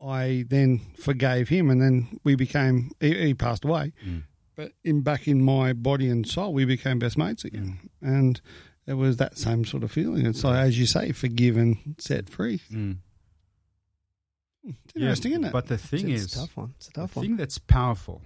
I 0.00 0.44
then 0.48 0.80
forgave 0.98 1.48
him, 1.48 1.70
and 1.70 1.80
then 1.80 2.18
we 2.24 2.34
became. 2.36 2.90
He, 3.00 3.14
he 3.28 3.34
passed 3.34 3.64
away, 3.64 3.92
Mm. 4.06 4.24
but 4.54 4.72
in 4.84 5.00
back 5.00 5.26
in 5.26 5.42
my 5.42 5.72
body 5.72 6.08
and 6.10 6.28
soul, 6.28 6.52
we 6.52 6.66
became 6.66 6.98
best 6.98 7.16
mates 7.16 7.44
again, 7.44 7.88
and 8.02 8.40
it 8.86 8.94
was 8.94 9.16
that 9.16 9.38
same 9.38 9.64
sort 9.64 9.82
of 9.82 9.90
feeling. 9.90 10.26
It's 10.26 10.44
like, 10.44 10.58
as 10.58 10.78
you 10.78 10.84
say, 10.86 11.12
forgiven, 11.12 11.96
set 11.98 12.28
free. 12.28 12.60
It's 14.66 14.96
interesting, 14.96 15.32
Yeah, 15.32 15.36
isn't 15.38 15.44
it? 15.48 15.52
But 15.52 15.66
the 15.68 15.78
thing 15.78 16.08
it's, 16.10 16.20
is, 16.22 16.24
it's 16.26 16.36
a 16.36 16.38
tough 16.40 16.56
one. 16.56 16.74
It's 16.76 16.88
a 16.88 16.90
the 16.92 17.00
tough 17.02 17.16
one. 17.16 17.24
thing 17.24 17.36
that's 17.36 17.58
powerful, 17.58 18.22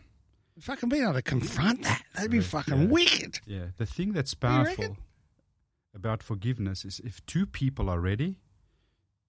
fucking 0.60 0.88
being 0.88 1.02
able 1.02 1.14
to 1.14 1.22
confront 1.22 1.82
that, 1.82 2.02
that'd 2.14 2.30
be 2.30 2.38
Right, 2.38 2.46
fucking 2.46 2.82
yeah. 2.82 2.86
wicked. 2.86 3.40
yeah, 3.46 3.64
the 3.76 3.86
thing 3.86 4.12
that's 4.12 4.34
powerful 4.34 4.96
about 5.94 6.22
forgiveness 6.22 6.84
is 6.84 7.00
if 7.04 7.24
two 7.26 7.44
people 7.46 7.88
are 7.90 8.00
ready, 8.00 8.38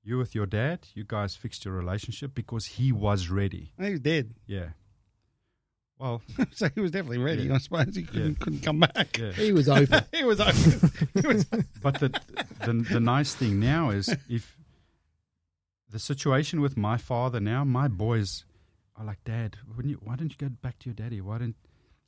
you 0.03 0.17
with 0.17 0.33
your 0.35 0.45
dad, 0.45 0.87
you 0.93 1.03
guys 1.05 1.35
fixed 1.35 1.65
your 1.65 1.73
relationship 1.73 2.33
because 2.35 2.65
he 2.65 2.91
was 2.91 3.29
ready. 3.29 3.73
He 3.79 3.91
was 3.91 3.99
dead, 3.99 4.33
Yeah. 4.47 4.69
Well, 5.99 6.21
so 6.51 6.69
he 6.73 6.79
was 6.79 6.91
definitely 6.91 7.17
ready. 7.17 7.43
Yeah. 7.43 7.55
I 7.55 7.57
suppose 7.57 7.93
he 7.95 8.03
couldn't, 8.03 8.37
Yeah. 8.39 8.43
couldn't 8.43 8.59
come 8.61 8.79
back. 8.79 9.17
yeah. 9.17 9.31
He 9.33 9.51
was 9.51 9.67
open. 9.67 10.01
he 10.13 10.23
was 10.23 10.39
open. 10.39 10.91
He 11.21 11.27
was 11.27 11.43
but 11.81 11.99
the, 11.99 12.09
the 12.65 12.73
the 12.93 12.99
nice 13.01 13.33
thing 13.35 13.59
now 13.59 13.89
is 13.89 14.07
if 14.29 14.55
the 15.91 15.99
situation 15.99 16.61
with 16.61 16.77
my 16.77 16.97
father 16.97 17.39
now, 17.39 17.63
my 17.63 17.87
boys 17.87 18.45
are 18.95 19.05
like, 19.05 19.23
Dad, 19.23 19.57
wouldn't 19.75 19.91
you, 19.91 19.99
why 20.03 20.15
don't 20.15 20.31
you 20.31 20.37
go 20.37 20.49
back 20.49 20.77
to 20.79 20.89
your 20.89 20.93
daddy? 20.95 21.21
Why 21.21 21.39
don't 21.39 21.55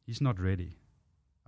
he's 0.06 0.22
not 0.22 0.40
ready? 0.40 0.78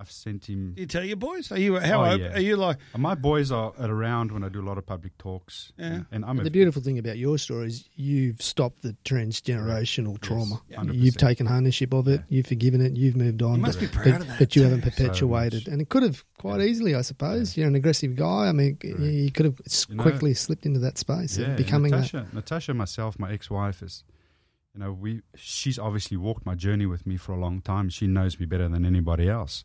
I've 0.04 0.12
sent 0.12 0.50
him. 0.50 0.74
Do 0.76 0.82
you 0.82 0.88
tell 0.88 1.04
your 1.04 1.16
boys? 1.16 1.52
Are 1.52 1.58
you 1.58 1.80
how 1.80 2.04
Oh, 2.04 2.10
open? 2.12 2.20
yeah. 2.26 2.34
Are 2.36 2.42
you 2.42 2.56
like 2.58 2.78
my 2.98 3.16
boys 3.16 3.52
are 3.52 3.72
around 3.80 4.32
when 4.34 4.44
I 4.44 4.50
do 4.50 4.60
a 4.62 4.68
lot 4.68 4.78
of 4.78 4.86
public 4.86 5.18
talks. 5.18 5.72
Yeah. 5.78 6.02
And 6.12 6.26
I'm 6.26 6.40
a 6.40 6.44
the 6.44 6.52
beautiful 6.52 6.82
thing 6.82 7.00
about 7.00 7.18
your 7.18 7.38
story 7.38 7.68
is 7.68 7.86
you've 7.96 8.42
stopped 8.42 8.82
the 8.82 8.96
transgenerational 9.06 10.20
trauma. 10.20 10.62
Yes, 10.70 10.80
100%. 10.80 10.94
You've 10.96 11.18
taken 11.18 11.48
ownership 11.48 11.94
of 11.94 12.08
it. 12.08 12.20
Yeah. 12.22 12.26
You've 12.38 12.48
forgiven 12.48 12.82
it. 12.82 12.94
You've 12.94 13.16
moved 13.16 13.42
you 13.42 13.48
on. 13.48 13.62
must 13.62 13.80
be 13.80 13.86
but, 13.88 13.96
proud 13.96 14.06
but, 14.12 14.22
of 14.22 14.28
that. 14.28 14.40
but 14.40 14.56
you 14.56 14.62
too. 14.62 14.70
haven't 14.70 14.82
perpetuated, 14.82 15.68
much. 15.68 15.72
and 15.72 15.82
it 15.82 15.90
could 15.90 16.04
have 16.04 16.24
quite 16.38 16.60
Yeah. 16.60 16.66
easily, 16.68 16.96
I 16.96 17.02
suppose. 17.02 17.56
Yeah. 17.56 17.62
You're 17.62 17.70
an 17.70 17.76
aggressive 17.76 18.16
guy. 18.16 18.48
I 18.48 18.52
mean, 18.52 18.76
Correct. 18.76 19.00
you, 19.00 19.06
you 19.08 19.32
could 19.32 19.46
have 19.46 19.62
s- 19.66 19.86
You 19.90 19.96
know- 19.96 20.04
quickly 20.04 20.34
slipped 20.34 20.66
into 20.66 20.80
that 20.80 20.98
space 20.98 21.38
yeah, 21.38 21.48
and 21.48 21.58
becoming 21.58 21.92
that. 21.92 22.02
Natasha, 22.14 22.28
Natasha, 22.34 22.74
myself, 22.74 23.18
my 23.18 23.32
ex-wife 23.32 23.82
is, 23.82 24.04
you 24.74 24.80
know, 24.80 24.92
we. 24.92 25.22
She's 25.36 25.78
obviously 25.78 26.18
walked 26.18 26.46
my 26.46 26.56
journey 26.56 26.86
with 26.88 27.06
me 27.06 27.16
for 27.16 27.32
a 27.32 27.40
long 27.40 27.62
time. 27.62 27.90
She 27.90 28.08
knows 28.08 28.40
me 28.40 28.46
better 28.46 28.68
than 28.68 28.86
anybody 28.86 29.30
else. 29.30 29.64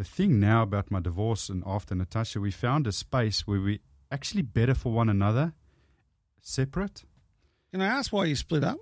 The 0.00 0.04
thing 0.04 0.40
now 0.40 0.62
about 0.62 0.90
my 0.90 0.98
divorce 0.98 1.50
and 1.50 1.62
after 1.66 1.94
Natasha, 1.94 2.40
we 2.40 2.50
found 2.50 2.86
a 2.86 2.90
space 2.92 3.46
where 3.46 3.60
we 3.60 3.80
actually 4.10 4.40
better 4.40 4.72
for 4.72 4.90
one 4.90 5.10
another, 5.10 5.52
separate. 6.40 7.04
Can 7.70 7.82
I 7.82 7.86
ask 7.88 8.10
why 8.10 8.24
you 8.24 8.34
split 8.34 8.64
up? 8.64 8.78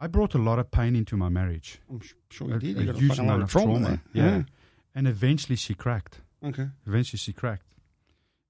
I 0.00 0.06
brought 0.06 0.34
a 0.34 0.38
lot 0.38 0.58
of 0.58 0.70
pain 0.70 0.96
into 0.96 1.18
my 1.18 1.28
marriage. 1.28 1.78
I'm 1.90 2.00
sure 2.30 2.48
you 2.48 2.54
A, 2.54 2.58
did. 2.58 2.76
a 2.78 2.80
You 2.80 2.86
got 2.86 2.94
a 2.94 2.98
huge 3.00 3.10
fucking 3.10 3.26
lot 3.26 3.34
amount 3.34 3.42
of 3.42 3.50
trauma, 3.50 4.00
there. 4.14 4.24
Yeah. 4.24 4.42
and 4.94 5.06
eventually 5.06 5.56
she 5.56 5.74
cracked. 5.74 6.22
Okay. 6.42 6.68
Eventually 6.86 7.18
she 7.18 7.34
cracked. 7.34 7.74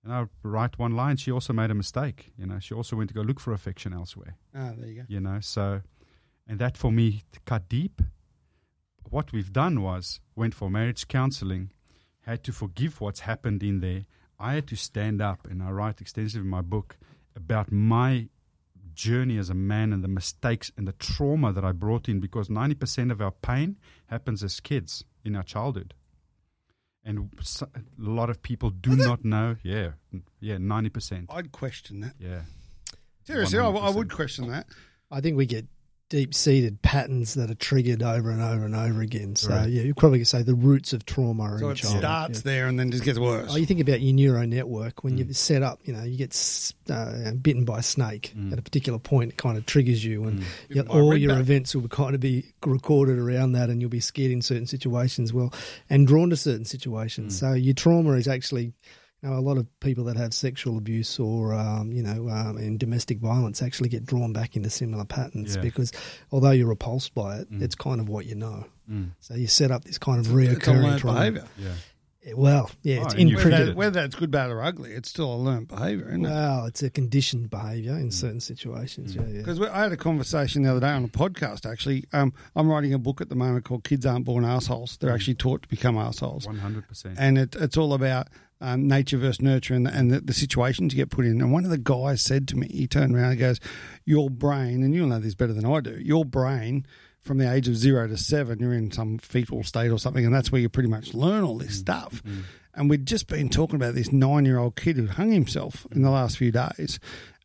And 0.05 0.13
I 0.13 0.27
write 0.45 0.79
one 0.79 0.95
line. 0.95 1.17
She 1.17 1.33
also 1.33 1.53
made 1.53 1.73
a 1.73 1.75
mistake. 1.75 2.31
You 2.39 2.47
know, 2.47 2.61
she 2.61 2.73
also 2.73 2.95
went 2.95 3.09
to 3.09 3.15
go 3.15 3.23
look 3.23 3.41
for 3.41 3.53
affection 3.53 3.93
elsewhere. 3.93 4.37
Ah, 4.55 4.75
there 4.79 4.89
you 4.89 4.95
go. 5.01 5.03
You 5.09 5.19
know, 5.19 5.41
so 5.41 5.83
and 6.47 6.61
that 6.61 6.77
for 6.77 6.93
me 6.93 7.25
cut 7.47 7.69
deep. 7.69 8.01
What 9.15 9.31
we've 9.31 9.53
done 9.53 9.81
was 9.81 10.19
went 10.35 10.55
for 10.55 10.69
marriage 10.69 11.07
counseling, 11.07 11.71
had 12.23 12.43
to 12.43 12.53
forgive 12.53 13.01
what's 13.01 13.21
happened 13.21 13.63
in 13.63 13.79
there. 13.79 14.07
I 14.41 14.55
had 14.55 14.67
to 14.67 14.77
stand 14.77 15.23
up, 15.23 15.47
and 15.49 15.63
I 15.63 15.71
write 15.71 16.01
extensively 16.01 16.45
in 16.45 16.51
my 16.51 16.63
book 16.63 16.97
about 17.37 17.71
my 17.71 18.27
journey 18.93 19.39
as 19.39 19.51
a 19.51 19.55
man 19.55 19.93
and 19.93 20.03
the 20.03 20.09
mistakes 20.09 20.73
and 20.77 20.89
the 20.89 20.95
trauma 20.95 21.53
that 21.53 21.65
I 21.65 21.71
brought 21.71 22.09
in 22.09 22.19
because 22.19 22.49
90% 22.49 23.13
of 23.13 23.23
our 23.23 23.31
pain 23.31 23.77
happens 24.07 24.43
as 24.43 24.59
kids 24.59 25.05
in 25.25 25.37
our 25.37 25.45
childhood. 25.45 25.95
And 27.05 27.31
a 27.63 27.69
lot 27.97 28.31
of 28.31 28.43
people 28.43 28.71
do 28.71 28.97
not 28.97 29.25
know. 29.25 29.59
Yeah, 29.63 29.91
yeah, 30.41 30.57
90%. 30.57 31.27
I'd 31.31 31.53
question 31.53 32.01
that. 32.01 32.15
Yeah. 32.19 32.41
Seriously, 33.23 33.61
I, 33.61 33.69
I 33.69 33.91
would 33.91 34.11
question 34.11 34.51
that. 34.51 34.67
I 35.09 35.21
think 35.21 35.37
we 35.37 35.47
get 35.47 35.69
deep 36.11 36.35
seated 36.35 36.81
patterns 36.83 37.35
that 37.35 37.51
are 37.51 37.55
triggered 37.57 38.03
over 38.03 38.31
and 38.31 38.41
over 38.43 38.65
and 38.65 38.77
over 38.77 39.01
again. 39.01 39.35
So 39.37 39.49
Correct. 39.49 39.71
yeah, 39.71 39.83
you 39.83 39.95
probably 39.95 40.19
could 40.19 40.29
say 40.29 40.43
the 40.43 40.55
roots 40.55 40.93
of 40.93 41.05
trauma 41.07 41.43
are 41.45 41.59
So 41.59 41.67
in 41.67 41.73
it 41.73 41.75
childhood. 41.77 42.01
starts 42.03 42.39
yeah. 42.39 42.43
there 42.45 42.67
and 42.69 42.79
then 42.79 42.91
just 42.91 43.05
gets 43.05 43.19
worse. 43.19 43.51
Oh, 43.53 43.57
you 43.57 43.65
think 43.67 43.81
about 43.81 44.01
your 44.03 44.13
neural 44.15 44.47
network 44.47 45.03
when 45.03 45.15
Mm. 45.15 45.19
you've 45.19 45.37
set 45.37 45.63
up, 45.63 45.81
you 45.85 45.93
know, 45.95 46.03
you 46.05 46.17
get 46.19 46.35
uh, 46.91 47.33
bitten 47.41 47.65
by 47.65 47.79
a 47.79 47.83
snake 47.83 48.33
Mm. 48.37 48.53
at 48.53 48.59
a 48.59 48.63
particular 48.63 48.99
point, 48.99 49.31
it 49.33 49.37
kind 49.39 49.57
of 49.57 49.65
triggers 49.67 50.05
you, 50.05 50.25
and 50.25 50.41
Mm. 50.41 50.45
you 50.69 50.75
know, 50.77 50.83
Bitten 50.83 50.89
by 50.89 50.99
a 50.99 51.03
all 51.03 51.17
your 51.17 51.33
redback. 51.37 51.41
events 51.41 51.75
will 51.75 51.89
kind 51.89 52.15
of 52.15 52.21
be 52.21 52.45
recorded 52.65 53.19
around 53.19 53.53
that, 53.53 53.71
and 53.71 53.81
you'll 53.81 53.91
be 53.91 54.01
scared 54.01 54.31
in 54.31 54.43
certain 54.43 54.67
situations, 54.67 55.33
well, 55.33 55.53
and 55.89 56.07
drawn 56.07 56.31
to 56.31 56.37
certain 56.37 56.67
situations. 56.67 57.35
Mm. 57.35 57.41
So 57.41 57.53
your 57.55 57.75
trauma 57.75 58.13
is 58.13 58.29
actually, 58.29 58.73
you 59.25 59.31
know, 59.31 59.37
a 59.39 59.41
lot 59.41 59.57
of 59.57 59.67
people 59.81 60.05
that 60.05 60.17
have 60.17 60.35
sexual 60.35 60.77
abuse 60.77 61.19
or, 61.19 61.55
um, 61.55 61.91
you 61.93 62.03
know, 62.03 62.29
um, 62.29 62.59
and 62.59 62.79
domestic 62.79 63.19
violence 63.21 63.63
actually 63.63 63.89
get 63.89 64.05
drawn 64.05 64.33
back 64.35 64.55
into 64.55 64.69
similar 64.69 65.05
patterns 65.07 65.57
Yeah. 65.57 65.63
because 65.63 65.93
although 66.31 66.51
you're 66.51 66.69
repulsed 66.69 67.15
by 67.15 67.39
it, 67.39 67.51
Mm. 67.51 67.63
it's 67.63 67.75
kind 67.75 68.01
of 68.01 68.09
what 68.09 68.27
you 68.27 68.35
know. 68.35 68.67
Mm. 68.91 69.13
So 69.21 69.35
you 69.35 69.47
set 69.47 69.71
up 69.71 69.85
this 69.85 69.97
kind 69.99 70.19
of 70.21 70.27
it's 70.27 70.31
a 70.31 70.37
reoccurring 70.71 70.83
learned 70.83 71.01
trauma. 71.01 71.19
behaviour. 71.21 71.45
Yeah. 71.59 71.73
Well, 72.35 72.71
yeah, 72.83 73.05
it's 73.05 73.15
Oh, 73.15 73.19
and 73.19 73.29
you 73.29 73.37
Whether, 73.37 73.49
imprinted. 73.51 73.69
that, 73.69 73.77
whether 73.77 74.01
that's 74.01 74.15
good, 74.15 74.31
bad, 74.31 74.49
or 74.51 74.63
ugly, 74.63 74.93
it's 74.93 75.11
still 75.11 75.31
a 75.35 75.37
learned 75.37 75.69
behaviour, 75.69 76.09
isn't 76.09 76.25
it? 76.25 76.29
Well, 76.31 76.65
it's 76.65 76.83
a 76.83 76.89
conditioned 76.89 77.51
behaviour 77.51 77.99
in 77.99 78.11
certain 78.11 78.41
situations. 78.41 79.15
Yeah, 79.15 79.27
yeah. 79.27 79.39
Because 79.41 79.61
I 79.61 79.83
had 79.83 79.93
a 79.93 79.97
conversation 79.99 80.63
the 80.63 80.71
other 80.71 80.81
day 80.81 80.89
on 80.91 81.05
a 81.05 81.09
podcast. 81.09 81.71
Actually, 81.71 82.05
um, 82.15 82.33
I'm 82.57 82.67
writing 82.71 82.95
a 82.95 82.99
book 82.99 83.21
at 83.21 83.29
the 83.29 83.35
moment 83.35 83.67
called 83.67 83.85
"Kids 83.85 84.07
Aren't 84.07 84.25
Born 84.25 84.43
Assholes." 84.47 84.97
They're 84.97 85.13
actually 85.13 85.35
taught 85.35 85.65
to 85.65 85.69
become 85.69 85.99
assholes, 85.99 86.47
100%. 86.47 87.15
and 87.19 87.37
it, 87.37 87.57
it's 87.57 87.77
all 87.77 87.93
about 87.93 88.29
um, 88.61 88.87
nature 88.89 89.19
versus 89.19 89.43
nurture 89.43 89.75
and, 89.75 89.87
the, 89.87 89.95
and 89.95 90.11
the, 90.11 90.21
the 90.21 90.33
situations 90.33 90.93
you 90.93 90.97
get 90.97 91.11
put 91.11 91.27
in. 91.27 91.41
And 91.41 91.53
one 91.53 91.65
of 91.65 91.71
the 91.71 91.79
guys 91.79 92.23
said 92.23 92.49
to 92.49 92.57
me, 92.57 92.69
he 92.69 92.87
turned 92.87 93.15
around 93.15 93.33
and 93.33 93.41
goes, 93.41 93.61
"Your 94.05 94.31
brain, 94.31 94.83
and 94.83 94.95
you'll 94.95 95.09
know 95.09 95.19
this 95.19 95.35
better 95.35 95.53
than 95.53 95.67
I 95.67 95.81
do. 95.81 95.99
Your 96.01 96.25
brain." 96.25 96.87
From 97.21 97.39
the 97.39 97.51
age 97.51 97.69
of 97.69 97.77
zero 97.79 98.07
to 98.07 98.19
seven, 98.19 98.59
you're 98.59 98.75
in 98.75 98.91
some 98.93 99.17
fetal 99.17 99.65
state 99.65 99.91
or 99.91 99.99
something, 99.99 100.27
and 100.27 100.35
that's 100.35 100.53
where 100.53 100.61
you 100.61 100.69
pretty 100.69 100.91
much 100.91 101.15
learn 101.15 101.43
all 101.43 101.57
this 101.57 101.79
mm, 101.79 101.81
stuff. 101.81 102.23
Mm. 102.23 102.43
And 102.75 102.91
we'd 102.91 103.07
just 103.07 103.29
been 103.29 103.49
talking 103.49 103.77
about 103.77 103.95
this 103.95 104.13
nine 104.13 104.45
year 104.45 104.59
old 104.59 104.77
kid 104.77 104.99
who 104.99 105.07
hung 105.07 105.33
himself 105.33 105.87
in 105.91 106.03
the 106.03 106.11
last 106.11 106.37
few 106.37 106.53
days. 106.53 106.99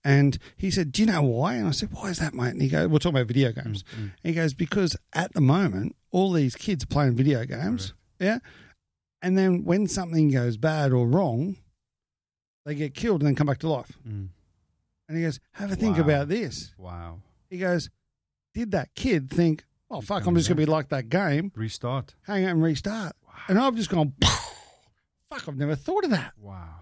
And 0.03 0.37
he 0.57 0.71
said, 0.71 0.91
Do 0.91 1.01
you 1.01 1.05
know 1.05 1.21
why? 1.21 1.55
And 1.55 1.67
I 1.67 1.71
said, 1.71 1.89
Why 1.91 2.09
is 2.09 2.19
that, 2.19 2.33
mate? 2.33 2.49
And 2.49 2.61
he 2.61 2.69
goes, 2.69 2.87
We're 2.87 2.99
talking 2.99 3.17
about 3.17 3.27
video 3.27 3.51
mm, 3.51 3.63
games. 3.63 3.83
And 3.95 4.11
he 4.23 4.33
goes, 4.33 4.53
Because 4.53 4.95
at 5.13 5.33
the 5.33 5.41
moment, 5.41 5.95
all 6.11 6.31
these 6.31 6.55
kids 6.55 6.83
are 6.83 6.87
playing 6.87 7.15
video 7.15 7.45
games. 7.45 7.93
Yeah. 8.19 8.39
And 9.21 9.37
then 9.37 9.63
when 9.65 9.87
something 9.87 10.29
goes 10.29 10.57
bad 10.57 10.91
or 10.93 11.07
wrong, 11.07 11.57
they 12.65 12.75
get 12.75 12.93
killed 12.93 13.21
and 13.21 13.27
then 13.27 13.35
come 13.35 13.47
back 13.47 13.57
to 13.59 13.69
life. 13.69 13.97
Mm. 14.07 14.29
And 15.07 15.17
he 15.17 15.23
goes, 15.23 15.39
Have 15.53 15.71
a 15.71 15.75
think 15.75 15.97
Wow. 15.97 16.03
about 16.03 16.27
this. 16.29 16.73
Wow. 16.77 17.19
He 17.49 17.57
goes, 17.57 17.89
Did 18.53 18.71
that 18.71 18.93
kid 18.95 19.29
think, 19.29 19.65
Oh, 19.91 20.01
fuck, 20.01 20.25
I'm 20.25 20.35
just 20.35 20.47
going 20.47 20.55
to 20.57 20.61
be 20.65 20.71
like 20.71 20.89
that 20.89 21.09
game, 21.09 21.51
Restart. 21.55 22.13
hang 22.27 22.45
out 22.45 22.51
and 22.51 22.63
restart? 22.63 23.13
And 23.47 23.57
I've 23.57 23.75
just 23.75 23.89
gone, 23.89 24.13
Fuck, 24.21 25.47
I've 25.47 25.57
never 25.57 25.75
thought 25.75 26.03
of 26.03 26.11
that. 26.11 26.33
Wow. 26.39 26.75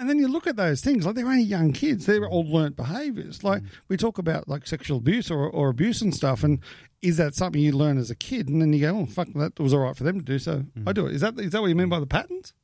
And 0.00 0.08
then 0.08 0.18
you 0.18 0.28
look 0.28 0.46
at 0.46 0.56
those 0.56 0.80
things, 0.80 1.04
like 1.04 1.14
they're 1.14 1.26
only 1.26 1.42
young 1.42 1.72
kids, 1.72 2.06
they're 2.06 2.26
all 2.26 2.46
learnt 2.50 2.74
behaviours. 2.74 3.44
Like 3.44 3.62
we 3.88 3.98
talk 3.98 4.16
about 4.16 4.48
like 4.48 4.66
sexual 4.66 4.96
abuse 4.96 5.30
or, 5.30 5.46
or 5.48 5.68
abuse 5.68 6.00
and 6.00 6.14
stuff, 6.14 6.42
and 6.42 6.58
is 7.02 7.18
that 7.18 7.34
something 7.34 7.60
you 7.60 7.72
learn 7.72 7.98
as 7.98 8.10
a 8.10 8.14
kid? 8.14 8.48
And 8.48 8.62
then 8.62 8.72
you 8.72 8.80
go, 8.80 8.96
oh, 8.96 9.06
fuck, 9.06 9.28
that 9.34 9.60
was 9.60 9.74
all 9.74 9.80
right 9.80 9.94
for 9.94 10.04
them 10.04 10.18
to 10.18 10.24
do, 10.24 10.38
so 10.38 10.64
I 10.86 10.92
do 10.92 11.06
it. 11.06 11.14
Is 11.14 11.20
that 11.20 11.38
is 11.38 11.50
that 11.52 11.60
what 11.60 11.68
you 11.68 11.74
mean 11.76 11.90
by 11.90 12.00
the 12.00 12.06
patterns? 12.06 12.54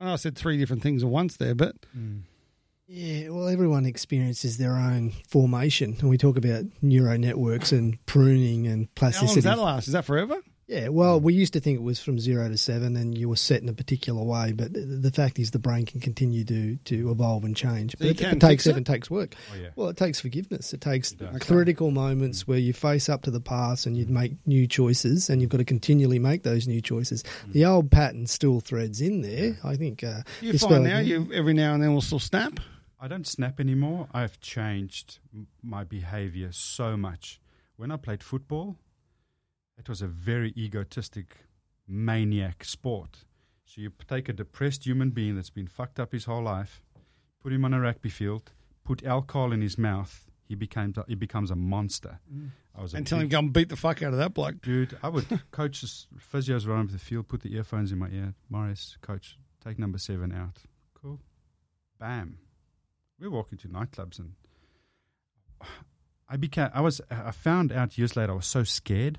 I 0.00 0.04
know 0.04 0.12
I 0.12 0.16
said 0.16 0.36
three 0.38 0.56
different 0.58 0.80
things 0.82 1.02
at 1.02 1.08
once 1.08 1.36
there, 1.36 1.56
but 1.56 1.74
Mm. 1.96 2.22
Yeah, 2.90 3.28
well, 3.28 3.48
everyone 3.48 3.84
experiences 3.84 4.56
their 4.56 4.74
own 4.76 5.10
formation, 5.28 5.96
and 6.00 6.08
we 6.08 6.16
talk 6.16 6.38
about 6.38 6.64
neural 6.80 7.18
networks 7.18 7.70
and 7.70 7.98
pruning 8.06 8.66
and 8.66 8.94
plasticity. 8.94 9.26
how 9.26 9.26
long 9.26 9.34
does 9.34 9.44
plasticity. 9.44 9.56
that 9.56 9.62
last? 9.62 9.86
Is 9.88 9.92
that 9.92 10.04
forever? 10.06 10.36
Yeah, 10.68 10.88
well, 10.88 11.18
hmm. 11.18 11.24
we 11.24 11.32
used 11.32 11.54
to 11.54 11.60
think 11.60 11.78
it 11.78 11.82
was 11.82 11.98
from 11.98 12.20
zero 12.20 12.46
to 12.46 12.58
seven, 12.58 12.94
and 12.94 13.16
you 13.16 13.30
were 13.30 13.36
set 13.36 13.62
in 13.62 13.70
a 13.70 13.72
particular 13.72 14.22
way. 14.22 14.52
But 14.52 14.74
the- 14.74 14.80
the 14.80 15.10
fact 15.10 15.38
is, 15.38 15.50
the 15.50 15.58
brain 15.58 15.86
can 15.86 16.00
continue 16.00 16.44
to 16.44 16.76
to 16.76 17.10
evolve 17.10 17.44
and 17.44 17.56
change. 17.56 17.92
So 17.92 17.96
but 18.00 18.08
it, 18.08 18.20
it 18.20 18.40
takes 18.40 18.64
seven 18.64 18.82
it? 18.82 18.88
it. 18.88 18.92
takes 18.92 19.10
work. 19.10 19.34
Oh, 19.50 19.56
yeah. 19.56 19.68
Well, 19.76 19.88
it 19.88 19.96
takes 19.96 20.20
forgiveness. 20.20 20.74
It 20.74 20.82
takes 20.82 21.12
It 21.12 21.20
does. 21.20 21.38
critical 21.40 21.90
moments 21.90 22.42
hmm. 22.42 22.52
where 22.52 22.58
you 22.58 22.74
face 22.74 23.08
up 23.08 23.22
to 23.22 23.30
the 23.30 23.40
past 23.40 23.86
and 23.86 23.96
you 23.96 24.04
hmm. 24.04 24.12
make 24.12 24.46
new 24.46 24.66
choices, 24.66 25.30
and 25.30 25.40
you've 25.40 25.50
got 25.50 25.58
to 25.58 25.64
continually 25.64 26.18
make 26.18 26.42
those 26.42 26.68
new 26.68 26.82
choices. 26.82 27.24
The 27.48 27.64
old 27.64 27.90
pattern 27.90 28.26
still 28.26 28.60
threads 28.60 29.00
in 29.00 29.22
there. 29.22 29.56
I 29.64 29.76
think. 29.76 30.04
Uh, 30.04 30.22
You 30.42 30.58
find 30.58 30.84
now 30.84 30.98
you 30.98 31.30
every 31.32 31.54
now 31.54 31.74
and 31.74 31.82
then 31.82 31.92
we'll 31.92 32.02
still 32.02 32.18
snap. 32.18 32.60
I 33.00 33.08
don't 33.08 33.26
snap 33.26 33.58
anymore. 33.60 34.08
I've 34.12 34.40
changed 34.40 35.18
my 35.62 35.84
behavior 35.84 36.50
so 36.52 36.96
much. 36.96 37.40
When 37.76 37.92
I 37.92 37.96
played 37.96 38.24
football, 38.24 38.76
it 39.78 39.88
was 39.88 40.02
a 40.02 40.06
very 40.06 40.52
egotistic, 40.56 41.38
maniac 41.86 42.64
sport. 42.64 43.24
So 43.64 43.80
you 43.80 43.92
take 44.08 44.28
a 44.28 44.32
depressed 44.32 44.86
human 44.86 45.10
being 45.10 45.36
that's 45.36 45.50
been 45.50 45.66
fucked 45.66 46.00
up 46.00 46.12
his 46.12 46.24
whole 46.24 46.42
life, 46.42 46.82
put 47.42 47.52
him 47.52 47.64
on 47.64 47.74
a 47.74 47.80
rugby 47.80 48.08
field, 48.08 48.52
put 48.84 49.04
alcohol 49.04 49.52
in 49.52 49.60
his 49.60 49.76
mouth, 49.78 50.26
he 50.48 50.54
becomes 50.54 50.96
a, 50.96 51.04
he 51.06 51.14
becomes 51.14 51.50
a 51.50 51.56
monster. 51.56 52.18
Mm. 52.34 52.50
I 52.76 52.82
was 52.82 52.94
And 52.94 53.06
tell 53.06 53.18
him 53.18 53.28
and 53.28 53.52
beat 53.52 53.68
the 53.68 53.76
fuck 53.76 54.02
out 54.02 54.12
of 54.12 54.18
that 54.18 54.32
bloke. 54.32 54.62
Dude, 54.62 54.96
I 55.02 55.08
would 55.08 55.26
coach 55.50 55.84
physios 56.32 56.66
around 56.66 56.86
up 56.86 56.92
the 56.92 56.98
field, 56.98 57.28
put 57.28 57.42
the 57.42 57.54
earphones 57.54 57.92
in 57.92 57.98
my 57.98 58.08
ear. 58.08 58.34
Morris, 58.48 58.96
coach, 59.02 59.38
take 59.62 59.78
number 59.78 59.98
seven 59.98 60.32
out. 60.32 60.62
Cool. 60.94 61.20
Bam. 61.98 62.38
We're 63.20 63.30
walking 63.30 63.58
to 63.58 63.68
nightclubs 63.68 64.18
and 64.18 64.32
I 66.28 66.36
became 66.36 66.70
I 66.72 66.80
was 66.80 67.00
I 67.10 67.32
found 67.32 67.72
out 67.72 67.98
years 67.98 68.16
later 68.16 68.32
I 68.32 68.36
was 68.36 68.46
so 68.46 68.64
scared. 68.64 69.18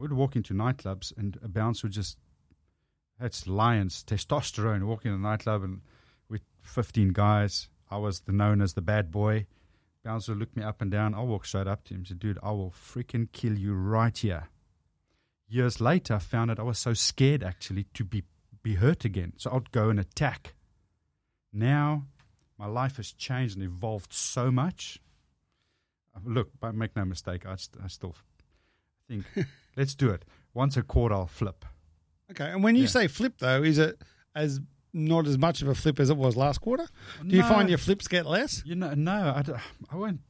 We'd 0.00 0.12
walk 0.12 0.34
into 0.34 0.54
nightclubs 0.54 1.16
and 1.16 1.38
a 1.42 1.48
bouncer 1.48 1.86
would 1.86 1.92
just 1.92 2.18
that's 3.20 3.46
lions, 3.46 4.02
testosterone, 4.06 4.84
walking 4.84 5.12
in 5.12 5.18
a 5.18 5.20
nightclub 5.20 5.62
and 5.62 5.82
with 6.28 6.40
fifteen 6.62 7.12
guys. 7.12 7.68
I 7.90 7.98
was 7.98 8.20
the 8.20 8.32
known 8.32 8.62
as 8.62 8.72
the 8.74 8.80
bad 8.80 9.10
boy. 9.10 9.46
Bouncer 10.02 10.34
looked 10.34 10.56
me 10.56 10.62
up 10.62 10.80
and 10.80 10.90
down. 10.90 11.14
I 11.14 11.20
walked 11.20 11.48
straight 11.48 11.66
up 11.66 11.84
to 11.84 11.94
him 11.94 12.00
and 12.00 12.06
said, 12.06 12.18
Dude, 12.18 12.38
I 12.42 12.52
will 12.52 12.70
freaking 12.70 13.28
kill 13.32 13.58
you 13.58 13.74
right 13.74 14.16
here. 14.16 14.48
Years 15.48 15.80
later, 15.80 16.14
I 16.14 16.18
found 16.18 16.50
out 16.50 16.58
I 16.58 16.62
was 16.62 16.78
so 16.78 16.94
scared 16.94 17.42
actually 17.42 17.84
to 17.94 18.04
be, 18.04 18.22
be 18.62 18.76
hurt 18.76 19.04
again. 19.04 19.34
So 19.36 19.50
I'd 19.50 19.72
go 19.72 19.90
and 19.90 20.00
attack. 20.00 20.54
Now, 21.52 22.04
my 22.56 22.66
life 22.66 22.96
has 22.96 23.12
changed 23.12 23.56
and 23.56 23.64
evolved 23.64 24.14
so 24.14 24.50
much. 24.50 25.00
Look, 26.24 26.50
but 26.58 26.74
make 26.74 26.96
no 26.96 27.04
mistake, 27.04 27.44
I, 27.44 27.56
st- 27.56 27.84
I 27.84 27.88
still 27.88 28.14
think, 29.08 29.24
let's 29.76 29.94
do 29.94 30.10
it. 30.10 30.24
Once 30.54 30.76
a 30.76 30.82
quarter, 30.82 31.14
I'll 31.14 31.26
flip. 31.26 31.64
Okay, 32.30 32.50
and 32.50 32.62
when 32.62 32.76
you 32.76 32.82
Yeah. 32.82 32.88
say 32.88 33.08
flip 33.08 33.34
though, 33.38 33.62
is 33.62 33.78
it 33.78 34.02
as 34.34 34.60
not 34.92 35.26
as 35.26 35.38
much 35.38 35.62
of 35.62 35.68
a 35.68 35.74
flip 35.74 36.00
as 36.00 36.10
it 36.10 36.16
was 36.16 36.36
last 36.36 36.60
quarter? 36.60 36.86
Do 37.26 37.36
you 37.36 37.42
find 37.42 37.68
your 37.68 37.78
flips 37.78 38.08
get 38.08 38.26
less? 38.26 38.62
You 38.66 38.74
know, 38.74 38.94
no, 38.94 39.12
I, 39.12 39.44
I 39.92 39.96
won't. 39.96 40.20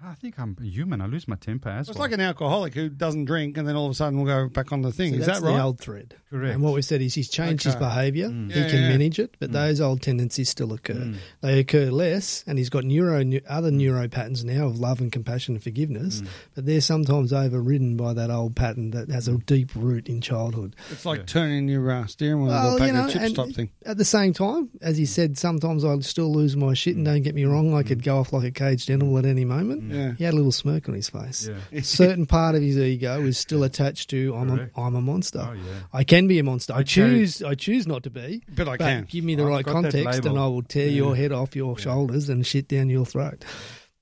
I 0.00 0.14
think 0.14 0.38
I'm 0.38 0.56
human. 0.62 1.00
I 1.00 1.06
lose 1.06 1.26
my 1.26 1.34
temper 1.34 1.68
as 1.70 1.88
It's 1.88 1.98
well. 1.98 2.04
like 2.04 2.12
an 2.12 2.20
alcoholic 2.20 2.72
who 2.74 2.88
doesn't 2.88 3.24
drink 3.24 3.56
and 3.58 3.66
then 3.66 3.74
all 3.74 3.86
of 3.86 3.90
a 3.90 3.94
sudden 3.96 4.16
we'll 4.20 4.32
go 4.32 4.48
back 4.48 4.70
on 4.70 4.82
the 4.82 4.92
thing. 4.92 5.14
So 5.14 5.18
is 5.20 5.26
that's 5.26 5.40
that 5.40 5.46
right? 5.46 5.56
the 5.56 5.62
old 5.62 5.80
thread. 5.80 6.14
Correct. 6.30 6.54
And 6.54 6.62
what 6.62 6.74
we 6.74 6.82
said 6.82 7.02
is 7.02 7.14
he's 7.14 7.28
changed 7.28 7.64
his 7.64 7.74
Okay. 7.74 7.84
behaviour. 7.84 8.28
Mm. 8.28 8.52
He 8.52 8.60
Yeah, 8.60 8.68
can 8.70 8.82
yeah. 8.82 8.88
manage 8.90 9.18
it, 9.18 9.36
but 9.40 9.50
Mm. 9.50 9.54
those 9.54 9.80
old 9.80 10.00
tendencies 10.00 10.48
still 10.50 10.72
occur. 10.72 10.94
Mm. 10.94 11.16
They 11.40 11.58
occur 11.58 11.90
less, 11.90 12.44
and 12.46 12.58
he's 12.58 12.68
got 12.70 12.84
neuro 12.84 13.24
other 13.48 13.72
neuro 13.72 14.06
patterns 14.08 14.44
now 14.44 14.66
of 14.68 14.78
love 14.78 15.00
and 15.00 15.10
compassion 15.10 15.56
and 15.56 15.64
forgiveness. 15.64 16.20
Mm. 16.20 16.26
But 16.54 16.66
they're 16.66 16.80
sometimes 16.80 17.32
overridden 17.32 17.96
by 17.96 18.12
that 18.12 18.30
old 18.30 18.54
pattern 18.54 18.92
that 18.92 19.10
has 19.10 19.26
a 19.26 19.36
deep 19.38 19.70
root 19.74 20.08
in 20.08 20.20
childhood. 20.20 20.76
It's 20.92 21.06
like 21.06 21.20
Yeah. 21.20 21.24
turning 21.26 21.68
your 21.68 21.90
uh, 21.90 22.06
steering 22.06 22.42
wheel 22.42 22.50
Well, 22.52 22.72
or 22.74 22.76
a 22.76 22.78
pack 22.78 22.86
you 22.86 22.92
know, 22.92 23.04
of 23.06 23.10
chips 23.10 23.24
and- 23.24 23.34
type 23.34 23.52
thing. 23.52 23.70
At 23.84 23.96
the 23.98 24.04
same 24.04 24.32
time, 24.32 24.68
as 24.80 24.96
he 24.96 25.06
said, 25.06 25.36
sometimes 25.38 25.84
I 25.84 25.98
still 26.00 26.32
lose 26.32 26.56
my 26.56 26.74
shit, 26.74 26.94
and 26.94 27.04
don't 27.04 27.22
get 27.22 27.34
me 27.34 27.44
wrong, 27.46 27.74
I 27.74 27.82
could 27.82 28.04
go 28.04 28.18
off 28.18 28.32
like 28.32 28.44
a 28.44 28.52
caged 28.52 28.90
animal 28.90 29.18
at 29.18 29.24
any 29.26 29.44
moment. 29.44 29.87
Yeah. 29.90 30.12
He 30.16 30.24
had 30.24 30.34
a 30.34 30.36
little 30.36 30.52
smirk 30.52 30.88
on 30.88 30.94
his 30.94 31.08
face. 31.08 31.48
Yeah. 31.48 31.78
A 31.78 31.82
certain 31.82 32.26
part 32.26 32.54
of 32.54 32.62
his 32.62 32.78
ego 32.78 33.22
is 33.24 33.38
still 33.38 33.62
attached 33.64 34.10
to 34.10 34.34
I'm 34.34 34.50
a. 34.50 34.68
I'm 34.80 34.94
a 34.94 35.00
monster. 35.00 35.46
Oh 35.48 35.52
yeah. 35.52 35.62
I 35.92 36.04
can 36.04 36.26
be 36.26 36.38
a 36.38 36.44
monster. 36.44 36.72
I, 36.74 36.82
choose 36.82 37.42
I 37.42 37.54
choose 37.54 37.86
not 37.86 38.02
to 38.04 38.10
be. 38.10 38.42
But 38.54 38.68
I 38.68 38.76
But 38.76 38.84
can. 38.84 39.04
give 39.08 39.24
me 39.24 39.34
the 39.34 39.42
I've 39.44 39.48
right 39.48 39.64
context, 39.64 40.24
and. 40.24 40.38
I 40.38 40.46
will 40.46 40.62
tear 40.62 40.88
your 40.88 41.16
head 41.16 41.32
off 41.32 41.54
your 41.56 41.78
shoulders 41.78 42.28
and 42.28 42.46
shit 42.46 42.68
down 42.68 42.90
your 42.90 43.06
throat. 43.06 43.44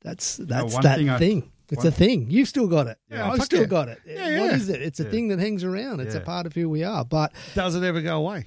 That's 0.03 0.37
that's 0.37 0.77
that 0.79 0.99
thing 0.99 1.11
I- 1.11 1.19
thing. 1.19 1.51
It's 1.69 1.85
a 1.85 1.91
thing. 1.91 2.31
You've 2.31 2.47
still 2.47 2.69
got 2.69 2.87
it. 2.87 2.97
Yeah, 3.11 3.29
I've 3.29 3.43
still 3.43 3.63
yeah. 3.63 3.67
got 3.67 3.89
it. 3.89 3.99
Yeah, 4.07 4.39
What 4.41 4.51
yeah. 4.51 4.55
is 4.57 4.69
it? 4.69 4.81
It's 4.83 5.01
a 5.01 5.03
Yeah. 5.03 5.11
thing 5.11 5.29
that 5.29 5.41
hangs 5.41 5.65
around. 5.65 5.99
It's 5.99 6.15
a 6.15 6.21
part 6.21 6.47
of 6.47 6.55
who 6.55 6.69
we 6.69 6.85
are. 6.85 7.05
But 7.05 7.33
Does 7.57 7.75
it 7.75 7.83
ever 7.83 8.01
go 8.03 8.19
away? 8.19 8.47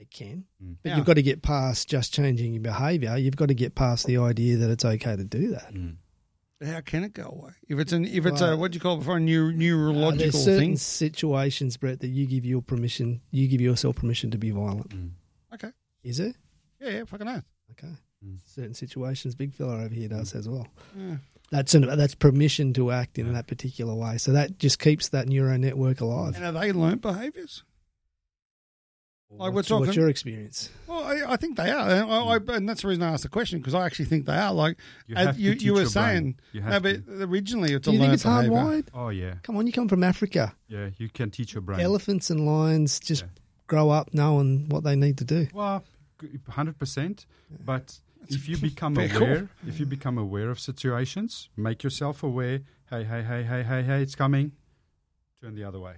it 0.00 0.10
can. 0.10 0.46
Mm. 0.60 0.76
But 0.82 0.88
Yeah. 0.88 0.96
you've 0.96 1.06
got 1.06 1.14
to 1.14 1.22
get 1.22 1.42
past 1.42 1.88
just 1.88 2.12
changing 2.12 2.54
your 2.54 2.62
behaviour. 2.62 3.16
You've 3.16 3.36
got 3.36 3.48
to 3.48 3.54
get 3.54 3.76
past 3.76 4.04
the 4.06 4.16
idea 4.16 4.56
that 4.56 4.70
it's 4.70 4.84
okay 4.84 5.14
to 5.14 5.22
do 5.22 5.50
that. 5.52 5.72
Mm. 5.72 5.96
How 6.64 6.80
can 6.82 7.04
it 7.04 7.14
go 7.14 7.24
away? 7.24 7.52
If 7.68 7.78
it's 7.78 7.92
an 7.92 8.04
if 8.04 8.26
it's 8.26 8.40
a 8.42 8.54
what 8.56 8.72
do 8.72 8.76
you 8.76 8.80
call 8.80 8.96
it 8.96 8.98
before 8.98 9.16
a 9.16 9.20
neu- 9.20 9.48
Uh, 9.48 9.52
neurological 9.52 10.16
there's 10.18 10.44
certain 10.44 10.58
thing? 10.60 10.76
situations, 10.76 11.76
Brett, 11.78 12.00
that 12.00 12.08
you 12.08 12.26
give 12.26 12.44
your 12.44 12.60
permission. 12.62 13.22
You 13.30 13.48
give 13.48 13.60
yourself 13.62 13.96
permission 13.96 14.30
to 14.32 14.38
be 14.38 14.50
violent. 14.50 14.90
Mm. 14.90 15.10
Okay. 15.54 15.70
Is 16.02 16.20
it? 16.20 16.36
Yeah, 16.80 16.90
yeah, 16.90 17.04
fucking 17.04 17.28
oath. 17.28 17.44
Okay. 17.72 17.92
Mm. 18.24 18.36
Certain 18.44 18.74
situations, 18.74 19.34
big 19.34 19.54
fella 19.54 19.84
over 19.84 19.94
here 19.94 20.08
does 20.08 20.34
as 20.34 20.48
well. 20.48 20.66
Yeah. 20.98 21.16
That's 21.50 21.74
an, 21.74 21.86
that's 21.96 22.14
permission 22.14 22.72
to 22.74 22.90
act 22.92 23.18
in 23.18 23.32
that 23.32 23.46
particular 23.48 23.94
way. 23.94 24.18
So 24.18 24.32
that 24.32 24.58
just 24.58 24.78
keeps 24.78 25.08
that 25.08 25.26
neural 25.28 25.58
network 25.58 26.00
alive. 26.00 26.36
And 26.36 26.44
are 26.44 26.52
they 26.52 26.72
learnt 26.72 27.00
behaviours? 27.02 27.64
Like 29.32 29.50
we're 29.50 29.54
what's, 29.56 29.68
talking- 29.68 29.86
what's 29.86 29.96
your 29.96 30.08
experience? 30.08 30.70
Well, 30.88 31.04
I, 31.04 31.32
I 31.34 31.36
think 31.36 31.56
they 31.56 31.70
are, 31.70 31.88
and, 31.88 32.10
I, 32.12 32.16
I, 32.52 32.56
and 32.56 32.68
that's 32.68 32.82
the 32.82 32.88
reason 32.88 33.04
I 33.04 33.12
asked 33.12 33.22
the 33.22 33.28
question 33.28 33.60
because 33.60 33.74
I 33.74 33.86
actually 33.86 34.06
think 34.06 34.26
they 34.26 34.34
are. 34.36 34.52
Like 34.52 34.76
You, 35.06 35.14
as 35.14 35.26
have 35.26 35.36
to 35.36 35.40
you, 35.42 35.52
teach 35.52 35.62
you 35.62 35.72
were 35.74 35.82
your 35.82 35.90
brain. 35.90 35.92
saying, 35.92 36.34
You 36.52 36.60
no, 36.62 36.80
but 36.80 37.06
to. 37.06 37.22
originally 37.22 37.72
it's 37.74 37.84
Do 37.84 37.90
a 37.90 37.94
you 37.94 38.00
think 38.00 38.12
it's 38.14 38.24
behaviour. 38.24 38.50
hardwired? 38.50 38.88
Oh 38.92 39.08
yeah. 39.10 39.34
Come 39.44 39.56
on, 39.56 39.66
you 39.68 39.72
come 39.72 39.88
from 39.88 40.02
Africa. 40.02 40.54
Yeah. 40.66 40.90
You 40.98 41.08
can 41.08 41.30
teach 41.30 41.54
your 41.54 41.60
brain. 41.60 41.78
Elephants 41.80 42.28
and 42.30 42.44
lions 42.44 42.98
just 42.98 43.22
Yeah. 43.22 43.28
grow 43.68 43.90
up 43.90 44.12
knowing 44.12 44.68
what 44.68 44.82
they 44.82 44.96
need 44.96 45.18
to 45.18 45.24
do. 45.24 45.46
Well, 45.54 45.84
hundred 46.48 46.78
percent. 46.78 47.24
But 47.64 48.00
if 48.28 48.48
you 48.48 48.56
become 48.56 48.96
very 48.96 49.08
cool. 49.10 49.22
aware, 49.22 49.48
if 49.66 49.78
you 49.78 49.86
become 49.86 50.18
aware 50.18 50.50
of 50.50 50.58
situations, 50.58 51.48
make 51.56 51.84
yourself 51.84 52.24
aware. 52.24 52.62
Hey, 52.90 53.04
hey, 53.04 53.22
hey, 53.22 53.44
hey, 53.44 53.62
hey, 53.62 53.82
hey, 53.84 54.02
it's 54.02 54.16
coming. 54.16 54.52
Turn 55.40 55.54
the 55.54 55.62
other 55.64 55.78
way. 55.78 55.94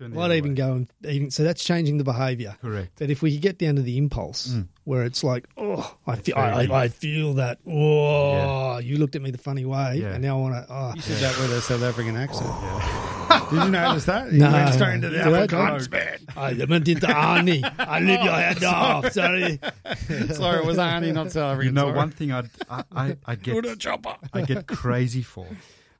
Turn 0.00 0.10
the 0.12 0.16
Might 0.16 0.32
even 0.32 0.52
way. 0.52 0.56
go 0.56 0.72
and 0.72 0.88
even 1.06 1.30
so 1.30 1.44
that's 1.44 1.62
changing 1.62 1.98
the 1.98 2.04
behaviour. 2.04 2.56
Correct. 2.62 2.92
But 2.98 3.10
if 3.10 3.20
we 3.20 3.32
could 3.32 3.42
get 3.42 3.58
down 3.58 3.76
to 3.76 3.82
the 3.82 3.98
impulse, 3.98 4.48
Mm. 4.48 4.68
where 4.84 5.04
it's 5.04 5.22
like, 5.22 5.46
oh, 5.58 5.94
I 6.06 6.16
feel, 6.16 6.36
I. 6.36 6.64
I, 6.64 6.80
I 6.84 6.88
feel 6.88 7.34
that. 7.34 7.58
Oh, 7.66 8.78
you 8.78 8.96
looked 8.96 9.14
at 9.14 9.20
me 9.22 9.30
the 9.30 9.36
funny 9.38 9.64
way, 9.66 9.98
Yeah. 10.00 10.14
and 10.14 10.22
now 10.22 10.38
I 10.38 10.40
want 10.40 10.54
to. 10.54 10.72
Oh, 10.72 10.92
You 10.96 11.02
said 11.02 11.18
that 11.22 11.38
with 11.38 11.52
a 11.52 11.60
South 11.60 11.82
African 11.82 12.16
accent. 12.16 12.50
Yeah. 13.30 13.46
Did 13.50 13.62
you 13.62 13.70
notice 13.70 14.04
that? 14.06 14.32
You 14.32 14.38
No. 14.40 14.50
went 14.50 14.74
straight 14.74 14.94
into 14.94 15.08
the 15.10 15.18
Afrikaans, 15.18 15.88
man. 15.90 16.18
I 16.36 16.52
didn't 16.54 16.88
into 16.88 17.06
Arnie. 17.06 17.62
I 17.78 18.00
live 18.00 18.24
your 18.24 18.32
head 18.32 18.64
off. 18.64 19.12
Sorry. 19.12 19.60
Sorry, 20.32 20.58
it 20.58 20.66
was 20.66 20.78
Arnie, 20.78 21.12
not 21.14 21.30
South 21.30 21.52
African. 21.52 21.66
You 21.66 21.72
know, 21.72 21.82
sorry. 21.86 21.96
one 21.96 22.10
thing 22.10 22.32
I'd, 22.32 22.50
I, 22.68 22.82
I, 22.90 23.16
I 23.26 23.34
Good 23.36 23.62
get, 23.64 23.78
chopper. 23.78 24.16
I 24.32 24.42
get 24.42 24.66
crazy 24.66 25.22
for 25.22 25.46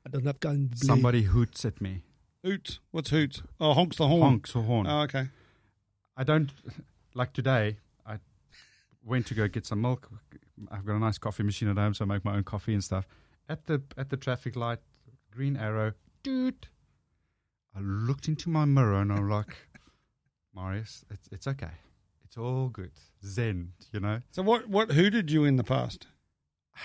I 0.05 0.09
don't 0.09 0.25
have 0.25 0.41
guns. 0.41 0.85
somebody 0.85 1.21
hoots 1.21 1.63
at 1.63 1.79
me, 1.79 2.01
Hoot. 2.43 2.79
What's 2.91 3.09
hoot? 3.11 3.41
Oh, 3.59 3.73
honks 3.73 3.97
the 3.97 4.07
horn. 4.07 4.21
honks 4.21 4.53
the 4.53 4.61
horn. 4.61 4.87
Oh, 4.87 5.01
okay. 5.01 5.27
I 6.17 6.23
don't 6.23 6.51
like 7.13 7.33
today. 7.33 7.77
I 8.05 8.17
went 9.03 9.27
to 9.27 9.33
go 9.33 9.47
get 9.47 9.65
some 9.65 9.81
milk. 9.81 10.09
I've 10.71 10.85
got 10.85 10.95
a 10.95 10.99
nice 10.99 11.17
coffee 11.17 11.43
machine 11.43 11.69
at 11.69 11.77
home, 11.77 11.93
so 11.93 12.05
I 12.05 12.07
make 12.07 12.25
my 12.25 12.35
own 12.35 12.43
coffee 12.43 12.73
and 12.73 12.83
stuff. 12.83 13.07
At 13.47 13.67
the 13.67 13.81
at 13.97 14.09
the 14.09 14.17
traffic 14.17 14.55
light, 14.55 14.79
green 15.31 15.55
arrow, 15.57 15.93
dude. 16.23 16.67
I 17.75 17.79
looked 17.79 18.27
into 18.27 18.49
my 18.49 18.65
mirror 18.65 18.99
and 19.01 19.11
I'm 19.11 19.29
like, 19.29 19.55
Marius, 20.55 21.05
it's 21.09 21.27
it's 21.31 21.47
okay, 21.47 21.71
it's 22.25 22.37
all 22.37 22.69
good, 22.69 22.91
Zen, 23.25 23.73
you 23.91 23.99
know. 23.99 24.21
So 24.31 24.41
what 24.41 24.67
what 24.67 24.91
hooted 24.91 25.31
you 25.31 25.43
in 25.45 25.55
the 25.57 25.63
past? 25.63 26.07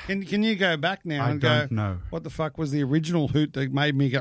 Can 0.06 0.24
can 0.24 0.42
you 0.42 0.54
go 0.56 0.76
back 0.76 1.04
now 1.04 1.24
I 1.26 1.30
and 1.30 1.40
go? 1.40 1.48
don't 1.48 1.72
know. 1.72 1.98
What 2.10 2.24
the 2.24 2.30
fuck 2.30 2.58
was 2.58 2.70
the 2.72 2.82
original 2.82 3.28
hoot 3.28 3.52
that 3.54 3.72
made 3.72 3.94
me 3.94 4.10
go? 4.10 4.20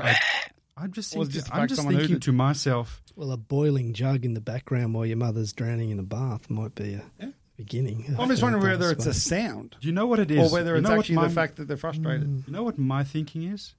I'm 0.76 0.92
just 0.92 1.12
thinking, 1.12 1.30
just 1.30 1.54
I'm 1.54 1.68
just 1.68 1.80
thinking 1.82 2.00
hooted? 2.00 2.22
to 2.22 2.32
myself, 2.32 3.02
Well, 3.14 3.32
a 3.32 3.36
boiling 3.38 3.94
jug 3.94 4.24
in 4.24 4.34
the 4.34 4.40
background 4.40 4.92
while 4.94 5.06
your 5.06 5.16
mother's 5.16 5.52
drowning 5.52 5.90
in 5.90 5.98
a 5.98 6.02
bath 6.02 6.50
might 6.50 6.74
be 6.74 6.94
a 6.94 7.02
Yeah. 7.20 7.30
beginning. 7.56 8.14
I'm 8.18 8.28
just 8.28 8.42
wondering 8.42 8.62
whether 8.64 8.90
it's 8.90 9.06
a 9.06 9.14
sound 9.14 9.76
do 9.80 9.86
you 9.88 9.94
know 9.94 10.06
what 10.06 10.18
it 10.18 10.30
is? 10.30 10.38
or 10.38 10.44
is, 10.44 10.52
whether 10.52 10.72
You 10.72 10.80
it's 10.80 10.88
know 10.88 10.98
actually 10.98 11.14
my- 11.16 11.28
the 11.28 11.34
fact 11.34 11.56
that 11.56 11.66
they're 11.68 11.76
frustrated. 11.78 12.28
Mm. 12.28 12.46
You 12.46 12.52
know 12.52 12.62
what 12.62 12.78
my 12.78 13.04
thinking 13.04 13.42
is? 13.44 13.74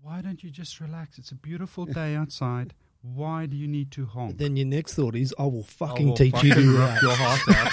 Why 0.00 0.22
don't 0.22 0.42
you 0.42 0.48
just 0.50 0.80
relax? 0.80 1.18
It's 1.18 1.30
a 1.30 1.34
beautiful 1.34 1.84
day 2.00 2.14
outside. 2.14 2.72
Why 3.02 3.44
do 3.46 3.56
you 3.56 3.68
need 3.68 3.90
to 3.92 4.06
honk? 4.06 4.38
Then 4.38 4.56
your 4.56 4.66
next 4.66 4.94
thought 4.94 5.14
is, 5.16 5.34
I 5.38 5.42
will 5.44 5.62
fucking 5.62 6.06
I 6.06 6.10
will 6.10 6.16
teach 6.16 6.42
you 6.42 6.54
to 6.54 6.78
rip 6.78 7.02
your 7.02 7.14
heart 7.14 7.40
out. 7.50 7.72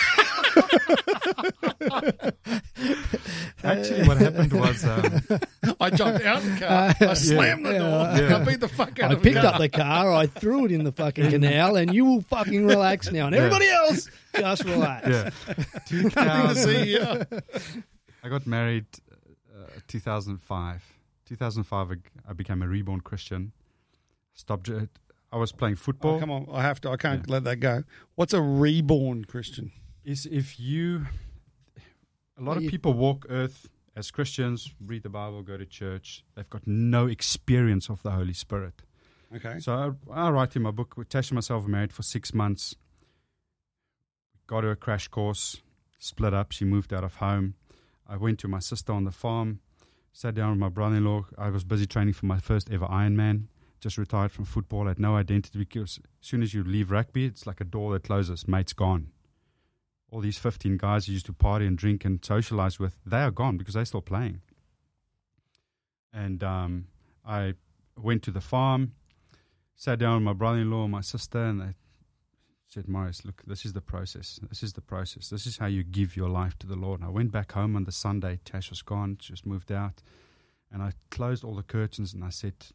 Actually, 3.64 4.08
what 4.08 4.18
happened 4.18 4.54
was 4.54 4.84
um, 4.86 5.22
I 5.80 5.90
jumped 5.90 6.24
out 6.26 6.38
of 6.38 6.46
the 6.60 6.66
car. 6.66 6.96
I 7.10 7.14
slammed 7.16 7.66
the 7.66 7.72
door. 7.72 7.80
Yeah. 8.30 8.38
I 8.38 8.44
beat 8.46 8.60
the 8.60 8.68
fuck 8.68 9.00
out 9.00 9.12
I 9.12 9.14
of 9.16 9.22
the 9.24 9.32
car. 9.34 9.40
I 9.40 9.42
picked 9.42 9.42
car. 9.42 9.54
up 9.54 9.60
the 9.60 9.70
car, 9.70 10.12
I 10.14 10.28
threw 10.28 10.66
it 10.66 10.72
in 10.72 10.84
the 10.84 10.92
fucking 10.92 11.30
canal, 11.32 11.76
and 11.76 11.94
you 11.94 12.06
will 12.06 12.22
fucking 12.22 12.66
relax 12.66 13.12
now. 13.12 13.28
And 13.28 13.36
everybody 13.36 13.68
else, 13.70 14.10
just 14.36 14.64
relax. 14.66 15.08
yeah, 15.08 15.30
Nothing 15.48 15.66
to 15.86 16.10
2000. 16.10 16.56
see. 16.64 16.94
Yeah. 16.94 17.24
I 18.24 18.30
got 18.30 18.46
married 18.46 18.86
uh, 19.56 19.68
2005. 19.88 20.84
2005, 21.26 21.92
I- 21.92 22.30
I 22.30 22.34
became 22.34 22.62
a 22.62 22.68
reborn 22.68 23.02
Christian. 23.02 23.52
Stopped. 24.34 24.70
uh, 24.70 24.82
I 25.32 25.38
was 25.38 25.52
playing 25.52 25.76
football. 25.78 26.16
Oh, 26.16 26.20
come 26.20 26.32
on, 26.32 26.48
I 26.52 26.62
have 26.62 26.80
to. 26.82 26.92
I 26.92 26.98
can't 26.98 27.26
Yeah. 27.28 27.34
let 27.34 27.44
that 27.46 27.58
go. 27.58 27.84
What's 28.16 28.34
a 28.34 28.42
reborn 28.42 29.26
Christian? 29.26 29.72
is 30.04 30.28
if 30.28 30.60
you 30.60 31.08
a 32.38 32.42
lot 32.42 32.58
Well, 32.58 32.66
of 32.66 32.72
people 32.72 32.94
walk 32.94 33.26
earth 33.30 33.70
as 33.96 34.12
Christians, 34.12 34.74
read 34.86 35.04
the 35.04 35.10
Bible, 35.10 35.42
go 35.42 35.58
to 35.58 35.66
church. 35.66 36.24
They've 36.36 36.50
got 36.50 36.68
no 36.68 37.08
experience 37.08 37.90
of 37.90 38.04
the 38.04 38.12
Holy 38.12 38.34
Spirit. 38.34 38.82
Okay. 39.36 39.60
So 39.60 39.98
I, 40.12 40.28
I 40.28 40.30
write 40.30 40.56
in 40.56 40.62
my 40.62 40.72
book, 40.72 40.96
Tash 41.10 41.32
and 41.32 41.36
myself 41.36 41.64
were 41.64 41.70
married 41.70 41.94
for 41.94 42.04
six 42.04 42.34
months. 42.34 42.76
Got 44.48 44.64
her 44.64 44.72
a 44.72 44.76
crash 44.76 45.08
course, 45.08 45.62
split 45.98 46.34
up. 46.34 46.52
She 46.52 46.66
moved 46.66 46.94
out 46.94 47.04
of 47.04 47.16
home. 47.16 47.56
I 48.08 48.18
went 48.18 48.40
to 48.40 48.48
my 48.48 48.60
sister 48.60 48.94
on 48.94 49.06
the 49.06 49.12
farm, 49.12 49.62
sat 50.14 50.36
down 50.36 50.52
with 50.52 50.60
my 50.60 50.70
brother 50.70 50.98
in 50.98 51.06
law. 51.06 51.26
I 51.38 51.50
was 51.50 51.64
busy 51.64 51.88
training 51.88 52.14
for 52.14 52.28
my 52.28 52.38
first 52.40 52.70
ever 52.72 52.86
Ironman. 52.86 53.48
Just 53.80 53.98
retired 53.98 54.32
from 54.32 54.46
football, 54.46 54.88
had 54.88 55.00
no 55.00 55.16
identity 55.16 55.60
because 55.60 56.00
as 56.22 56.28
soon 56.28 56.42
as 56.44 56.54
you 56.54 56.64
leave 56.64 56.92
rugby, 56.92 57.26
it's 57.26 57.46
like 57.48 57.62
a 57.62 57.66
door 57.66 57.94
that 57.94 58.04
closes, 58.04 58.48
mate's 58.48 58.74
gone. 58.74 59.12
All 60.16 60.22
these 60.22 60.38
15 60.38 60.78
guys 60.78 61.10
you 61.10 61.14
used 61.16 61.26
to 61.26 61.34
party 61.34 61.66
and 61.66 61.78
drink 61.78 62.06
and 62.06 62.24
socialize 62.24 62.80
with, 62.80 62.96
they 63.06 63.20
are 63.20 63.32
gone 63.32 63.58
because 63.58 63.74
they're 63.74 63.84
still 63.84 64.00
playing. 64.00 64.40
And 66.14 66.42
um, 66.42 66.88
I 67.26 67.56
went 67.98 68.24
to 68.24 68.32
the 68.32 68.40
farm, 68.40 68.94
sat 69.76 70.00
down 70.00 70.16
with 70.16 70.24
my 70.24 70.32
brother-in-law 70.32 70.84
and 70.84 70.92
my 70.94 71.02
sister, 71.02 71.44
and 71.44 71.60
they 71.60 71.74
said, 72.66 72.88
"Morris, 72.88 73.26
look, 73.26 73.44
this 73.46 73.66
is 73.66 73.74
the 73.74 73.82
process. 73.82 74.40
This 74.48 74.64
is 74.64 74.72
the 74.72 74.80
process. 74.80 75.28
This 75.28 75.46
is 75.46 75.58
how 75.58 75.66
you 75.66 75.84
give 75.84 76.16
your 76.16 76.30
life 76.30 76.58
to 76.60 76.68
the 76.68 76.78
Lord." 76.78 77.02
And 77.02 77.10
I 77.10 77.12
went 77.12 77.34
back 77.34 77.52
home 77.52 77.76
on 77.76 77.84
the 77.84 77.92
Sunday. 77.92 78.40
Tash 78.46 78.70
was 78.70 78.82
gone; 78.82 79.18
just 79.20 79.46
moved 79.46 79.70
out, 79.70 80.02
and 80.72 80.82
I 80.82 80.94
closed 81.12 81.44
all 81.44 81.56
the 81.56 81.62
curtains 81.62 82.14
and 82.14 82.24
I 82.24 82.30
said, 82.30 82.68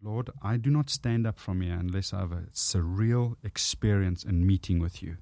"Lord, 0.00 0.30
I 0.40 0.56
do 0.56 0.70
not 0.70 0.88
stand 0.88 1.26
up 1.26 1.40
from 1.40 1.62
here 1.62 1.74
unless 1.74 2.12
I 2.12 2.20
have 2.20 2.30
a 2.30 2.46
surreal 2.52 3.34
experience 3.42 4.22
and 4.22 4.46
meeting 4.46 4.78
with 4.78 5.02
you." 5.02 5.16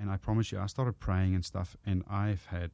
And 0.00 0.10
I 0.10 0.16
promise 0.16 0.50
you, 0.50 0.58
I 0.58 0.66
started 0.66 0.98
praying 0.98 1.34
and 1.34 1.44
stuff, 1.44 1.76
and 1.84 2.02
I've 2.08 2.46
had. 2.46 2.70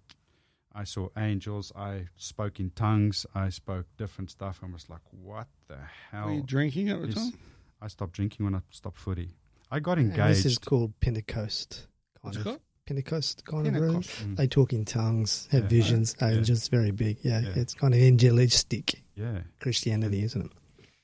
I 0.73 0.85
saw 0.85 1.09
angels. 1.17 1.73
I 1.75 2.09
spoke 2.17 2.61
in 2.61 2.71
tongues. 2.71 3.25
I 3.35 3.49
spoke 3.49 3.87
different 3.97 4.31
stuff. 4.31 4.61
I 4.63 4.67
was 4.71 4.89
like, 4.89 5.01
"What 5.11 5.49
the 5.69 5.79
hell?" 6.11 6.27
Were 6.27 6.35
you 6.35 6.43
drinking 6.43 6.91
at 6.91 7.01
the 7.01 7.13
time? 7.13 7.33
I 7.81 7.89
stopped 7.89 8.13
drinking 8.13 8.45
when 8.45 8.55
I 8.55 8.61
stopped 8.71 8.99
footy. 8.99 9.31
I 9.71 9.81
got 9.81 9.99
And 9.99 10.11
engaged. 10.11 10.39
this 10.41 10.47
is 10.47 10.59
called 10.59 10.93
Pentecost. 11.01 11.71
Kind 11.81 11.89
What's 12.23 12.37
of 12.37 12.45
called? 12.45 12.61
Pentecost 12.87 13.45
kind 13.45 13.65
Pentecost. 13.65 14.11
of 14.21 14.21
room. 14.27 14.35
Mm. 14.35 14.37
They 14.37 14.47
talk 14.47 14.73
in 14.73 14.85
tongues, 14.85 15.49
have 15.51 15.63
Yeah. 15.63 15.69
visions, 15.69 16.15
Yeah. 16.21 16.29
angels, 16.29 16.69
very 16.69 16.91
big. 16.93 17.19
Yeah, 17.23 17.41
Yeah. 17.41 17.49
it's 17.57 17.75
kind 17.75 17.93
of 17.95 18.01
angelistic 18.01 19.03
yeah, 19.17 19.41
Christianity, 19.61 20.23
isn't 20.23 20.45
it? 20.47 20.53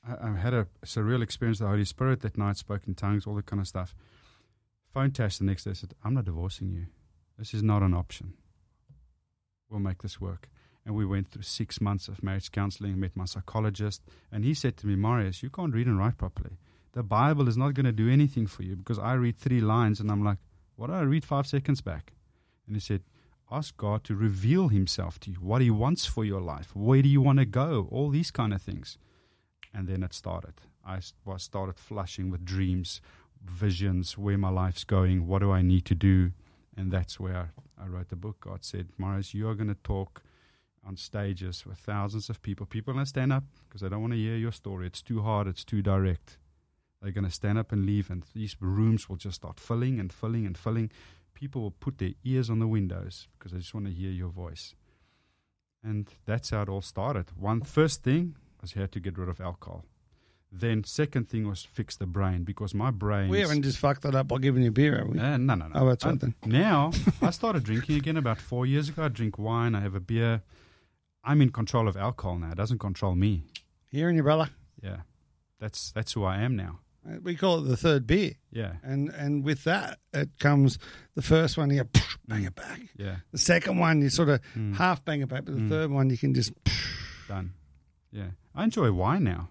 I, 0.07 0.29
I 0.29 0.37
had 0.37 0.53
a 0.53 0.67
surreal 0.85 1.21
experience 1.23 1.59
with 1.59 1.65
the 1.65 1.71
Holy 1.71 1.85
Spirit 1.85 2.21
that 2.21 2.37
night. 2.37 2.57
Spoke 2.57 2.87
in 2.87 2.93
tongues, 2.95 3.25
all 3.27 3.35
that 3.35 3.47
kind 3.47 3.59
of 3.59 3.67
stuff. 3.67 3.95
Phone 4.93 5.11
Tash 5.11 5.37
the 5.37 5.45
next 5.45 5.63
day. 5.63 5.73
Said, 5.73 5.93
"I'm 6.03 6.13
not 6.13 6.25
divorcing 6.25 6.71
you. 6.71 6.85
This 7.37 7.53
is 7.53 7.63
not 7.63 7.81
an 7.81 7.93
option. 7.93 8.33
We'll 9.69 9.79
make 9.79 10.01
this 10.01 10.21
work." 10.21 10.49
And 10.85 10.95
we 10.95 11.05
went 11.05 11.29
through 11.29 11.43
six 11.43 11.79
months 11.81 12.07
of 12.07 12.21
marriage 12.21 12.51
counseling. 12.51 12.99
Met 12.99 13.15
my 13.15 13.25
psychologist, 13.25 14.03
and 14.31 14.43
he 14.43 14.53
said 14.53 14.77
to 14.77 14.87
me, 14.87 14.95
"Marius, 14.95 15.41
you 15.41 15.49
can't 15.49 15.73
read 15.73 15.87
and 15.87 15.97
write 15.97 16.17
properly. 16.17 16.57
The 16.91 17.03
Bible 17.03 17.47
is 17.47 17.57
not 17.57 17.73
going 17.73 17.85
to 17.85 17.91
do 18.03 18.09
anything 18.09 18.45
for 18.47 18.63
you 18.63 18.75
because 18.75 18.99
I 18.99 19.13
read 19.13 19.37
three 19.37 19.61
lines, 19.61 19.99
and 19.99 20.11
I'm 20.11 20.23
like, 20.23 20.37
what 20.75 20.87
did 20.87 20.97
I 20.97 21.01
read 21.01 21.25
five 21.25 21.47
seconds 21.47 21.81
back?" 21.81 22.13
And 22.67 22.75
he 22.75 22.79
said, 22.79 23.03
Ask 23.51 23.77
God 23.77 24.03
to 24.05 24.15
reveal 24.15 24.69
Himself 24.69 25.19
to 25.21 25.31
you, 25.31 25.37
what 25.37 25.61
He 25.61 25.69
wants 25.69 26.07
for 26.07 26.25
your 26.25 26.41
life, 26.41 26.75
where 26.75 27.03
do 27.03 27.09
you 27.09 27.21
want 27.21 27.39
to 27.39 27.45
go, 27.45 27.87
all 27.91 28.09
these 28.09 28.31
kind 28.31 28.51
of 28.51 28.61
things. 28.61 28.97
And 29.73 29.87
then 29.87 30.01
it 30.01 30.13
started. 30.13 30.55
I 30.85 30.99
was 31.23 31.43
started 31.43 31.77
flushing 31.77 32.31
with 32.31 32.45
dreams, 32.45 32.99
visions, 33.45 34.17
where 34.17 34.37
my 34.37 34.49
life's 34.49 34.83
going, 34.83 35.27
what 35.27 35.39
do 35.39 35.51
I 35.51 35.61
need 35.61 35.85
to 35.85 35.95
do, 35.95 36.31
and 36.77 36.91
that's 36.91 37.19
where 37.19 37.51
I 37.81 37.87
wrote 37.87 38.09
the 38.09 38.15
book. 38.15 38.41
God 38.41 38.63
said, 38.63 38.89
Morris, 38.97 39.33
you 39.33 39.47
are 39.49 39.55
going 39.55 39.67
to 39.67 39.77
talk 39.83 40.23
on 40.85 40.97
stages 40.97 41.65
with 41.65 41.77
thousands 41.77 42.29
of 42.29 42.41
people. 42.41 42.65
People 42.65 42.91
are 42.91 42.95
going 42.95 43.05
to 43.05 43.09
stand 43.09 43.31
up 43.31 43.43
because 43.67 43.81
they 43.81 43.89
don't 43.89 44.01
want 44.01 44.13
to 44.13 44.19
hear 44.19 44.35
your 44.35 44.51
story. 44.51 44.87
It's 44.87 45.01
too 45.01 45.21
hard, 45.21 45.47
it's 45.47 45.63
too 45.63 45.81
direct. 45.81 46.37
They're 47.01 47.11
going 47.11 47.25
to 47.25 47.31
stand 47.31 47.57
up 47.57 47.71
and 47.71 47.85
leave, 47.85 48.09
and 48.09 48.23
these 48.33 48.55
rooms 48.59 49.09
will 49.09 49.17
just 49.17 49.35
start 49.35 49.59
filling 49.59 49.99
and 49.99 50.11
filling 50.11 50.45
and 50.45 50.57
filling. 50.57 50.91
People 51.33 51.61
will 51.61 51.71
put 51.71 51.97
their 51.97 52.13
ears 52.23 52.49
on 52.49 52.59
the 52.59 52.67
windows 52.67 53.27
because 53.37 53.51
they 53.51 53.59
just 53.59 53.73
want 53.73 53.87
to 53.87 53.91
hear 53.91 54.11
your 54.11 54.29
voice. 54.29 54.75
And 55.83 56.07
that's 56.25 56.51
how 56.51 56.61
it 56.61 56.69
all 56.69 56.81
started. 56.81 57.25
One 57.37 57.61
first 57.61 58.03
thing 58.03 58.35
was 58.61 58.73
had 58.73 58.93
to 58.93 59.01
get 59.01 59.17
rid 59.17 59.27
of 59.27 59.41
alcohol. 59.41 59.83
Then 60.55 60.83
second 60.83 61.29
thing 61.29 61.47
was 61.47 61.63
fix 61.63 61.95
the 61.95 62.05
brain 62.05 62.43
because 62.43 62.75
my 62.75 62.91
brain. 62.91 63.27
We 63.29 63.39
haven't 63.39 63.63
just 63.63 63.79
fucked 63.79 64.03
that 64.03 64.13
up 64.13 64.27
by 64.27 64.37
giving 64.37 64.61
you 64.61 64.69
beer, 64.71 64.97
have 64.99 65.07
we? 65.07 65.17
Uh, 65.19 65.37
no, 65.37 65.55
no, 65.55 65.67
no. 65.67 65.71
Oh, 65.73 65.89
that's 65.89 66.05
I- 66.05 66.09
right 66.11 66.19
then. 66.19 66.35
Now, 66.45 66.91
I 67.23 67.29
started 67.39 67.63
drinking 67.63 67.95
again 67.97 68.17
about 68.17 68.39
four 68.39 68.65
years 68.67 68.87
ago. 68.89 69.03
I 69.03 69.07
drink 69.07 69.39
wine, 69.39 69.73
I 69.73 69.79
have 69.81 69.95
a 69.95 69.99
beer. 69.99 70.43
I'm 71.23 71.41
in 71.41 71.49
control 71.51 71.87
of 71.87 71.97
alcohol 71.97 72.37
now. 72.37 72.51
It 72.51 72.57
doesn't 72.57 72.77
control 72.79 73.15
me. 73.15 73.45
Hearing 73.89 74.15
you, 74.15 74.23
brother. 74.23 74.49
Yeah. 74.81 74.97
That's 75.59 75.91
that's 75.91 76.11
who 76.13 76.23
I 76.23 76.37
am 76.41 76.55
now. 76.55 76.79
Uh, 77.07 77.17
We 77.23 77.35
call 77.35 77.59
it 77.59 77.67
the 77.69 77.77
third 77.77 78.05
beer. 78.05 78.33
Yeah. 78.51 78.73
And 78.83 79.09
and 79.09 79.43
with 79.43 79.63
that, 79.63 79.99
it 80.13 80.29
comes 80.39 80.77
the 81.15 81.21
first 81.23 81.57
one, 81.57 81.71
you 81.71 81.83
bang 82.27 82.43
it 82.43 82.53
back. 82.55 82.79
Yeah. 82.97 83.17
The 83.31 83.37
second 83.39 83.79
one, 83.79 84.01
you 84.01 84.09
sort 84.09 84.29
of 84.29 84.39
Mm. 84.55 84.75
half 84.75 85.03
bang 85.03 85.21
it 85.21 85.29
back. 85.29 85.45
But 85.45 85.55
the 85.55 85.61
Mm. 85.61 85.69
third 85.69 85.89
one, 85.91 86.09
you 86.11 86.17
can 86.17 86.33
just, 86.35 86.51
Done. 87.27 87.53
Yeah. 88.11 88.31
I 88.53 88.65
enjoy 88.65 88.91
wine 88.91 89.23
now. 89.23 89.49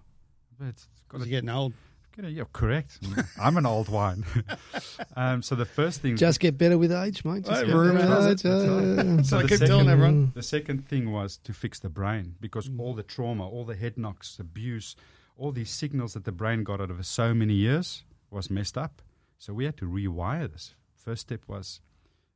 But 0.59 0.67
it's 0.69 0.87
got 1.09 1.19
you're 1.19 1.27
getting 1.27 1.49
old. 1.49 1.73
get 2.15 2.31
yeah, 2.31 2.43
correct. 2.53 2.99
I'm 3.41 3.57
an 3.57 3.65
old 3.65 3.89
wine. 3.89 4.23
um, 5.15 5.41
so 5.41 5.55
the 5.55 5.65
first 5.65 6.01
thing 6.01 6.15
Just 6.15 6.39
get 6.39 6.57
better 6.57 6.77
with 6.77 6.91
age, 6.91 7.25
mate. 7.25 7.43
Just 7.45 7.51
Right, 7.51 7.65
get 7.67 7.75
room 7.75 7.95
better 7.97 8.07
it, 8.07 8.17
with 8.17 8.41
that's 8.41 8.45
age. 8.45 9.19
uh, 9.19 9.23
So 9.23 9.37
I 9.39 9.41
the 9.41 9.47
keep 9.47 9.57
second- 9.57 9.67
telling 9.67 9.89
everyone. 9.89 10.31
The 10.35 10.43
second 10.43 10.85
thing 10.87 11.11
was 11.11 11.37
to 11.37 11.53
fix 11.53 11.79
the 11.79 11.89
brain 11.89 12.35
because 12.39 12.69
Mm. 12.69 12.79
all 12.79 12.93
the 12.93 13.03
trauma, 13.03 13.47
all 13.47 13.65
the 13.65 13.75
head 13.75 13.97
knocks, 13.97 14.39
abuse, 14.39 14.95
all 15.37 15.51
these 15.51 15.71
signals 15.71 16.13
that 16.13 16.25
the 16.25 16.31
brain 16.31 16.63
got 16.63 16.79
out 16.79 16.91
of 16.91 17.03
so 17.05 17.33
many 17.33 17.53
years 17.55 18.03
was 18.29 18.49
messed 18.49 18.77
up. 18.77 19.01
So 19.39 19.53
we 19.53 19.65
had 19.65 19.77
to 19.77 19.85
rewire 19.85 20.51
this. 20.51 20.75
First 20.95 21.23
step 21.23 21.41
was 21.47 21.81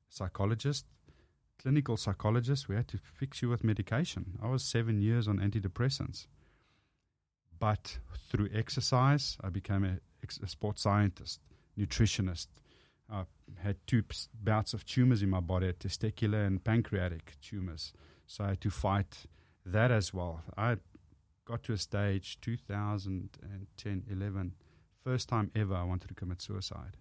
psychologist, 0.10 0.86
clinical 1.62 1.98
psychologist. 1.98 2.68
We 2.68 2.76
had 2.76 2.88
to 2.90 2.98
fix 2.98 3.42
you 3.42 3.50
with 3.50 3.64
medication. 3.64 4.38
I 4.42 4.48
was 4.50 4.64
seven 4.64 5.02
years 5.02 5.28
on 5.28 5.38
antidepressants. 5.40 6.28
But 7.60 8.00
through 8.30 8.50
exercise, 8.54 9.38
I 9.42 9.50
became 9.50 9.84
a, 9.84 9.98
a 10.44 10.48
sports 10.48 10.82
scientist, 10.82 11.42
nutritionist. 11.78 12.48
I 13.10 13.24
had 13.60 13.78
two 13.88 14.04
bouts 14.34 14.74
of 14.74 14.86
tumors 14.86 15.22
in 15.24 15.30
my 15.30 15.40
body, 15.40 15.72
testicular 15.74 16.46
and 16.46 16.64
pancreatic 16.64 17.36
tumors. 17.42 17.94
So 18.26 18.44
I 18.44 18.50
had 18.50 18.62
to 18.62 18.70
fight 18.70 19.26
that 19.66 19.92
as 19.92 20.14
well. 20.14 20.42
I 20.58 20.78
got 21.46 21.64
to 21.64 21.74
a 21.74 21.78
stage 21.78 22.40
2010, 22.42 24.04
11, 24.10 24.54
first 25.04 25.30
time 25.30 25.52
ever 25.56 25.76
I 25.76 25.84
wanted 25.84 26.10
to 26.10 26.14
commit 26.14 26.42
suicide 26.42 26.98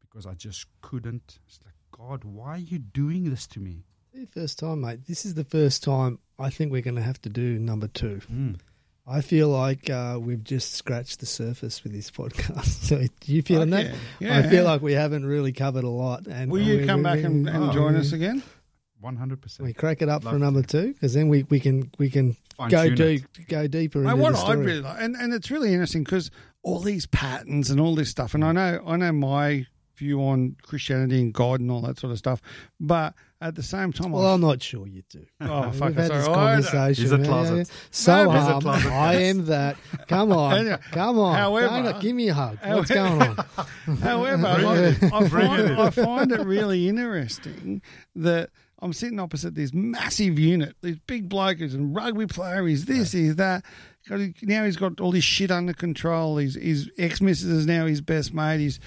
because 0.00 0.26
I 0.26 0.34
just 0.34 0.66
couldn't. 0.80 1.40
It's 1.48 1.60
like, 1.64 1.74
God, 1.90 2.22
why 2.24 2.54
are 2.54 2.58
you 2.58 2.78
doing 2.78 3.30
this 3.30 3.46
to 3.48 3.60
me? 3.60 3.84
first 4.32 4.58
time, 4.58 4.80
mate. 4.80 5.06
This 5.06 5.24
is 5.24 5.34
the 5.34 5.44
first 5.44 5.82
time 5.82 6.18
I 6.38 6.50
think 6.50 6.72
we're 6.72 6.82
going 6.82 6.96
to 6.96 7.02
have 7.02 7.20
to 7.22 7.28
do 7.28 7.58
number 7.58 7.88
two. 7.88 8.20
Hmm. 8.28 8.52
I 9.06 9.22
feel 9.22 9.48
like 9.48 9.90
uh, 9.90 10.18
we've 10.20 10.44
just 10.44 10.74
scratched 10.74 11.20
the 11.20 11.26
surface 11.26 11.82
with 11.82 11.92
this 11.92 12.10
podcast. 12.10 12.66
So, 12.86 12.98
do 12.98 13.32
you 13.34 13.42
feeling 13.42 13.70
that? 13.70 13.86
Okay. 13.86 13.96
Yeah. 14.20 14.38
I 14.38 14.42
feel 14.42 14.64
like 14.64 14.82
we 14.82 14.92
haven't 14.92 15.24
really 15.26 15.52
covered 15.52 15.84
a 15.84 15.88
lot. 15.88 16.26
And 16.26 16.50
Will 16.50 16.60
you 16.62 16.78
we- 16.80 16.86
come 16.86 17.00
we- 17.00 17.04
back 17.04 17.18
we- 17.18 17.24
and, 17.24 17.48
and 17.48 17.64
oh, 17.70 17.72
join 17.72 17.94
we- 17.94 18.00
us 18.00 18.12
again? 18.12 18.42
100%. 19.02 19.60
We 19.60 19.72
crack 19.72 20.02
it 20.02 20.08
up 20.08 20.22
for 20.22 20.32
Love 20.32 20.40
number 20.40 20.62
two 20.62 20.92
because 20.92 21.14
then 21.14 21.28
we, 21.28 21.44
we 21.44 21.58
can 21.58 21.90
we 21.98 22.10
can 22.10 22.32
go 22.58 22.68
Fine-tune 22.68 22.94
deep 22.96 23.24
it. 23.38 23.48
go 23.48 23.66
deeper 23.66 24.00
Mate, 24.00 24.10
into 24.12 24.22
what 24.22 24.32
the 24.34 24.38
I 24.38 24.42
story. 24.42 24.56
really 24.66 24.80
like, 24.82 24.96
and, 25.00 25.16
and 25.16 25.32
it's 25.32 25.50
really 25.50 25.72
interesting 25.72 26.04
because 26.04 26.30
all 26.62 26.80
these 26.80 27.06
patterns 27.06 27.70
and 27.70 27.80
all 27.80 27.94
this 27.94 28.10
stuff, 28.10 28.34
and 28.34 28.44
I 28.44 28.52
know 28.52 28.82
I 28.86 28.96
know 28.96 29.12
my 29.12 29.66
view 29.96 30.20
on 30.22 30.56
Christianity 30.62 31.18
and 31.22 31.32
God 31.32 31.60
and 31.60 31.70
all 31.70 31.80
that 31.82 31.98
sort 31.98 32.12
of 32.12 32.18
stuff, 32.18 32.42
but 32.78 33.14
at 33.42 33.54
the 33.54 33.62
same 33.62 33.90
time, 33.92 34.10
well, 34.12 34.26
I, 34.26 34.34
I'm 34.34 34.40
not 34.42 34.62
sure 34.62 34.86
you 34.86 35.02
do. 35.08 35.24
oh 35.40 35.70
fuck, 35.72 35.88
We've 35.88 35.96
had 35.96 36.06
sorry, 36.08 36.18
this 36.18 36.26
conversation. 36.28 37.02
He's 37.04 37.12
a 37.12 37.18
closet. 37.24 37.56
yeah. 37.68 37.74
So 37.90 38.24
No, 38.24 38.30
he's 38.32 38.48
a 38.48 38.60
closet. 38.60 38.92
I 38.92 39.14
am 39.14 39.46
that. 39.46 39.76
Come 40.08 40.32
on, 40.32 40.58
Anyway, 40.58 40.78
come 40.92 41.18
on. 41.18 41.36
however- 41.36 41.82
Don't- 41.90 42.00
give 42.02 42.14
me 42.16 42.28
a 42.28 42.34
hug. 42.34 42.58
What's 42.62 42.90
however- 42.92 43.18
going 43.24 43.38
on? 43.38 43.96
However, 44.02 44.42
like, 44.42 45.02
I, 45.12 45.28
find, 45.28 45.80
I 45.80 45.90
find 45.90 46.32
it 46.32 46.40
really 46.46 46.88
interesting 46.88 47.80
that 48.14 48.50
I'm 48.82 48.92
sitting 48.92 49.18
opposite 49.20 49.54
this 49.54 49.72
massive 49.74 50.38
unit, 50.38 50.74
these 50.82 50.98
big 51.06 51.28
bloke 51.28 51.58
who's 51.58 51.74
a 51.74 51.78
rugby 51.80 52.26
player, 52.26 52.66
he's 52.66 52.84
this, 52.84 53.12
he's 53.12 53.36
that. 53.36 53.64
Got- 54.08 54.20
Now 54.42 54.64
he's 54.64 54.76
got 54.76 55.00
all 55.00 55.12
this 55.12 55.24
shit 55.24 55.50
under 55.50 55.72
control. 55.72 56.36
His, 56.36 56.54
his 56.56 56.90
ex 56.98 57.20
missus 57.20 57.48
is 57.50 57.66
now 57.66 57.86
his 57.86 58.00
best 58.02 58.32
mate. 58.34 58.58
He's, 58.60 58.80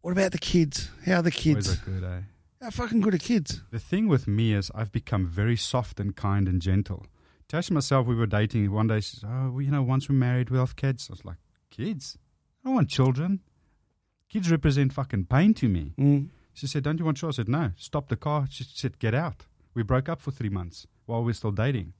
what 0.00 0.12
about 0.12 0.32
the 0.32 0.38
kids? 0.38 0.90
How 1.06 1.16
are 1.16 1.22
the 1.22 1.30
Boys 1.30 1.38
kids? 1.40 1.72
are 1.72 1.76
good, 1.90 2.04
eh? 2.04 2.20
How 2.62 2.68
fucking 2.68 3.00
good 3.00 3.14
are 3.14 3.18
kids? 3.18 3.62
The 3.70 3.78
thing 3.78 4.06
with 4.06 4.28
me 4.28 4.52
is 4.52 4.70
I've 4.74 4.92
become 4.92 5.26
very 5.26 5.56
soft 5.56 5.98
and 5.98 6.14
kind 6.14 6.46
and 6.46 6.60
gentle. 6.60 7.06
Tash 7.48 7.68
and 7.68 7.74
myself, 7.74 8.06
we 8.06 8.14
were 8.14 8.26
dating. 8.26 8.70
One 8.70 8.86
day 8.86 9.00
she 9.00 9.16
says, 9.16 9.24
oh, 9.26 9.52
well, 9.52 9.62
you 9.62 9.70
know, 9.70 9.82
once 9.82 10.10
we're 10.10 10.16
married, 10.16 10.50
we'll 10.50 10.60
have 10.60 10.76
kids. 10.76 11.08
I 11.08 11.14
was 11.14 11.24
like, 11.24 11.38
kids? 11.70 12.18
I 12.62 12.68
don't 12.68 12.74
want 12.74 12.90
children. 12.90 13.40
Kids 14.28 14.50
represent 14.50 14.92
fucking 14.92 15.24
pain 15.24 15.54
to 15.54 15.70
me. 15.70 15.94
Mm. 15.98 16.28
She 16.52 16.66
said, 16.66 16.82
don't 16.82 16.98
you 16.98 17.06
want 17.06 17.16
children? 17.16 17.34
I 17.34 17.36
said, 17.36 17.48
no. 17.48 17.70
Stop 17.78 18.08
the 18.10 18.16
car. 18.16 18.44
She 18.50 18.64
said, 18.64 18.98
get 18.98 19.14
out. 19.14 19.46
We 19.72 19.82
broke 19.82 20.10
up 20.10 20.20
for 20.20 20.30
three 20.30 20.50
months 20.50 20.86
while 21.06 21.20
we 21.20 21.26
were 21.26 21.32
still 21.32 21.52
dating. 21.52 21.94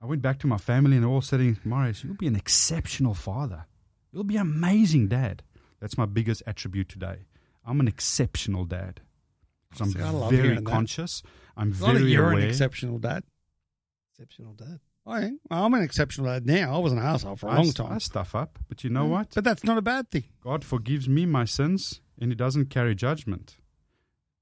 I 0.00 0.06
went 0.06 0.22
back 0.22 0.38
to 0.40 0.46
my 0.46 0.58
family 0.58 0.96
and 0.96 1.02
they're 1.02 1.10
all 1.10 1.22
sitting, 1.22 1.58
Marius, 1.64 2.04
you'll 2.04 2.14
be 2.14 2.28
an 2.28 2.36
exceptional 2.36 3.14
father. 3.14 3.66
You'll 4.12 4.22
be 4.22 4.36
an 4.36 4.42
amazing 4.42 5.08
dad. 5.08 5.42
That's 5.80 5.98
my 5.98 6.06
biggest 6.06 6.44
attribute 6.46 6.88
today. 6.88 7.26
I'm 7.66 7.80
an 7.80 7.88
exceptional 7.88 8.64
dad. 8.64 9.00
'Cause 9.76 9.92
See, 9.92 10.00
I 10.00 10.08
I'm 10.08 10.30
very 10.30 10.60
conscious. 10.62 11.22
I'm 11.56 11.70
Not 11.70 11.94
that 11.94 12.02
you're 12.04 12.30
aware. 12.30 12.42
an 12.42 12.48
exceptional 12.48 12.98
dad. 12.98 13.24
Exceptional 14.12 14.54
dad. 14.54 14.80
I 15.04 15.22
am. 15.22 15.40
I'm 15.50 15.74
an 15.74 15.82
exceptional 15.82 16.26
dad 16.28 16.46
now. 16.46 16.76
I 16.76 16.78
was 16.78 16.92
an 16.92 16.98
asshole 16.98 17.36
for 17.36 17.48
a 17.48 17.50
I 17.52 17.56
long 17.56 17.66
s- 17.68 17.74
time. 17.74 17.92
I 17.92 17.98
stuff 17.98 18.34
up, 18.34 18.58
but 18.68 18.84
you 18.84 18.90
know 18.90 19.06
mm. 19.06 19.10
what? 19.10 19.28
But 19.34 19.44
that's 19.44 19.64
not 19.64 19.76
a 19.78 19.82
bad 19.82 20.10
thing. 20.10 20.24
God 20.42 20.64
forgives 20.64 21.08
me 21.08 21.26
my 21.26 21.44
sins 21.44 22.00
and 22.20 22.30
He 22.30 22.36
doesn't 22.36 22.66
carry 22.66 22.94
judgment. 22.94 23.56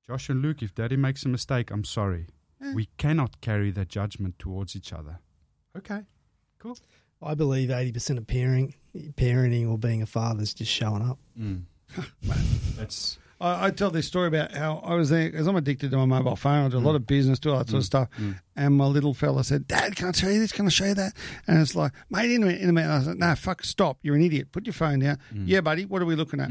Josh 0.07 0.29
and 0.29 0.43
Luke, 0.43 0.63
if 0.63 0.75
daddy 0.75 0.97
makes 0.97 1.25
a 1.25 1.29
mistake, 1.29 1.71
I'm 1.71 1.85
sorry. 1.85 2.27
Yeah. 2.61 2.75
We 2.75 2.89
cannot 2.99 3.41
carry 3.41 3.71
that 3.71 3.89
judgment 3.89 4.39
towards 4.39 4.77
each 4.77 4.93
other. 4.93 5.21
Okay. 5.77 6.03
Cool. 6.59 6.77
I 7.23 7.35
believe 7.35 7.71
eighty 7.71 7.93
percent 7.93 8.19
of 8.19 8.27
parenting, 8.27 8.75
parenting 9.15 9.71
or 9.71 9.79
being 9.79 10.03
a 10.03 10.07
father 10.07 10.43
is 10.43 10.53
just 10.53 10.71
showing 10.71 11.03
up. 11.03 11.19
Mm. 11.39 11.65
That's 12.77 13.19
I, 13.41 13.67
I 13.67 13.71
tell 13.71 13.91
this 13.91 14.07
story 14.07 14.29
about 14.29 14.53
how 14.53 14.83
I 14.85 14.95
was 14.95 15.11
there 15.11 15.31
because 15.31 15.47
I'm 15.47 15.57
addicted 15.57 15.91
to 15.93 15.97
my 15.97 16.05
mobile 16.05 16.37
phone. 16.37 16.67
I 16.67 16.69
do 16.69 16.79
a 16.79 16.81
lot 16.81 16.93
mm. 16.93 16.97
of 16.97 17.07
business, 17.07 17.39
do 17.39 17.53
all 17.53 17.59
that 17.59 17.69
sort 17.69 17.79
of 17.79 17.85
mm. 17.85 17.87
stuff. 17.87 18.09
Mm. 18.19 18.41
And 18.57 18.77
my 18.77 18.87
little 18.87 19.15
fella 19.15 19.45
said, 19.45 19.67
"Dad, 19.67 19.97
can 19.97 20.09
I 20.09 20.13
show 20.13 20.29
you 20.29 20.39
this? 20.39 20.53
Can 20.53 20.67
I 20.67 20.71
show 20.71 20.87
you 20.87 20.95
that?" 20.95 21.15
And 21.47 21.61
it's 21.61 21.75
like, 21.75 21.93
"Mate, 22.11 22.31
in 22.31 22.43
a 22.43 22.47
minute, 22.47 22.61
in 22.61 22.69
a 22.69 22.73
minute." 22.73 22.91
I 22.91 23.03
said, 23.03 23.19
"No, 23.19 23.35
fuck, 23.35 23.65
stop! 23.65 23.99
You're 24.03 24.17
an 24.17 24.23
idiot. 24.23 24.53
Put 24.53 24.67
your 24.67 24.75
phone 24.75 25.01
down." 25.01 25.19
Yeah, 25.33 25.61
buddy. 25.63 25.85
What 25.85 26.03
are 26.03 26.07
we 26.07 26.15
looking 26.15 26.41
at? 26.41 26.51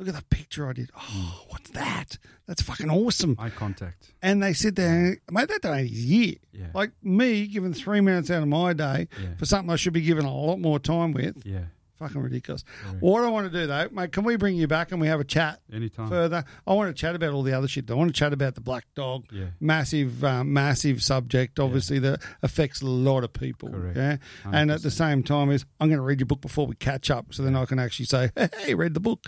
Look 0.00 0.08
at 0.08 0.14
the 0.14 0.34
picture 0.34 0.66
I 0.66 0.72
did. 0.72 0.90
Oh, 0.96 1.44
what's 1.48 1.68
that? 1.72 2.16
That's 2.46 2.62
fucking 2.62 2.88
awesome. 2.88 3.36
eye 3.38 3.50
contact. 3.50 4.14
And 4.22 4.42
they 4.42 4.54
sit 4.54 4.74
there, 4.74 4.88
and, 4.88 5.18
mate, 5.30 5.48
that 5.48 5.62
ain't 5.62 5.90
his 5.90 6.06
year. 6.06 6.36
Yeah. 6.52 6.68
Like 6.72 6.92
me 7.02 7.46
giving 7.46 7.74
three 7.74 8.00
minutes 8.00 8.30
out 8.30 8.42
of 8.42 8.48
my 8.48 8.72
day 8.72 9.08
Yeah. 9.22 9.34
for 9.36 9.44
something 9.44 9.70
I 9.70 9.76
should 9.76 9.92
be 9.92 10.00
given 10.00 10.24
a 10.24 10.34
lot 10.34 10.58
more 10.58 10.78
time 10.78 11.12
with. 11.12 11.42
Yeah. 11.44 11.64
Fucking 12.00 12.20
ridiculous. 12.20 12.64
What 13.00 13.22
I 13.24 13.28
want 13.28 13.52
to 13.52 13.60
do 13.60 13.66
though, 13.66 13.88
mate, 13.92 14.10
can 14.10 14.24
we 14.24 14.36
bring 14.36 14.56
you 14.56 14.66
back 14.66 14.90
and 14.90 15.00
we 15.00 15.06
have 15.08 15.20
a 15.20 15.24
chat? 15.24 15.60
Anytime. 15.70 16.08
further. 16.08 16.44
I 16.66 16.72
want 16.72 16.88
to 16.88 16.98
chat 16.98 17.14
about 17.14 17.34
all 17.34 17.42
the 17.42 17.52
other 17.52 17.68
shit. 17.68 17.90
I 17.90 17.94
want 17.94 18.08
to 18.08 18.18
chat 18.18 18.32
about 18.32 18.54
the 18.54 18.62
black 18.62 18.86
dog. 18.94 19.26
Yeah. 19.30 19.48
Massive, 19.60 20.24
um, 20.24 20.50
massive 20.52 21.02
subject, 21.02 21.60
obviously, 21.60 21.98
that 21.98 22.22
affects 22.42 22.80
a 22.80 22.86
lot 22.86 23.22
of 23.22 23.34
people. 23.34 23.68
Correct. 23.68 23.96
Yeah. 23.96 24.16
And 24.50 24.70
at 24.70 24.82
the 24.82 24.90
same 24.90 25.22
time, 25.22 25.50
is 25.50 25.66
I'm 25.78 25.88
going 25.88 25.98
to 25.98 26.02
read 26.02 26.20
your 26.20 26.26
book 26.26 26.40
before 26.40 26.66
we 26.66 26.74
catch 26.74 27.10
up 27.10 27.34
so 27.34 27.42
then 27.42 27.54
I 27.54 27.66
can 27.66 27.78
actually 27.78 28.06
say, 28.06 28.30
hey, 28.58 28.74
read 28.74 28.94
the 28.94 29.00
book. 29.00 29.26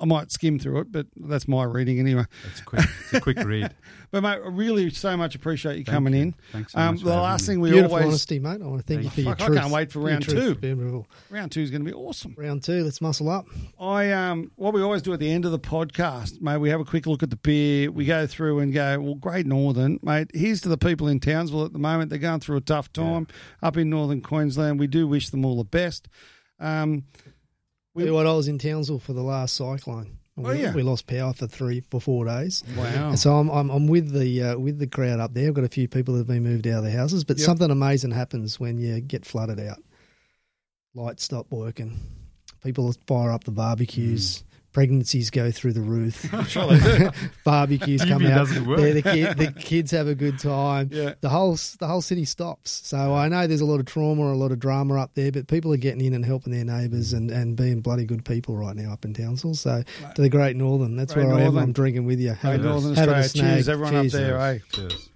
I 0.00 0.06
might 0.06 0.30
skim 0.32 0.58
through 0.58 0.80
it, 0.80 0.92
but 0.92 1.06
that's 1.16 1.46
my 1.46 1.64
reading 1.64 1.98
anyway. 2.00 2.24
It's 2.50 2.60
quick. 2.62 2.84
It's 3.02 3.12
a 3.12 3.20
quick 3.20 3.38
read. 3.44 3.74
But 4.10 4.22
mate, 4.22 4.40
I 4.44 4.48
really 4.48 4.88
so 4.90 5.16
much 5.16 5.34
appreciate 5.34 5.72
you 5.76 5.84
Thank 5.84 5.94
coming 5.94 6.14
you. 6.14 6.20
in. 6.22 6.34
Thanks 6.52 6.72
so 6.72 6.78
Um, 6.80 6.94
much 6.94 7.04
the 7.04 7.10
for 7.10 7.16
last 7.16 7.46
thing 7.46 7.60
we 7.60 7.70
Beautiful 7.70 7.96
always 7.98 8.08
honesty, 8.08 8.38
mate. 8.38 8.60
I 8.62 8.66
want 8.66 8.84
to 8.84 8.92
thank 8.94 9.04
you 9.04 9.10
for 9.10 9.20
you. 9.20 9.26
your 9.26 9.36
Fuck, 9.36 9.50
I 9.50 9.54
can't 9.60 9.72
wait 9.72 9.92
for 9.92 10.00
round 10.00 10.28
two. 10.28 10.54
Beautiful. 10.56 11.06
round 11.28 11.52
two 11.52 11.60
is 11.60 11.70
going 11.70 11.84
to 11.84 11.86
be 11.90 11.94
awesome. 11.94 12.34
Round 12.36 12.62
two. 12.64 12.82
Let's 12.82 13.00
muscle 13.00 13.28
up. 13.28 13.46
I 13.78 14.10
um, 14.10 14.50
what 14.56 14.74
we 14.74 14.82
always 14.82 15.02
do 15.02 15.12
at 15.12 15.20
the 15.20 15.30
end 15.30 15.44
of 15.44 15.52
the 15.52 15.58
podcast, 15.60 16.40
mate. 16.40 16.56
We 16.58 16.70
have 16.70 16.80
a 16.80 16.84
quick 16.84 17.06
look 17.06 17.22
at 17.22 17.30
the 17.30 17.36
beer. 17.36 17.90
We 17.92 18.04
go 18.06 18.26
through 18.26 18.60
and 18.60 18.72
go, 18.72 18.98
well, 19.00 19.14
Great 19.14 19.46
Northern, 19.46 20.00
mate. 20.02 20.30
Here's 20.34 20.60
to 20.62 20.68
the 20.68 20.78
people 20.78 21.06
in 21.06 21.20
Townsville 21.20 21.64
at 21.66 21.72
the 21.72 21.78
moment. 21.78 22.10
They're 22.10 22.18
going 22.18 22.40
through 22.40 22.56
a 22.56 22.62
tough 22.62 22.92
time 22.92 23.26
up 23.62 23.76
in 23.76 23.90
northern 23.90 24.22
Queensland. 24.22 24.80
We 24.80 24.86
do 24.88 25.06
wish 25.06 25.28
them 25.30 25.44
all 25.44 25.56
the 25.58 25.64
best. 25.64 26.08
Um, 26.58 27.04
We- 27.94 28.10
what, 28.10 28.26
I 28.26 28.32
was 28.32 28.48
in 28.48 28.58
Townsville 28.58 28.98
for 29.00 29.12
the 29.12 29.22
last 29.22 29.54
cyclone. 29.56 30.16
We, 30.36 30.44
Oh, 30.46 30.52
yeah. 30.52 30.72
we 30.72 30.82
lost 30.82 31.06
power 31.06 31.32
for 31.34 31.46
three 31.46 31.80
for 31.80 32.00
four 32.00 32.24
days. 32.24 32.62
wow. 32.76 33.10
And 33.10 33.18
so 33.18 33.36
I'm, 33.36 33.50
I'm 33.50 33.68
I'm 33.68 33.86
with 33.88 34.12
the 34.12 34.42
uh, 34.42 34.58
with 34.58 34.78
the 34.78 34.86
crowd 34.86 35.20
up 35.20 35.34
there. 35.34 35.48
I've 35.48 35.54
got 35.54 35.64
a 35.64 35.68
few 35.68 35.86
people 35.88 36.14
that 36.14 36.20
have 36.20 36.26
been 36.28 36.42
moved 36.44 36.66
out 36.66 36.78
of 36.78 36.84
their 36.84 36.96
houses, 36.96 37.24
but 37.24 37.36
Yep. 37.38 37.44
something 37.44 37.70
amazing 37.70 38.12
happens 38.12 38.58
when 38.58 38.78
you 38.78 39.00
get 39.00 39.26
flooded 39.26 39.60
out. 39.60 39.82
Lights 40.94 41.24
stop 41.24 41.50
working. 41.50 41.98
People 42.64 42.94
fire 43.06 43.32
up 43.32 43.44
the 43.44 43.50
barbecues. 43.50 44.44
Pregnancies 44.72 45.30
go 45.30 45.50
through 45.50 45.72
the 45.72 45.80
roof. 45.80 46.30
sure 46.48 46.66
they 46.68 46.98
do. 46.98 47.10
barbecues 47.44 48.04
come 48.04 48.24
out. 48.24 48.38
doesn't. 48.46 48.64
The, 48.68 49.02
kid, 49.02 49.36
the 49.38 49.52
kids 49.52 49.90
have 49.90 50.06
a 50.06 50.14
good 50.14 50.38
time. 50.38 50.90
Yeah. 50.92 51.14
The 51.20 51.28
whole 51.28 51.56
the 51.78 51.88
whole 51.88 52.00
city 52.02 52.24
stops. 52.24 52.70
So 52.86 53.14
I 53.14 53.28
know 53.28 53.46
there's 53.48 53.60
a 53.60 53.66
lot 53.66 53.80
of 53.80 53.86
trauma, 53.86 54.32
a 54.32 54.34
lot 54.34 54.52
of 54.52 54.60
drama 54.60 55.00
up 55.00 55.10
there, 55.14 55.32
but 55.32 55.48
people 55.48 55.72
are 55.72 55.76
getting 55.76 56.04
in 56.04 56.14
and 56.14 56.24
helping 56.24 56.52
their 56.52 56.64
neighbours 56.64 57.12
and, 57.12 57.30
and 57.30 57.56
being 57.56 57.80
bloody 57.80 58.04
good 58.04 58.24
people 58.24 58.56
right 58.56 58.76
now 58.76 58.92
up 58.92 59.04
in 59.04 59.12
Townsville. 59.12 59.54
So 59.54 59.82
to 60.14 60.22
the 60.22 60.28
Great 60.28 60.54
Northern, 60.56 60.94
that's 60.96 61.14
Great 61.14 61.26
where 61.26 61.36
I 61.36 61.40
am. 61.42 61.58
I'm 61.58 61.72
drinking 61.72 62.04
with 62.04 62.20
you. 62.20 62.36
Great 62.40 62.60
Northern 62.60 62.92
Australia. 62.92 63.28
Cheers, 63.28 63.68
everyone 63.68 63.92
Cheers. 63.92 64.14
up 64.14 64.20
there. 64.20 64.38
eh? 64.40 64.58
Cheers. 64.72 65.08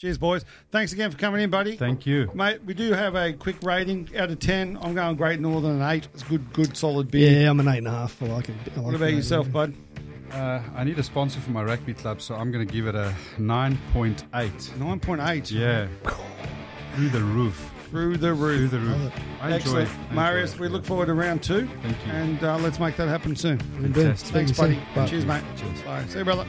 Cheers, 0.00 0.16
boys. 0.16 0.46
Thanks 0.70 0.94
again 0.94 1.10
for 1.10 1.18
coming 1.18 1.42
in, 1.42 1.50
buddy. 1.50 1.76
Thank 1.76 2.06
you. 2.06 2.30
Mate, 2.32 2.64
we 2.64 2.72
do 2.72 2.92
have 2.94 3.14
a 3.16 3.34
quick 3.34 3.56
rating 3.62 4.08
out 4.16 4.30
of 4.30 4.38
10. 4.38 4.78
I'm 4.80 4.94
going 4.94 5.14
Great 5.14 5.40
Northern 5.40 5.82
an 5.82 5.82
8. 5.82 6.08
It's 6.14 6.22
good, 6.22 6.50
good, 6.54 6.74
solid 6.74 7.10
beer. 7.10 7.42
Yeah, 7.42 7.50
I'm 7.50 7.60
an 7.60 7.68
eight 7.68 7.78
and 7.78 7.86
a 7.88 7.90
half. 7.90 8.22
I 8.22 8.26
like 8.28 8.48
it. 8.48 8.54
I 8.72 8.76
like 8.76 8.86
What 8.86 8.94
about 8.94 9.04
mate. 9.10 9.16
yourself, 9.16 9.52
bud? 9.52 9.74
Uh, 10.32 10.62
I 10.74 10.84
need 10.84 10.98
a 10.98 11.02
sponsor 11.02 11.38
for 11.40 11.50
my 11.50 11.62
rugby 11.62 11.92
club, 11.92 12.22
so 12.22 12.34
I'm 12.34 12.50
going 12.50 12.66
to 12.66 12.72
give 12.72 12.86
it 12.86 12.94
a 12.94 13.14
9.8. 13.36 14.16
9.8. 14.30 15.50
Yeah. 15.52 15.86
Through 16.94 17.08
the 17.10 17.20
roof. 17.20 17.70
Through 17.90 18.16
the 18.16 18.32
roof. 18.32 18.70
Through 18.70 18.78
the 18.80 18.86
roof. 18.86 19.12
I 19.42 19.46
enjoy 19.48 19.56
Excellent. 19.56 19.88
it. 19.88 19.92
I 19.92 20.02
enjoy 20.04 20.14
Marius, 20.14 20.54
it. 20.54 20.60
we 20.60 20.68
look 20.68 20.86
forward 20.86 21.06
to 21.06 21.14
round 21.14 21.42
two. 21.42 21.68
Thank 21.82 22.06
you. 22.06 22.12
And 22.12 22.42
uh, 22.42 22.56
let's 22.56 22.80
make 22.80 22.96
that 22.96 23.08
happen 23.08 23.36
soon. 23.36 23.58
We're 23.78 23.92
Fantastic. 23.92 24.32
Thanks, 24.32 24.52
buddy. 24.52 24.80
Bye. 24.94 25.06
Cheers, 25.06 25.26
mate. 25.26 25.42
Cheers. 25.58 25.82
Bye. 25.82 26.06
See 26.06 26.18
you, 26.20 26.24
brother. 26.24 26.46